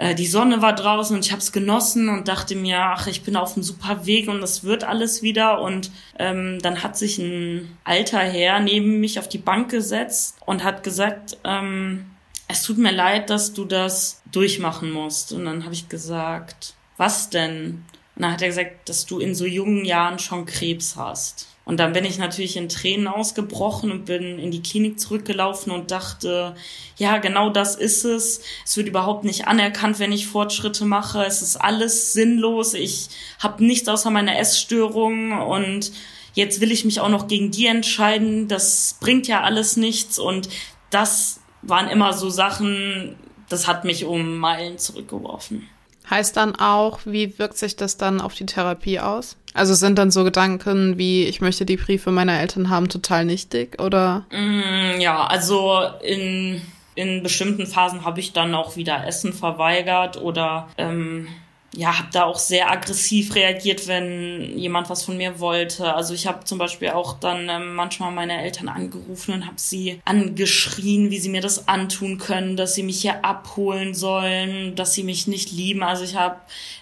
äh, 0.00 0.14
die 0.14 0.26
Sonne 0.26 0.62
war 0.62 0.74
draußen 0.74 1.14
und 1.14 1.26
ich 1.26 1.30
habe 1.30 1.42
es 1.42 1.52
genossen 1.52 2.08
und 2.08 2.26
dachte 2.26 2.56
mir, 2.56 2.78
ach, 2.78 3.06
ich 3.06 3.22
bin 3.22 3.36
auf 3.36 3.54
einem 3.54 3.62
super 3.62 4.06
Weg 4.06 4.28
und 4.28 4.40
das 4.40 4.64
wird 4.64 4.82
alles 4.82 5.22
wieder. 5.22 5.60
Und 5.60 5.90
ähm, 6.18 6.58
dann 6.62 6.82
hat 6.82 6.96
sich 6.96 7.18
ein 7.18 7.76
alter 7.84 8.20
Herr 8.20 8.60
neben 8.60 8.98
mich 8.98 9.18
auf 9.18 9.28
die 9.28 9.36
Bank 9.36 9.70
gesetzt 9.70 10.38
und 10.46 10.64
hat 10.64 10.82
gesagt, 10.82 11.36
ähm, 11.44 12.06
es 12.48 12.62
tut 12.62 12.78
mir 12.78 12.92
leid, 12.92 13.28
dass 13.28 13.52
du 13.52 13.66
das 13.66 14.22
durchmachen 14.32 14.90
musst. 14.90 15.32
Und 15.32 15.44
dann 15.44 15.64
habe 15.64 15.74
ich 15.74 15.90
gesagt, 15.90 16.72
was 16.96 17.28
denn? 17.28 17.84
Und 18.16 18.22
dann 18.22 18.32
hat 18.32 18.40
er 18.40 18.48
gesagt, 18.48 18.88
dass 18.88 19.04
du 19.04 19.18
in 19.18 19.34
so 19.34 19.44
jungen 19.44 19.84
Jahren 19.84 20.18
schon 20.18 20.46
Krebs 20.46 20.96
hast. 20.96 21.49
Und 21.70 21.76
dann 21.76 21.92
bin 21.92 22.04
ich 22.04 22.18
natürlich 22.18 22.56
in 22.56 22.68
Tränen 22.68 23.06
ausgebrochen 23.06 23.92
und 23.92 24.04
bin 24.04 24.40
in 24.40 24.50
die 24.50 24.60
Klinik 24.60 24.98
zurückgelaufen 24.98 25.70
und 25.70 25.92
dachte, 25.92 26.56
ja, 26.96 27.18
genau 27.18 27.48
das 27.48 27.76
ist 27.76 28.04
es. 28.04 28.40
Es 28.64 28.76
wird 28.76 28.88
überhaupt 28.88 29.22
nicht 29.22 29.46
anerkannt, 29.46 30.00
wenn 30.00 30.10
ich 30.10 30.26
Fortschritte 30.26 30.84
mache. 30.84 31.24
Es 31.24 31.42
ist 31.42 31.58
alles 31.58 32.12
sinnlos. 32.12 32.74
Ich 32.74 33.06
habe 33.38 33.64
nichts 33.64 33.88
außer 33.88 34.10
meiner 34.10 34.36
Essstörung 34.36 35.30
und 35.42 35.92
jetzt 36.34 36.60
will 36.60 36.72
ich 36.72 36.84
mich 36.84 36.98
auch 36.98 37.08
noch 37.08 37.28
gegen 37.28 37.52
die 37.52 37.66
entscheiden. 37.66 38.48
Das 38.48 38.96
bringt 38.98 39.28
ja 39.28 39.42
alles 39.42 39.76
nichts. 39.76 40.18
Und 40.18 40.48
das 40.90 41.38
waren 41.62 41.86
immer 41.86 42.14
so 42.14 42.30
Sachen, 42.30 43.14
das 43.48 43.68
hat 43.68 43.84
mich 43.84 44.06
um 44.06 44.38
Meilen 44.38 44.76
zurückgeworfen. 44.78 45.68
Heißt 46.10 46.36
dann 46.36 46.56
auch, 46.56 46.98
wie 47.04 47.38
wirkt 47.38 47.58
sich 47.58 47.76
das 47.76 47.96
dann 47.96 48.20
auf 48.20 48.34
die 48.34 48.46
Therapie 48.46 48.98
aus? 48.98 49.36
Also 49.54 49.74
sind 49.74 49.98
dann 49.98 50.10
so 50.10 50.24
Gedanken 50.24 50.96
wie, 50.98 51.24
ich 51.24 51.40
möchte 51.40 51.64
die 51.64 51.76
Briefe 51.76 52.10
meiner 52.10 52.38
Eltern 52.38 52.70
haben, 52.70 52.88
total 52.88 53.24
nichtig, 53.24 53.80
oder? 53.80 54.24
Mm, 54.30 55.00
ja, 55.00 55.26
also 55.26 55.82
in, 56.02 56.62
in 56.94 57.22
bestimmten 57.22 57.66
Phasen 57.66 58.04
habe 58.04 58.20
ich 58.20 58.32
dann 58.32 58.54
auch 58.54 58.76
wieder 58.76 59.06
Essen 59.06 59.32
verweigert 59.32 60.20
oder 60.20 60.68
ähm, 60.78 61.26
ja, 61.72 61.98
habe 61.98 62.08
da 62.12 62.24
auch 62.24 62.38
sehr 62.38 62.70
aggressiv 62.70 63.34
reagiert, 63.36 63.86
wenn 63.86 64.58
jemand 64.58 64.90
was 64.90 65.04
von 65.04 65.16
mir 65.16 65.38
wollte. 65.38 65.94
Also 65.94 66.14
ich 66.14 66.26
habe 66.26 66.44
zum 66.44 66.58
Beispiel 66.58 66.88
auch 66.90 67.20
dann 67.20 67.48
ähm, 67.48 67.74
manchmal 67.76 68.10
meine 68.10 68.42
Eltern 68.42 68.68
angerufen 68.68 69.34
und 69.34 69.46
habe 69.46 69.58
sie 69.58 70.00
angeschrien, 70.04 71.10
wie 71.10 71.20
sie 71.20 71.28
mir 71.28 71.42
das 71.42 71.68
antun 71.68 72.18
können, 72.18 72.56
dass 72.56 72.74
sie 72.74 72.82
mich 72.82 73.02
hier 73.02 73.24
abholen 73.24 73.94
sollen, 73.94 74.74
dass 74.74 74.94
sie 74.94 75.04
mich 75.04 75.28
nicht 75.28 75.52
lieben. 75.52 75.84
Also 75.84 76.02
ich 76.02 76.16
habe, 76.16 76.40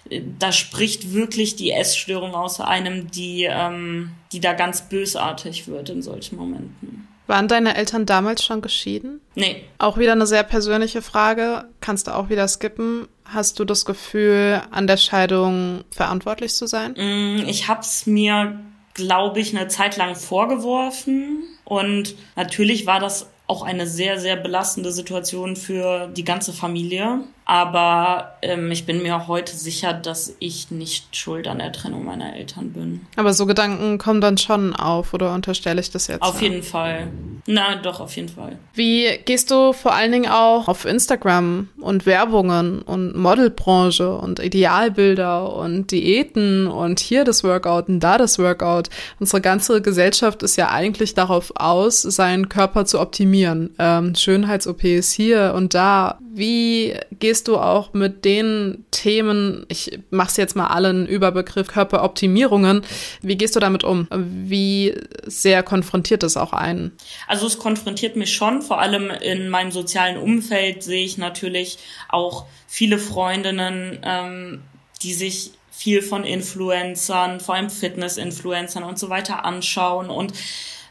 äh, 0.09 0.21
da 0.39 0.51
spricht 0.51 1.13
wirklich 1.13 1.55
die 1.55 1.71
Essstörung 1.71 2.33
aus 2.33 2.59
einem, 2.59 3.11
die, 3.11 3.43
ähm, 3.43 4.13
die 4.31 4.39
da 4.39 4.53
ganz 4.53 4.89
bösartig 4.89 5.67
wird 5.67 5.89
in 5.91 6.01
solchen 6.01 6.35
Momenten. 6.37 7.08
Waren 7.29 7.47
deine 7.47 7.75
Eltern 7.75 8.07
damals 8.07 8.43
schon 8.43 8.59
geschieden? 8.61 9.21
Nee. 9.35 9.63
Auch 9.77 9.99
wieder 9.99 10.13
eine 10.13 10.25
sehr 10.25 10.41
persönliche 10.41 11.03
Frage. 11.03 11.65
Kannst 11.79 12.07
du 12.07 12.15
auch 12.15 12.29
wieder 12.29 12.47
skippen? 12.47 13.07
Hast 13.23 13.59
du 13.59 13.65
das 13.65 13.85
Gefühl, 13.85 14.63
an 14.71 14.87
der 14.87 14.97
Scheidung 14.97 15.83
verantwortlich 15.91 16.55
zu 16.55 16.65
sein? 16.65 16.93
Mm, 16.93 17.47
ich 17.47 17.67
habe 17.67 17.81
es 17.81 18.07
mir, 18.07 18.59
glaube 18.95 19.41
ich, 19.41 19.55
eine 19.55 19.67
Zeit 19.67 19.95
lang 19.95 20.15
vorgeworfen. 20.15 21.43
Und 21.65 22.15
natürlich 22.35 22.87
war 22.87 22.99
das 22.99 23.29
auch 23.45 23.61
eine 23.61 23.85
sehr, 23.85 24.19
sehr 24.19 24.35
belastende 24.35 24.91
Situation 24.91 25.55
für 25.55 26.07
die 26.07 26.23
ganze 26.23 26.51
Familie. 26.51 27.25
Aber 27.49 28.35
ähm, 28.43 28.69
ich 28.69 28.85
bin 28.85 29.01
mir 29.01 29.27
heute 29.27 29.55
sicher, 29.55 29.91
dass 29.91 30.35
ich 30.37 30.69
nicht 30.69 31.15
schuld 31.15 31.47
an 31.47 31.57
der 31.57 31.71
Trennung 31.71 32.05
meiner 32.05 32.35
Eltern 32.35 32.73
bin. 32.73 33.07
Aber 33.15 33.33
so 33.33 33.47
Gedanken 33.47 33.97
kommen 33.97 34.21
dann 34.21 34.37
schon 34.37 34.75
auf, 34.75 35.15
oder 35.15 35.33
unterstelle 35.33 35.81
ich 35.81 35.89
das 35.89 36.05
jetzt? 36.05 36.21
Auf 36.21 36.43
jeden 36.43 36.61
Fall. 36.61 37.07
Na, 37.47 37.77
doch, 37.77 38.01
auf 38.01 38.15
jeden 38.15 38.29
Fall. 38.29 38.59
Wie 38.75 39.17
gehst 39.25 39.49
du 39.49 39.73
vor 39.73 39.95
allen 39.95 40.11
Dingen 40.11 40.29
auch 40.29 40.67
auf 40.67 40.85
Instagram 40.85 41.69
und 41.81 42.05
Werbungen 42.05 42.83
und 42.83 43.17
Modelbranche 43.17 44.15
und 44.15 44.37
Idealbilder 44.37 45.51
und 45.55 45.89
Diäten 45.89 46.67
und 46.67 46.99
hier 46.99 47.23
das 47.23 47.43
Workout 47.43 47.89
und 47.89 47.99
da 47.99 48.19
das 48.19 48.37
Workout? 48.37 48.89
Unsere 49.19 49.41
ganze 49.41 49.81
Gesellschaft 49.81 50.43
ist 50.43 50.55
ja 50.55 50.69
eigentlich 50.69 51.15
darauf 51.15 51.51
aus, 51.55 52.03
seinen 52.03 52.47
Körper 52.47 52.85
zu 52.85 52.99
optimieren. 52.99 53.73
Ähm, 53.79 54.13
Schönheits-OPs 54.13 55.11
hier 55.13 55.53
und 55.55 55.73
da. 55.73 56.19
Wie 56.31 56.93
gehst 57.17 57.38
du 57.47 57.57
auch 57.57 57.93
mit 57.93 58.25
den 58.25 58.85
Themen, 58.91 59.65
ich 59.69 59.99
mache 60.09 60.29
es 60.29 60.37
jetzt 60.37 60.55
mal 60.55 60.67
allen 60.67 61.07
Überbegriff 61.07 61.67
Körperoptimierungen, 61.67 62.83
wie 63.21 63.37
gehst 63.37 63.55
du 63.55 63.59
damit 63.59 63.83
um? 63.83 64.07
Wie 64.11 64.95
sehr 65.25 65.63
konfrontiert 65.63 66.23
es 66.23 66.37
auch 66.37 66.53
einen? 66.53 66.91
Also 67.27 67.47
es 67.47 67.59
konfrontiert 67.59 68.15
mich 68.15 68.33
schon, 68.33 68.61
vor 68.61 68.79
allem 68.79 69.09
in 69.09 69.49
meinem 69.49 69.71
sozialen 69.71 70.17
Umfeld 70.17 70.83
sehe 70.83 71.05
ich 71.05 71.17
natürlich 71.17 71.77
auch 72.09 72.45
viele 72.67 72.97
Freundinnen, 72.97 73.99
ähm, 74.03 74.61
die 75.01 75.13
sich 75.13 75.51
viel 75.71 76.01
von 76.01 76.25
Influencern, 76.25 77.39
vor 77.39 77.55
allem 77.55 77.69
Fitness-Influencern 77.69 78.83
und 78.83 78.99
so 78.99 79.09
weiter 79.09 79.45
anschauen 79.45 80.09
und 80.09 80.33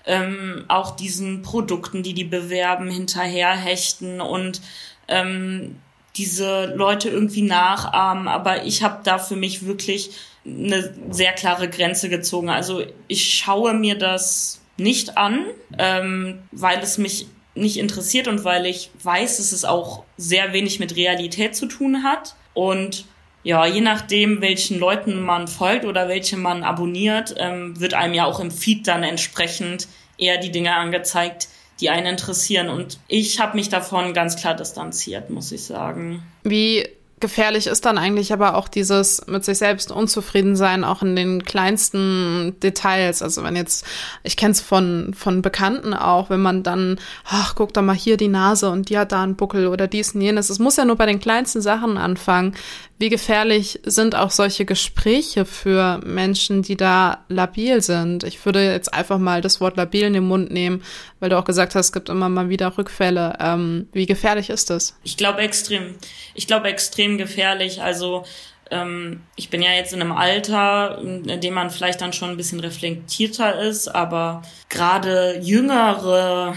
ähm, 0.06 0.64
auch 0.68 0.96
diesen 0.96 1.42
Produkten, 1.42 2.02
die 2.02 2.14
die 2.14 2.24
bewerben, 2.24 2.90
hinterherhechten 2.90 4.22
und 4.22 4.62
ähm, 5.06 5.76
diese 6.18 6.66
Leute 6.74 7.08
irgendwie 7.08 7.42
nachahmen. 7.42 8.28
Aber 8.28 8.64
ich 8.64 8.82
habe 8.82 9.00
da 9.04 9.18
für 9.18 9.36
mich 9.36 9.64
wirklich 9.66 10.10
eine 10.44 10.94
sehr 11.10 11.32
klare 11.32 11.68
Grenze 11.68 12.08
gezogen. 12.08 12.50
Also 12.50 12.82
ich 13.06 13.34
schaue 13.34 13.74
mir 13.74 13.96
das 13.96 14.60
nicht 14.76 15.16
an, 15.16 15.46
ähm, 15.78 16.42
weil 16.52 16.78
es 16.80 16.98
mich 16.98 17.26
nicht 17.54 17.76
interessiert 17.76 18.28
und 18.28 18.44
weil 18.44 18.66
ich 18.66 18.90
weiß, 19.02 19.38
dass 19.38 19.52
es 19.52 19.64
auch 19.64 20.04
sehr 20.16 20.52
wenig 20.52 20.78
mit 20.78 20.96
Realität 20.96 21.56
zu 21.56 21.66
tun 21.66 22.04
hat. 22.04 22.36
Und 22.54 23.04
ja, 23.42 23.66
je 23.66 23.80
nachdem, 23.80 24.40
welchen 24.40 24.78
Leuten 24.78 25.20
man 25.20 25.48
folgt 25.48 25.84
oder 25.84 26.08
welche 26.08 26.36
man 26.36 26.62
abonniert, 26.62 27.34
ähm, 27.38 27.78
wird 27.80 27.94
einem 27.94 28.14
ja 28.14 28.24
auch 28.26 28.40
im 28.40 28.50
Feed 28.50 28.86
dann 28.86 29.02
entsprechend 29.02 29.88
eher 30.18 30.38
die 30.38 30.50
Dinge 30.50 30.74
angezeigt, 30.74 31.48
die 31.80 31.90
einen 31.90 32.06
interessieren. 32.06 32.68
Und 32.68 32.98
ich 33.08 33.40
habe 33.40 33.56
mich 33.56 33.68
davon 33.68 34.14
ganz 34.14 34.36
klar 34.36 34.54
distanziert, 34.54 35.30
muss 35.30 35.52
ich 35.52 35.64
sagen. 35.64 36.22
Wie 36.42 36.86
gefährlich 37.20 37.66
ist 37.66 37.84
dann 37.84 37.98
eigentlich 37.98 38.32
aber 38.32 38.54
auch 38.54 38.68
dieses 38.68 39.26
mit 39.26 39.44
sich 39.44 39.58
selbst 39.58 39.90
unzufrieden 39.90 40.56
sein, 40.56 40.84
auch 40.84 41.02
in 41.02 41.16
den 41.16 41.44
kleinsten 41.44 42.56
Details. 42.62 43.22
Also 43.22 43.42
wenn 43.42 43.56
jetzt, 43.56 43.84
ich 44.22 44.36
kenne 44.36 44.52
es 44.52 44.60
von, 44.60 45.14
von 45.14 45.42
Bekannten 45.42 45.94
auch, 45.94 46.30
wenn 46.30 46.40
man 46.40 46.62
dann, 46.62 46.98
ach, 47.24 47.54
guck 47.54 47.74
doch 47.74 47.82
mal 47.82 47.96
hier 47.96 48.16
die 48.16 48.28
Nase 48.28 48.70
und 48.70 48.88
die 48.88 48.98
hat 48.98 49.12
da 49.12 49.22
einen 49.22 49.36
Buckel 49.36 49.66
oder 49.66 49.86
dies 49.86 50.14
und 50.14 50.20
jenes. 50.20 50.50
Es 50.50 50.58
muss 50.58 50.76
ja 50.76 50.84
nur 50.84 50.96
bei 50.96 51.06
den 51.06 51.20
kleinsten 51.20 51.60
Sachen 51.60 51.98
anfangen. 51.98 52.54
Wie 53.00 53.10
gefährlich 53.10 53.78
sind 53.84 54.16
auch 54.16 54.32
solche 54.32 54.64
Gespräche 54.64 55.44
für 55.44 56.00
Menschen, 56.04 56.62
die 56.62 56.76
da 56.76 57.24
labil 57.28 57.80
sind? 57.80 58.24
Ich 58.24 58.44
würde 58.44 58.72
jetzt 58.72 58.92
einfach 58.92 59.18
mal 59.18 59.40
das 59.40 59.60
Wort 59.60 59.76
labil 59.76 60.02
in 60.02 60.14
den 60.14 60.24
Mund 60.24 60.50
nehmen, 60.50 60.82
weil 61.20 61.30
du 61.30 61.38
auch 61.38 61.44
gesagt 61.44 61.76
hast, 61.76 61.86
es 61.86 61.92
gibt 61.92 62.08
immer 62.08 62.28
mal 62.28 62.48
wieder 62.48 62.76
Rückfälle. 62.76 63.36
Ähm, 63.38 63.88
wie 63.92 64.06
gefährlich 64.06 64.50
ist 64.50 64.70
das? 64.70 64.98
Ich 65.04 65.16
glaube 65.16 65.40
extrem. 65.42 65.94
Ich 66.34 66.48
glaube 66.48 66.68
extrem 66.68 67.18
gefährlich. 67.18 67.80
Also 67.82 68.24
ähm, 68.70 69.20
ich 69.36 69.48
bin 69.48 69.62
ja 69.62 69.70
jetzt 69.72 69.92
in 69.92 70.00
einem 70.00 70.12
Alter, 70.12 70.98
in 71.00 71.40
dem 71.40 71.54
man 71.54 71.70
vielleicht 71.70 72.00
dann 72.00 72.12
schon 72.12 72.30
ein 72.30 72.36
bisschen 72.36 72.58
reflektierter 72.58 73.60
ist, 73.60 73.88
aber 73.88 74.42
gerade 74.68 75.38
jüngere 75.40 76.56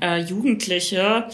äh, 0.00 0.20
Jugendliche, 0.20 1.28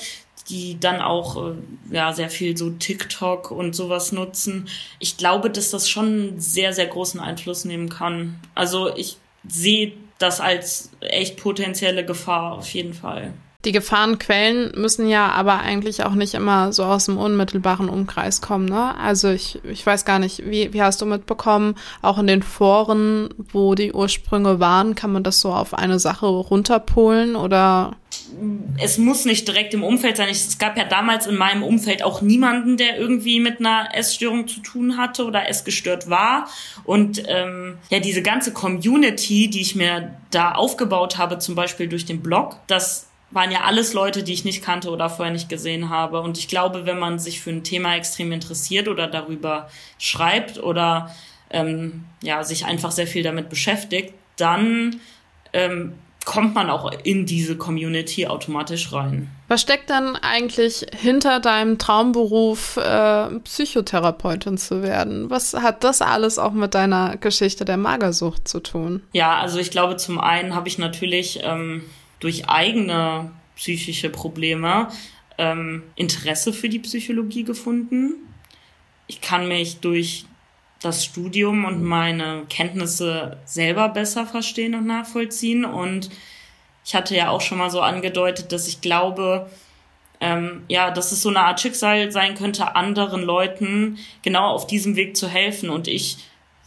die 0.48 0.78
dann 0.78 1.00
auch 1.00 1.36
äh, 1.36 1.54
ja 1.90 2.12
sehr 2.12 2.30
viel 2.30 2.56
so 2.56 2.70
TikTok 2.70 3.50
und 3.50 3.74
sowas 3.74 4.12
nutzen. 4.12 4.68
Ich 4.98 5.16
glaube, 5.16 5.50
dass 5.50 5.70
das 5.70 5.88
schon 5.88 6.40
sehr 6.40 6.72
sehr 6.72 6.86
großen 6.86 7.20
Einfluss 7.20 7.64
nehmen 7.64 7.88
kann. 7.88 8.40
Also 8.54 8.94
ich 8.96 9.18
sehe 9.46 9.92
das 10.18 10.40
als 10.40 10.90
echt 11.00 11.36
potenzielle 11.36 12.04
Gefahr 12.04 12.52
auf 12.52 12.68
jeden 12.74 12.94
Fall. 12.94 13.32
Die 13.64 13.72
Gefahrenquellen 13.72 14.72
müssen 14.74 15.06
ja 15.08 15.28
aber 15.30 15.60
eigentlich 15.60 16.02
auch 16.02 16.14
nicht 16.14 16.34
immer 16.34 16.72
so 16.72 16.82
aus 16.82 17.04
dem 17.04 17.16
unmittelbaren 17.16 17.88
Umkreis 17.88 18.40
kommen, 18.40 18.64
ne? 18.64 18.98
Also 18.98 19.30
ich, 19.30 19.60
ich 19.64 19.86
weiß 19.86 20.04
gar 20.04 20.18
nicht, 20.18 20.50
wie, 20.50 20.72
wie 20.72 20.82
hast 20.82 21.00
du 21.00 21.06
mitbekommen, 21.06 21.76
auch 22.00 22.18
in 22.18 22.26
den 22.26 22.42
Foren, 22.42 23.28
wo 23.52 23.76
die 23.76 23.92
Ursprünge 23.92 24.58
waren, 24.58 24.96
kann 24.96 25.12
man 25.12 25.22
das 25.22 25.40
so 25.40 25.52
auf 25.52 25.74
eine 25.74 26.00
Sache 26.00 26.26
runterpolen 26.26 27.36
oder? 27.36 27.92
Es 28.78 28.98
muss 28.98 29.24
nicht 29.24 29.46
direkt 29.46 29.74
im 29.74 29.84
Umfeld 29.84 30.16
sein. 30.16 30.28
Es 30.28 30.58
gab 30.58 30.76
ja 30.76 30.84
damals 30.84 31.26
in 31.26 31.36
meinem 31.36 31.62
Umfeld 31.62 32.02
auch 32.02 32.20
niemanden, 32.20 32.76
der 32.76 32.98
irgendwie 32.98 33.40
mit 33.40 33.60
einer 33.60 33.88
Essstörung 33.94 34.48
zu 34.48 34.60
tun 34.60 34.96
hatte 34.96 35.24
oder 35.24 35.48
essgestört 35.48 36.10
war. 36.10 36.48
Und 36.84 37.22
ähm, 37.28 37.78
ja, 37.90 38.00
diese 38.00 38.22
ganze 38.22 38.52
Community, 38.52 39.48
die 39.48 39.60
ich 39.60 39.76
mir 39.76 40.14
da 40.30 40.52
aufgebaut 40.52 41.18
habe, 41.18 41.38
zum 41.38 41.54
Beispiel 41.54 41.88
durch 41.88 42.06
den 42.06 42.22
Blog, 42.22 42.56
das 42.66 43.08
waren 43.32 43.50
ja 43.50 43.62
alles 43.62 43.94
Leute, 43.94 44.22
die 44.22 44.32
ich 44.32 44.44
nicht 44.44 44.62
kannte 44.62 44.90
oder 44.90 45.10
vorher 45.10 45.32
nicht 45.32 45.48
gesehen 45.48 45.88
habe. 45.88 46.20
Und 46.20 46.38
ich 46.38 46.48
glaube, 46.48 46.86
wenn 46.86 46.98
man 46.98 47.18
sich 47.18 47.40
für 47.40 47.50
ein 47.50 47.64
Thema 47.64 47.96
extrem 47.96 48.30
interessiert 48.32 48.88
oder 48.88 49.06
darüber 49.06 49.68
schreibt 49.98 50.62
oder 50.62 51.14
ähm, 51.50 52.04
ja, 52.22 52.44
sich 52.44 52.64
einfach 52.64 52.92
sehr 52.92 53.06
viel 53.06 53.22
damit 53.22 53.48
beschäftigt, 53.48 54.14
dann 54.36 55.00
ähm, 55.52 55.94
kommt 56.24 56.54
man 56.54 56.70
auch 56.70 56.90
in 57.04 57.26
diese 57.26 57.56
Community 57.56 58.26
automatisch 58.26 58.92
rein. 58.92 59.30
Was 59.48 59.60
steckt 59.60 59.90
dann 59.90 60.16
eigentlich 60.16 60.86
hinter 60.96 61.40
deinem 61.40 61.78
Traumberuf, 61.78 62.76
äh, 62.76 63.38
Psychotherapeutin 63.40 64.56
zu 64.56 64.82
werden? 64.82 65.30
Was 65.30 65.54
hat 65.54 65.84
das 65.84 66.00
alles 66.00 66.38
auch 66.38 66.52
mit 66.52 66.74
deiner 66.74 67.16
Geschichte 67.16 67.64
der 67.64 67.76
Magersucht 67.76 68.46
zu 68.46 68.60
tun? 68.60 69.02
Ja, 69.12 69.40
also 69.40 69.58
ich 69.58 69.70
glaube, 69.70 69.96
zum 69.96 70.20
einen 70.20 70.54
habe 70.54 70.68
ich 70.68 70.78
natürlich 70.78 71.40
ähm, 71.42 71.82
durch 72.22 72.48
eigene 72.48 73.32
psychische 73.56 74.08
Probleme 74.08 74.88
ähm, 75.38 75.82
Interesse 75.96 76.52
für 76.52 76.68
die 76.68 76.78
Psychologie 76.78 77.44
gefunden. 77.44 78.14
Ich 79.08 79.20
kann 79.20 79.48
mich 79.48 79.80
durch 79.80 80.24
das 80.80 81.04
Studium 81.04 81.64
und 81.64 81.82
meine 81.82 82.44
Kenntnisse 82.48 83.38
selber 83.44 83.88
besser 83.88 84.26
verstehen 84.26 84.74
und 84.74 84.86
nachvollziehen. 84.86 85.64
Und 85.64 86.10
ich 86.84 86.94
hatte 86.94 87.16
ja 87.16 87.30
auch 87.30 87.40
schon 87.40 87.58
mal 87.58 87.70
so 87.70 87.80
angedeutet, 87.80 88.52
dass 88.52 88.68
ich 88.68 88.80
glaube, 88.80 89.50
ähm, 90.20 90.62
ja, 90.68 90.90
dass 90.90 91.10
es 91.10 91.22
so 91.22 91.28
eine 91.28 91.40
Art 91.40 91.60
Schicksal 91.60 92.12
sein 92.12 92.34
könnte, 92.36 92.76
anderen 92.76 93.22
Leuten 93.22 93.98
genau 94.22 94.50
auf 94.50 94.66
diesem 94.66 94.94
Weg 94.96 95.16
zu 95.16 95.28
helfen. 95.28 95.70
Und 95.70 95.88
ich 95.88 96.18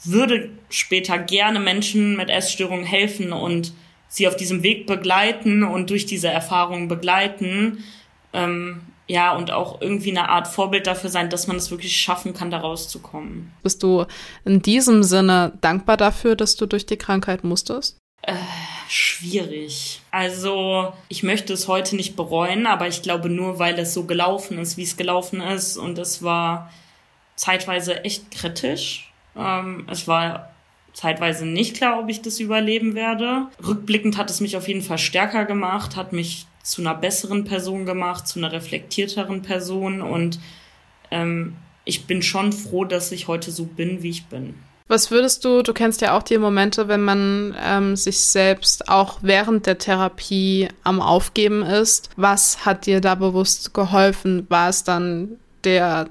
würde 0.03 0.49
später 0.69 1.17
gerne 1.17 1.59
Menschen 1.59 2.17
mit 2.17 2.29
Essstörungen 2.29 2.85
helfen 2.85 3.31
und 3.31 3.73
sie 4.15 4.29
auf 4.29 4.37
diesem 4.37 4.63
Weg 4.63 4.87
begleiten 4.87 5.63
und 5.63 5.89
durch 5.89 6.05
diese 6.05 6.29
Erfahrung 6.29 6.87
begleiten. 6.87 7.83
Ähm, 8.31 8.81
ja, 9.07 9.35
und 9.35 9.51
auch 9.51 9.81
irgendwie 9.81 10.11
eine 10.11 10.29
Art 10.29 10.47
Vorbild 10.47 10.87
dafür 10.87 11.09
sein, 11.09 11.29
dass 11.29 11.47
man 11.47 11.57
es 11.57 11.69
wirklich 11.69 11.97
schaffen 11.97 12.33
kann, 12.33 12.49
da 12.49 12.59
rauszukommen. 12.59 13.51
Bist 13.61 13.83
du 13.83 14.05
in 14.45 14.61
diesem 14.61 15.03
Sinne 15.03 15.51
dankbar 15.59 15.97
dafür, 15.97 16.35
dass 16.37 16.55
du 16.55 16.65
durch 16.65 16.85
die 16.85 16.97
Krankheit 16.97 17.43
musstest? 17.43 17.97
Äh, 18.21 18.35
schwierig. 18.87 20.01
Also, 20.11 20.93
ich 21.09 21.21
möchte 21.21 21.51
es 21.51 21.67
heute 21.67 21.97
nicht 21.97 22.15
bereuen, 22.15 22.65
aber 22.65 22.87
ich 22.87 23.01
glaube 23.01 23.29
nur, 23.29 23.59
weil 23.59 23.77
es 23.77 23.93
so 23.93 24.05
gelaufen 24.05 24.57
ist, 24.59 24.77
wie 24.77 24.83
es 24.83 24.95
gelaufen 24.95 25.41
ist. 25.41 25.75
Und 25.75 25.99
es 25.99 26.23
war 26.23 26.71
zeitweise 27.35 28.03
echt 28.05 28.31
kritisch. 28.31 29.11
Ähm, 29.35 29.85
es 29.91 30.07
war 30.07 30.54
zeitweise 30.95 31.45
nicht 31.45 31.75
klar, 31.75 31.99
ob 31.99 32.09
ich 32.09 32.21
das 32.21 32.39
überleben 32.39 32.95
werde. 32.95 33.47
Rückblickend 33.65 34.17
hat 34.17 34.29
es 34.29 34.39
mich 34.39 34.57
auf 34.57 34.67
jeden 34.67 34.81
Fall 34.81 34.97
stärker 34.97 35.45
gemacht, 35.45 35.95
hat 35.95 36.13
mich 36.13 36.47
zu 36.63 36.81
einer 36.81 36.95
besseren 36.95 37.43
Person 37.43 37.85
gemacht, 37.85 38.27
zu 38.27 38.39
einer 38.39 38.51
reflektierteren 38.51 39.43
Person 39.43 40.01
und 40.01 40.39
ähm, 41.11 41.57
ich 41.83 42.07
bin 42.07 42.23
schon 42.23 42.51
froh, 42.51 42.85
dass 42.85 43.11
ich 43.11 43.27
heute 43.27 43.51
so 43.51 43.65
bin, 43.65 44.01
wie 44.01 44.09
ich 44.09 44.25
bin. 44.25 44.55
Was 44.87 45.11
würdest 45.11 45.43
du, 45.45 45.63
du 45.63 45.73
kennst 45.73 46.01
ja 46.01 46.15
auch 46.15 46.23
die 46.23 46.37
Momente, 46.37 46.87
wenn 46.87 47.01
man 47.01 47.55
ähm, 47.59 47.95
sich 47.95 48.19
selbst 48.19 48.87
auch 48.87 49.19
während 49.21 49.65
der 49.65 49.79
Therapie 49.79 50.69
am 50.83 51.01
Aufgeben 51.01 51.63
ist. 51.63 52.09
Was 52.17 52.65
hat 52.65 52.85
dir 52.85 53.01
da 53.01 53.15
bewusst 53.15 53.73
geholfen? 53.73 54.45
War 54.49 54.69
es 54.69 54.83
dann 54.83 55.37
der 55.63 56.07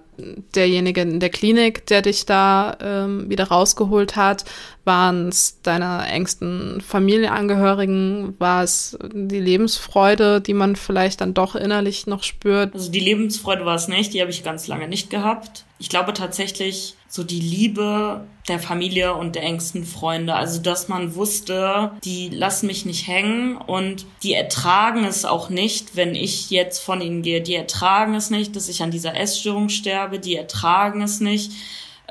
derjenige 0.54 1.00
in 1.00 1.20
der 1.20 1.30
Klinik, 1.30 1.86
der 1.86 2.02
dich 2.02 2.26
da 2.26 2.76
ähm, 2.80 3.28
wieder 3.28 3.48
rausgeholt 3.48 4.16
hat? 4.16 4.44
Waren 4.84 5.28
es 5.28 5.60
deine 5.62 6.06
engsten 6.08 6.82
Familienangehörigen? 6.82 8.34
War 8.38 8.62
es 8.62 8.98
die 9.12 9.40
Lebensfreude, 9.40 10.40
die 10.40 10.54
man 10.54 10.76
vielleicht 10.76 11.22
dann 11.22 11.32
doch 11.32 11.54
innerlich 11.54 12.06
noch 12.06 12.22
spürt? 12.22 12.74
Also 12.74 12.90
die 12.90 13.00
Lebensfreude 13.00 13.64
war 13.64 13.76
es 13.76 13.88
nicht, 13.88 14.12
die 14.12 14.20
habe 14.20 14.30
ich 14.30 14.44
ganz 14.44 14.66
lange 14.66 14.86
nicht 14.86 15.08
gehabt. 15.08 15.64
Ich 15.78 15.88
glaube 15.88 16.12
tatsächlich 16.12 16.94
so 17.08 17.24
die 17.24 17.40
Liebe 17.40 18.26
der 18.48 18.58
Familie 18.58 19.14
und 19.14 19.36
der 19.36 19.42
engsten 19.42 19.84
Freunde. 19.84 20.34
Also 20.34 20.60
dass 20.60 20.88
man 20.88 21.14
wusste, 21.14 21.92
die 22.04 22.28
lassen 22.28 22.66
mich 22.66 22.84
nicht 22.84 23.06
hängen 23.06 23.56
und 23.56 24.04
die 24.22 24.34
ertragen 24.34 25.04
es 25.04 25.24
auch 25.24 25.48
nicht, 25.48 25.96
wenn 25.96 26.14
ich 26.14 26.50
jetzt 26.50 26.80
von 26.80 27.00
ihnen 27.00 27.22
gehe. 27.22 27.40
Die 27.40 27.54
ertragen 27.54 28.14
es 28.14 28.30
nicht, 28.30 28.54
dass 28.54 28.68
ich 28.68 28.82
an 28.82 28.90
dieser 28.90 29.16
Essstörung 29.16 29.68
sterbe. 29.68 30.18
Die 30.18 30.36
ertragen 30.36 31.02
es 31.02 31.20
nicht 31.20 31.52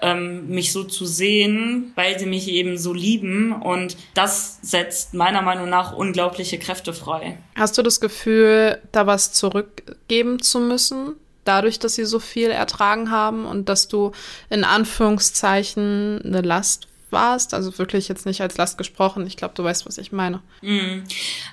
ähm, 0.01 0.49
mich 0.49 0.71
so 0.71 0.83
zu 0.83 1.05
sehen, 1.05 1.91
weil 1.95 2.19
sie 2.19 2.25
mich 2.25 2.47
eben 2.47 2.77
so 2.77 2.93
lieben. 2.93 3.53
Und 3.53 3.97
das 4.13 4.59
setzt 4.61 5.13
meiner 5.13 5.41
Meinung 5.41 5.69
nach 5.69 5.93
unglaubliche 5.93 6.59
Kräfte 6.59 6.93
frei. 6.93 7.37
Hast 7.55 7.77
du 7.77 7.81
das 7.81 7.99
Gefühl, 7.99 8.79
da 8.91 9.07
was 9.07 9.33
zurückgeben 9.33 10.41
zu 10.41 10.59
müssen? 10.59 11.15
Dadurch, 11.45 11.79
dass 11.79 11.95
sie 11.95 12.05
so 12.05 12.19
viel 12.19 12.49
ertragen 12.49 13.11
haben 13.11 13.45
und 13.45 13.67
dass 13.69 13.87
du 13.87 14.11
in 14.49 14.63
Anführungszeichen 14.63 16.21
eine 16.23 16.41
Last 16.41 16.87
warst, 17.13 17.53
also 17.53 17.77
wirklich 17.77 18.09
jetzt 18.09 18.25
nicht 18.25 18.41
als 18.41 18.57
Last 18.57 18.77
gesprochen. 18.77 19.25
Ich 19.25 19.37
glaube, 19.37 19.53
du 19.55 19.63
weißt, 19.63 19.85
was 19.85 19.97
ich 19.97 20.11
meine. 20.11 20.41
Mm. 20.61 21.03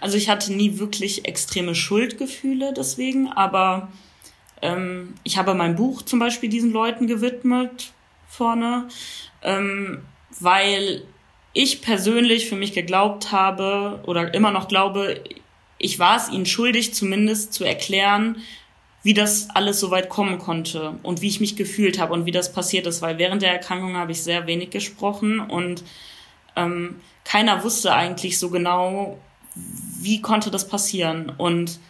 Also 0.01 0.17
ich 0.17 0.29
hatte 0.29 0.53
nie 0.53 0.79
wirklich 0.79 1.27
extreme 1.27 1.75
Schuldgefühle 1.77 2.73
deswegen, 2.75 3.29
aber 3.29 3.93
ähm, 4.63 5.15
ich 5.23 5.37
habe 5.39 5.55
mein 5.55 5.77
Buch 5.77 6.03
zum 6.03 6.19
Beispiel 6.19 6.49
diesen 6.49 6.73
Leuten 6.73 7.07
gewidmet, 7.07 7.93
vorne, 8.31 8.89
ähm, 9.43 10.05
weil 10.39 11.03
ich 11.53 11.83
persönlich 11.83 12.49
für 12.49 12.57
mich 12.57 12.73
geglaubt 12.73 13.33
habe 13.33 14.01
oder 14.07 14.33
immer 14.33 14.53
noch 14.53 14.69
glaube, 14.69 15.23
ich 15.79 15.99
war 15.99 16.17
es 16.17 16.31
ihnen 16.31 16.47
schuldig, 16.47 16.95
zumindest 16.95 17.53
zu 17.53 17.65
erklären, 17.65 18.37
wie 19.03 19.15
das 19.15 19.49
alles 19.51 19.81
so 19.81 19.91
weit 19.91 20.09
kommen 20.09 20.39
konnte 20.39 20.95
und 21.03 21.23
wie 21.23 21.29
ich 21.29 21.41
mich 21.41 21.57
gefühlt 21.57 21.99
habe 21.99 22.13
und 22.13 22.27
wie 22.27 22.33
das 22.33 22.53
passiert 22.53 22.87
ist, 22.87 23.03
weil 23.03 23.19
während 23.19 23.43
der 23.43 23.53
Erkrankung 23.53 23.97
habe 23.97 24.13
ich 24.13 24.23
sehr 24.23 24.47
wenig 24.47 24.71
gesprochen 24.71 25.41
und 25.41 25.83
ähm, 26.55 27.01
keiner 27.25 27.65
wusste 27.65 27.95
eigentlich 27.95 28.39
so 28.39 28.51
genau, 28.51 29.19
wie 29.55 30.21
konnte 30.21 30.51
das 30.51 30.69
passieren 30.69 31.33
und 31.37 31.81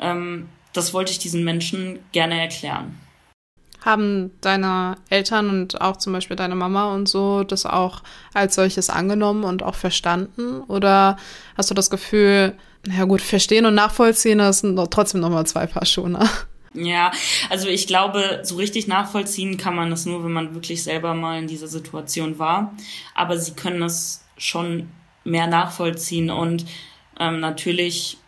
ähm, 0.00 0.48
das 0.72 0.92
wollte 0.92 1.12
ich 1.12 1.18
diesen 1.18 1.44
Menschen 1.44 2.00
gerne 2.12 2.40
erklären. 2.40 3.00
Haben 3.86 4.32
deine 4.40 4.96
Eltern 5.08 5.48
und 5.48 5.80
auch 5.80 5.96
zum 5.96 6.12
Beispiel 6.12 6.36
deine 6.36 6.56
Mama 6.56 6.92
und 6.92 7.08
so 7.08 7.44
das 7.44 7.64
auch 7.64 8.02
als 8.34 8.56
solches 8.56 8.90
angenommen 8.90 9.44
und 9.44 9.62
auch 9.62 9.76
verstanden? 9.76 10.60
Oder 10.62 11.16
hast 11.56 11.70
du 11.70 11.74
das 11.74 11.88
Gefühl, 11.88 12.54
ja 12.86 13.04
gut, 13.04 13.22
verstehen 13.22 13.64
und 13.64 13.74
nachvollziehen, 13.74 14.38
das 14.38 14.58
sind 14.58 14.76
trotzdem 14.90 15.20
nochmal 15.20 15.46
zwei 15.46 15.66
Paar 15.66 15.86
Schuhe, 15.86 16.10
ne? 16.10 16.28
Ja, 16.74 17.10
also 17.48 17.68
ich 17.68 17.86
glaube, 17.86 18.40
so 18.42 18.56
richtig 18.56 18.86
nachvollziehen 18.86 19.56
kann 19.56 19.74
man 19.74 19.88
das 19.88 20.04
nur, 20.04 20.22
wenn 20.24 20.32
man 20.32 20.54
wirklich 20.54 20.82
selber 20.82 21.14
mal 21.14 21.38
in 21.38 21.46
dieser 21.46 21.68
Situation 21.68 22.38
war. 22.38 22.74
Aber 23.14 23.38
sie 23.38 23.52
können 23.52 23.82
es 23.82 24.24
schon 24.36 24.90
mehr 25.24 25.46
nachvollziehen 25.46 26.30
und 26.30 26.66
ähm, 27.18 27.40
natürlich 27.40 28.18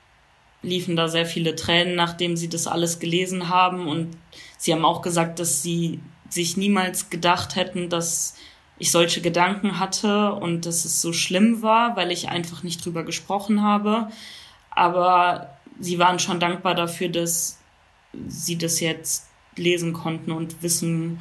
liefen 0.63 0.97
da 0.97 1.09
sehr 1.09 1.27
viele 1.27 1.55
Tränen, 1.55 1.95
nachdem 1.95 2.37
sie 2.37 2.49
das 2.49 2.67
alles 2.67 2.99
gelesen 2.99 3.49
haben 3.49 3.87
und 3.87 4.17
sie 4.57 4.73
haben 4.73 4.85
auch 4.85 5.03
gesagt, 5.03 5.39
dass 5.39 5.63
sie 5.63 6.01
sich 6.29 6.57
niemals 6.57 7.11
gedacht 7.11 7.57
hätten, 7.57 7.89
dass 7.89 8.35
ich 8.79 8.91
solche 8.91 9.21
Gedanken 9.21 9.79
hatte 9.79 10.33
und 10.33 10.67
dass 10.67 10.85
es 10.85 11.01
so 11.01 11.13
schlimm 11.13 11.63
war, 11.63 11.97
weil 11.97 12.13
ich 12.13 12.29
einfach 12.29 12.63
nicht 12.63 12.85
drüber 12.85 13.03
gesprochen 13.03 13.63
habe. 13.63 14.09
Aber 14.71 15.59
sie 15.81 15.99
waren 15.99 16.19
schon 16.19 16.39
dankbar 16.39 16.75
dafür, 16.75 17.09
dass 17.09 17.59
sie 18.27 18.57
das 18.57 18.81
jetzt 18.81 19.29
lesen 19.57 19.93
konnten 19.93 20.31
und 20.33 20.63
wissen, 20.63 21.19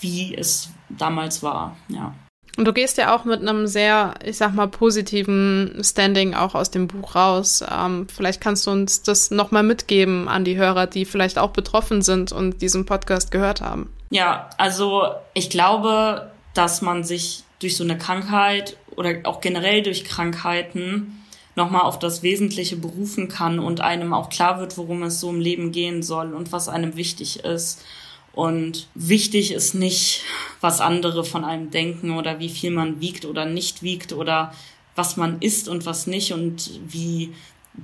wie 0.00 0.34
es 0.34 0.70
damals 0.88 1.42
war, 1.42 1.76
ja. 1.88 2.14
Und 2.58 2.64
du 2.64 2.72
gehst 2.72 2.98
ja 2.98 3.14
auch 3.14 3.24
mit 3.24 3.40
einem 3.40 3.68
sehr, 3.68 4.14
ich 4.24 4.36
sag 4.36 4.52
mal, 4.52 4.66
positiven 4.66 5.80
Standing 5.80 6.34
auch 6.34 6.56
aus 6.56 6.72
dem 6.72 6.88
Buch 6.88 7.14
raus. 7.14 7.62
Ähm, 7.70 8.08
vielleicht 8.12 8.40
kannst 8.40 8.66
du 8.66 8.72
uns 8.72 9.02
das 9.02 9.30
nochmal 9.30 9.62
mitgeben 9.62 10.26
an 10.26 10.44
die 10.44 10.56
Hörer, 10.56 10.88
die 10.88 11.04
vielleicht 11.04 11.38
auch 11.38 11.50
betroffen 11.50 12.02
sind 12.02 12.32
und 12.32 12.60
diesen 12.60 12.84
Podcast 12.84 13.30
gehört 13.30 13.60
haben. 13.60 13.88
Ja, 14.10 14.50
also 14.58 15.04
ich 15.34 15.50
glaube, 15.50 16.32
dass 16.52 16.82
man 16.82 17.04
sich 17.04 17.44
durch 17.60 17.76
so 17.76 17.84
eine 17.84 17.96
Krankheit 17.96 18.76
oder 18.96 19.20
auch 19.22 19.40
generell 19.40 19.84
durch 19.84 20.04
Krankheiten 20.04 21.24
nochmal 21.54 21.82
auf 21.82 22.00
das 22.00 22.24
Wesentliche 22.24 22.74
berufen 22.74 23.28
kann 23.28 23.60
und 23.60 23.82
einem 23.82 24.12
auch 24.12 24.30
klar 24.30 24.58
wird, 24.58 24.76
worum 24.76 25.04
es 25.04 25.20
so 25.20 25.30
im 25.30 25.38
Leben 25.38 25.70
gehen 25.70 26.02
soll 26.02 26.34
und 26.34 26.50
was 26.50 26.68
einem 26.68 26.96
wichtig 26.96 27.44
ist. 27.44 27.84
Und 28.32 28.88
wichtig 28.94 29.52
ist 29.52 29.74
nicht, 29.74 30.22
was 30.60 30.80
andere 30.80 31.24
von 31.24 31.44
einem 31.44 31.70
denken 31.70 32.16
oder 32.16 32.38
wie 32.38 32.48
viel 32.48 32.70
man 32.70 33.00
wiegt 33.00 33.24
oder 33.24 33.44
nicht 33.44 33.82
wiegt 33.82 34.12
oder 34.12 34.52
was 34.94 35.16
man 35.16 35.40
isst 35.40 35.68
und 35.68 35.86
was 35.86 36.06
nicht 36.06 36.32
und 36.32 36.80
wie 36.86 37.32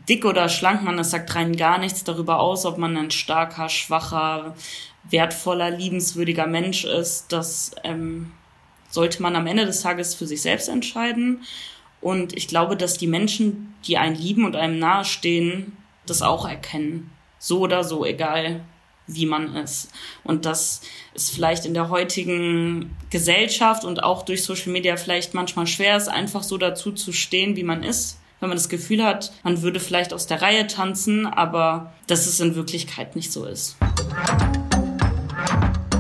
dick 0.09 0.25
oder 0.25 0.49
schlank 0.49 0.83
man 0.83 0.99
ist, 0.99 1.11
sagt 1.11 1.35
rein 1.35 1.57
gar 1.57 1.79
nichts 1.79 2.05
darüber 2.05 2.41
aus, 2.41 2.67
ob 2.67 2.79
man 2.79 2.97
ein 2.97 3.11
starker, 3.11 3.69
schwacher, 3.69 4.55
wertvoller, 5.11 5.71
liebenswürdiger 5.71 6.47
Mensch 6.47 6.85
ist. 6.85 7.33
Das 7.33 7.73
ähm, 7.85 8.33
sollte 8.91 9.23
man 9.23 9.37
am 9.37 9.47
Ende 9.47 9.67
des 9.67 9.83
Tages 9.83 10.15
für 10.15 10.27
sich 10.27 10.43
selbst 10.43 10.69
entscheiden. 10.69 11.43
Und 12.01 12.37
ich 12.37 12.49
glaube, 12.49 12.77
dass 12.77 12.99
die 12.99 13.07
Menschen, 13.07 13.75
die 13.87 13.97
einen 13.97 14.17
lieben 14.17 14.45
und 14.45 14.57
einem 14.57 14.79
nahestehen, 14.79 15.77
das 16.07 16.23
auch 16.23 16.47
erkennen. 16.47 17.11
So 17.39 17.61
oder 17.61 17.85
so, 17.85 18.05
egal 18.05 18.61
wie 19.07 19.27
man 19.27 19.55
ist. 19.57 19.91
Und 20.23 20.47
dass 20.47 20.81
es 21.15 21.31
vielleicht 21.31 21.67
in 21.67 21.75
der 21.75 21.91
heutigen 21.91 22.97
Gesellschaft 23.11 23.85
und 23.85 24.03
auch 24.03 24.23
durch 24.23 24.45
Social 24.45 24.73
Media 24.73 24.97
vielleicht 24.97 25.35
manchmal 25.35 25.67
schwer 25.67 25.97
ist, 25.97 26.09
einfach 26.09 26.43
so 26.43 26.59
dazu 26.59 26.93
zu 26.93 27.13
stehen, 27.13 27.57
wie 27.57 27.65
man 27.65 27.83
ist. 27.83 28.19
Wenn 28.41 28.49
man 28.49 28.59
das 28.59 28.69
Gefühl 28.69 29.05
hat, 29.05 29.33
man 29.43 29.63
würde 29.63 29.81
vielleicht 29.81 30.13
aus 30.13 30.27
der 30.27 30.43
Reihe 30.43 30.67
tanzen, 30.67 31.27
aber 31.27 31.93
dass 32.07 32.27
es 32.27 32.41
in 32.41 32.55
Wirklichkeit 32.55 33.17
nicht 33.17 33.33
so 33.33 33.45
ist. 33.47 33.77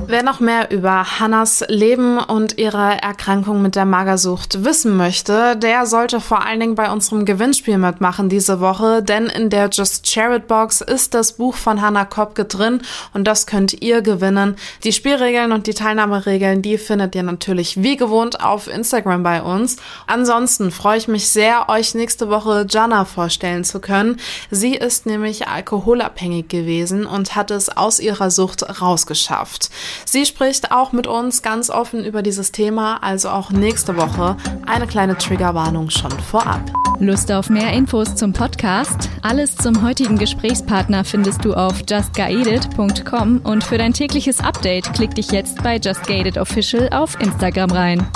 Wer 0.06 0.22
noch 0.22 0.38
mehr 0.38 0.70
über 0.70 1.18
Hannas 1.18 1.64
Leben 1.68 2.18
und 2.18 2.58
ihre 2.58 3.00
Erkrankung 3.00 3.62
mit 3.62 3.74
der 3.74 3.86
Magersucht 3.86 4.62
wissen 4.62 4.96
möchte, 4.96 5.56
der 5.56 5.86
sollte 5.86 6.20
vor 6.20 6.44
allen 6.44 6.60
Dingen 6.60 6.74
bei 6.74 6.90
unserem 6.90 7.24
Gewinnspiel 7.24 7.78
mitmachen 7.78 8.28
diese 8.28 8.60
Woche, 8.60 9.02
denn 9.02 9.26
in 9.26 9.48
der 9.48 9.70
Just 9.70 10.10
Share 10.10 10.36
It 10.36 10.46
Box 10.46 10.82
ist 10.82 11.14
das 11.14 11.32
Buch 11.32 11.54
von 11.54 11.80
Hannah 11.80 12.04
Kopke 12.04 12.44
drin 12.44 12.82
und 13.14 13.24
das 13.24 13.46
könnt 13.46 13.82
ihr 13.82 14.02
gewinnen. 14.02 14.56
Die 14.84 14.92
Spielregeln 14.92 15.52
und 15.52 15.66
die 15.66 15.74
Teilnahmeregeln, 15.74 16.60
die 16.60 16.76
findet 16.76 17.14
ihr 17.14 17.22
natürlich 17.22 17.82
wie 17.82 17.96
gewohnt 17.96 18.42
auf 18.42 18.68
Instagram 18.68 19.22
bei 19.22 19.42
uns. 19.42 19.76
Ansonsten 20.06 20.70
freue 20.70 20.98
ich 20.98 21.08
mich 21.08 21.30
sehr, 21.30 21.68
euch 21.70 21.94
nächste 21.94 22.28
Woche 22.28 22.66
Jana 22.68 23.06
vorstellen 23.06 23.64
zu 23.64 23.80
können. 23.80 24.18
Sie 24.50 24.74
ist 24.74 25.06
nämlich 25.06 25.48
alkoholabhängig 25.48 26.48
gewesen 26.48 27.06
und 27.06 27.34
hat 27.36 27.50
es 27.50 27.74
aus 27.74 28.00
ihrer 28.00 28.30
Sucht 28.30 28.82
rausgeschafft. 28.82 29.70
Sie 30.04 30.26
spricht 30.26 30.70
auch 30.72 30.92
mit 30.92 31.06
uns 31.06 31.42
ganz 31.42 31.70
offen 31.70 32.04
über 32.04 32.22
dieses 32.22 32.52
Thema, 32.52 33.02
also 33.02 33.30
auch 33.30 33.50
nächste 33.50 33.96
Woche 33.96 34.36
eine 34.66 34.86
kleine 34.86 35.16
Triggerwarnung 35.18 35.90
schon 35.90 36.12
vorab. 36.12 36.60
Lust 37.00 37.32
auf 37.32 37.50
mehr 37.50 37.72
Infos 37.72 38.14
zum 38.14 38.32
Podcast? 38.32 39.08
Alles 39.22 39.56
zum 39.56 39.82
heutigen 39.82 40.16
Gesprächspartner 40.16 41.04
findest 41.04 41.44
du 41.44 41.54
auf 41.54 41.82
justguided.com 41.88 43.40
und 43.42 43.64
für 43.64 43.78
dein 43.78 43.92
tägliches 43.92 44.40
Update 44.40 44.92
klick 44.94 45.14
dich 45.14 45.30
jetzt 45.30 45.62
bei 45.62 45.76
Just 45.78 46.08
Official 46.38 46.88
auf 46.92 47.18
Instagram 47.20 47.70
rein. 47.70 48.06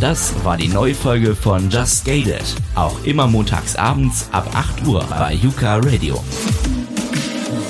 Das 0.00 0.34
war 0.44 0.58
die 0.58 0.68
neue 0.68 0.94
Folge 0.94 1.34
von 1.34 1.70
Just 1.70 2.04
Gated. 2.04 2.44
Auch 2.74 3.02
immer 3.04 3.26
montags 3.26 3.76
abends 3.76 4.28
ab 4.30 4.46
8 4.52 4.86
Uhr 4.86 5.02
bei 5.08 5.32
Yuka 5.32 5.76
Radio. 5.76 6.22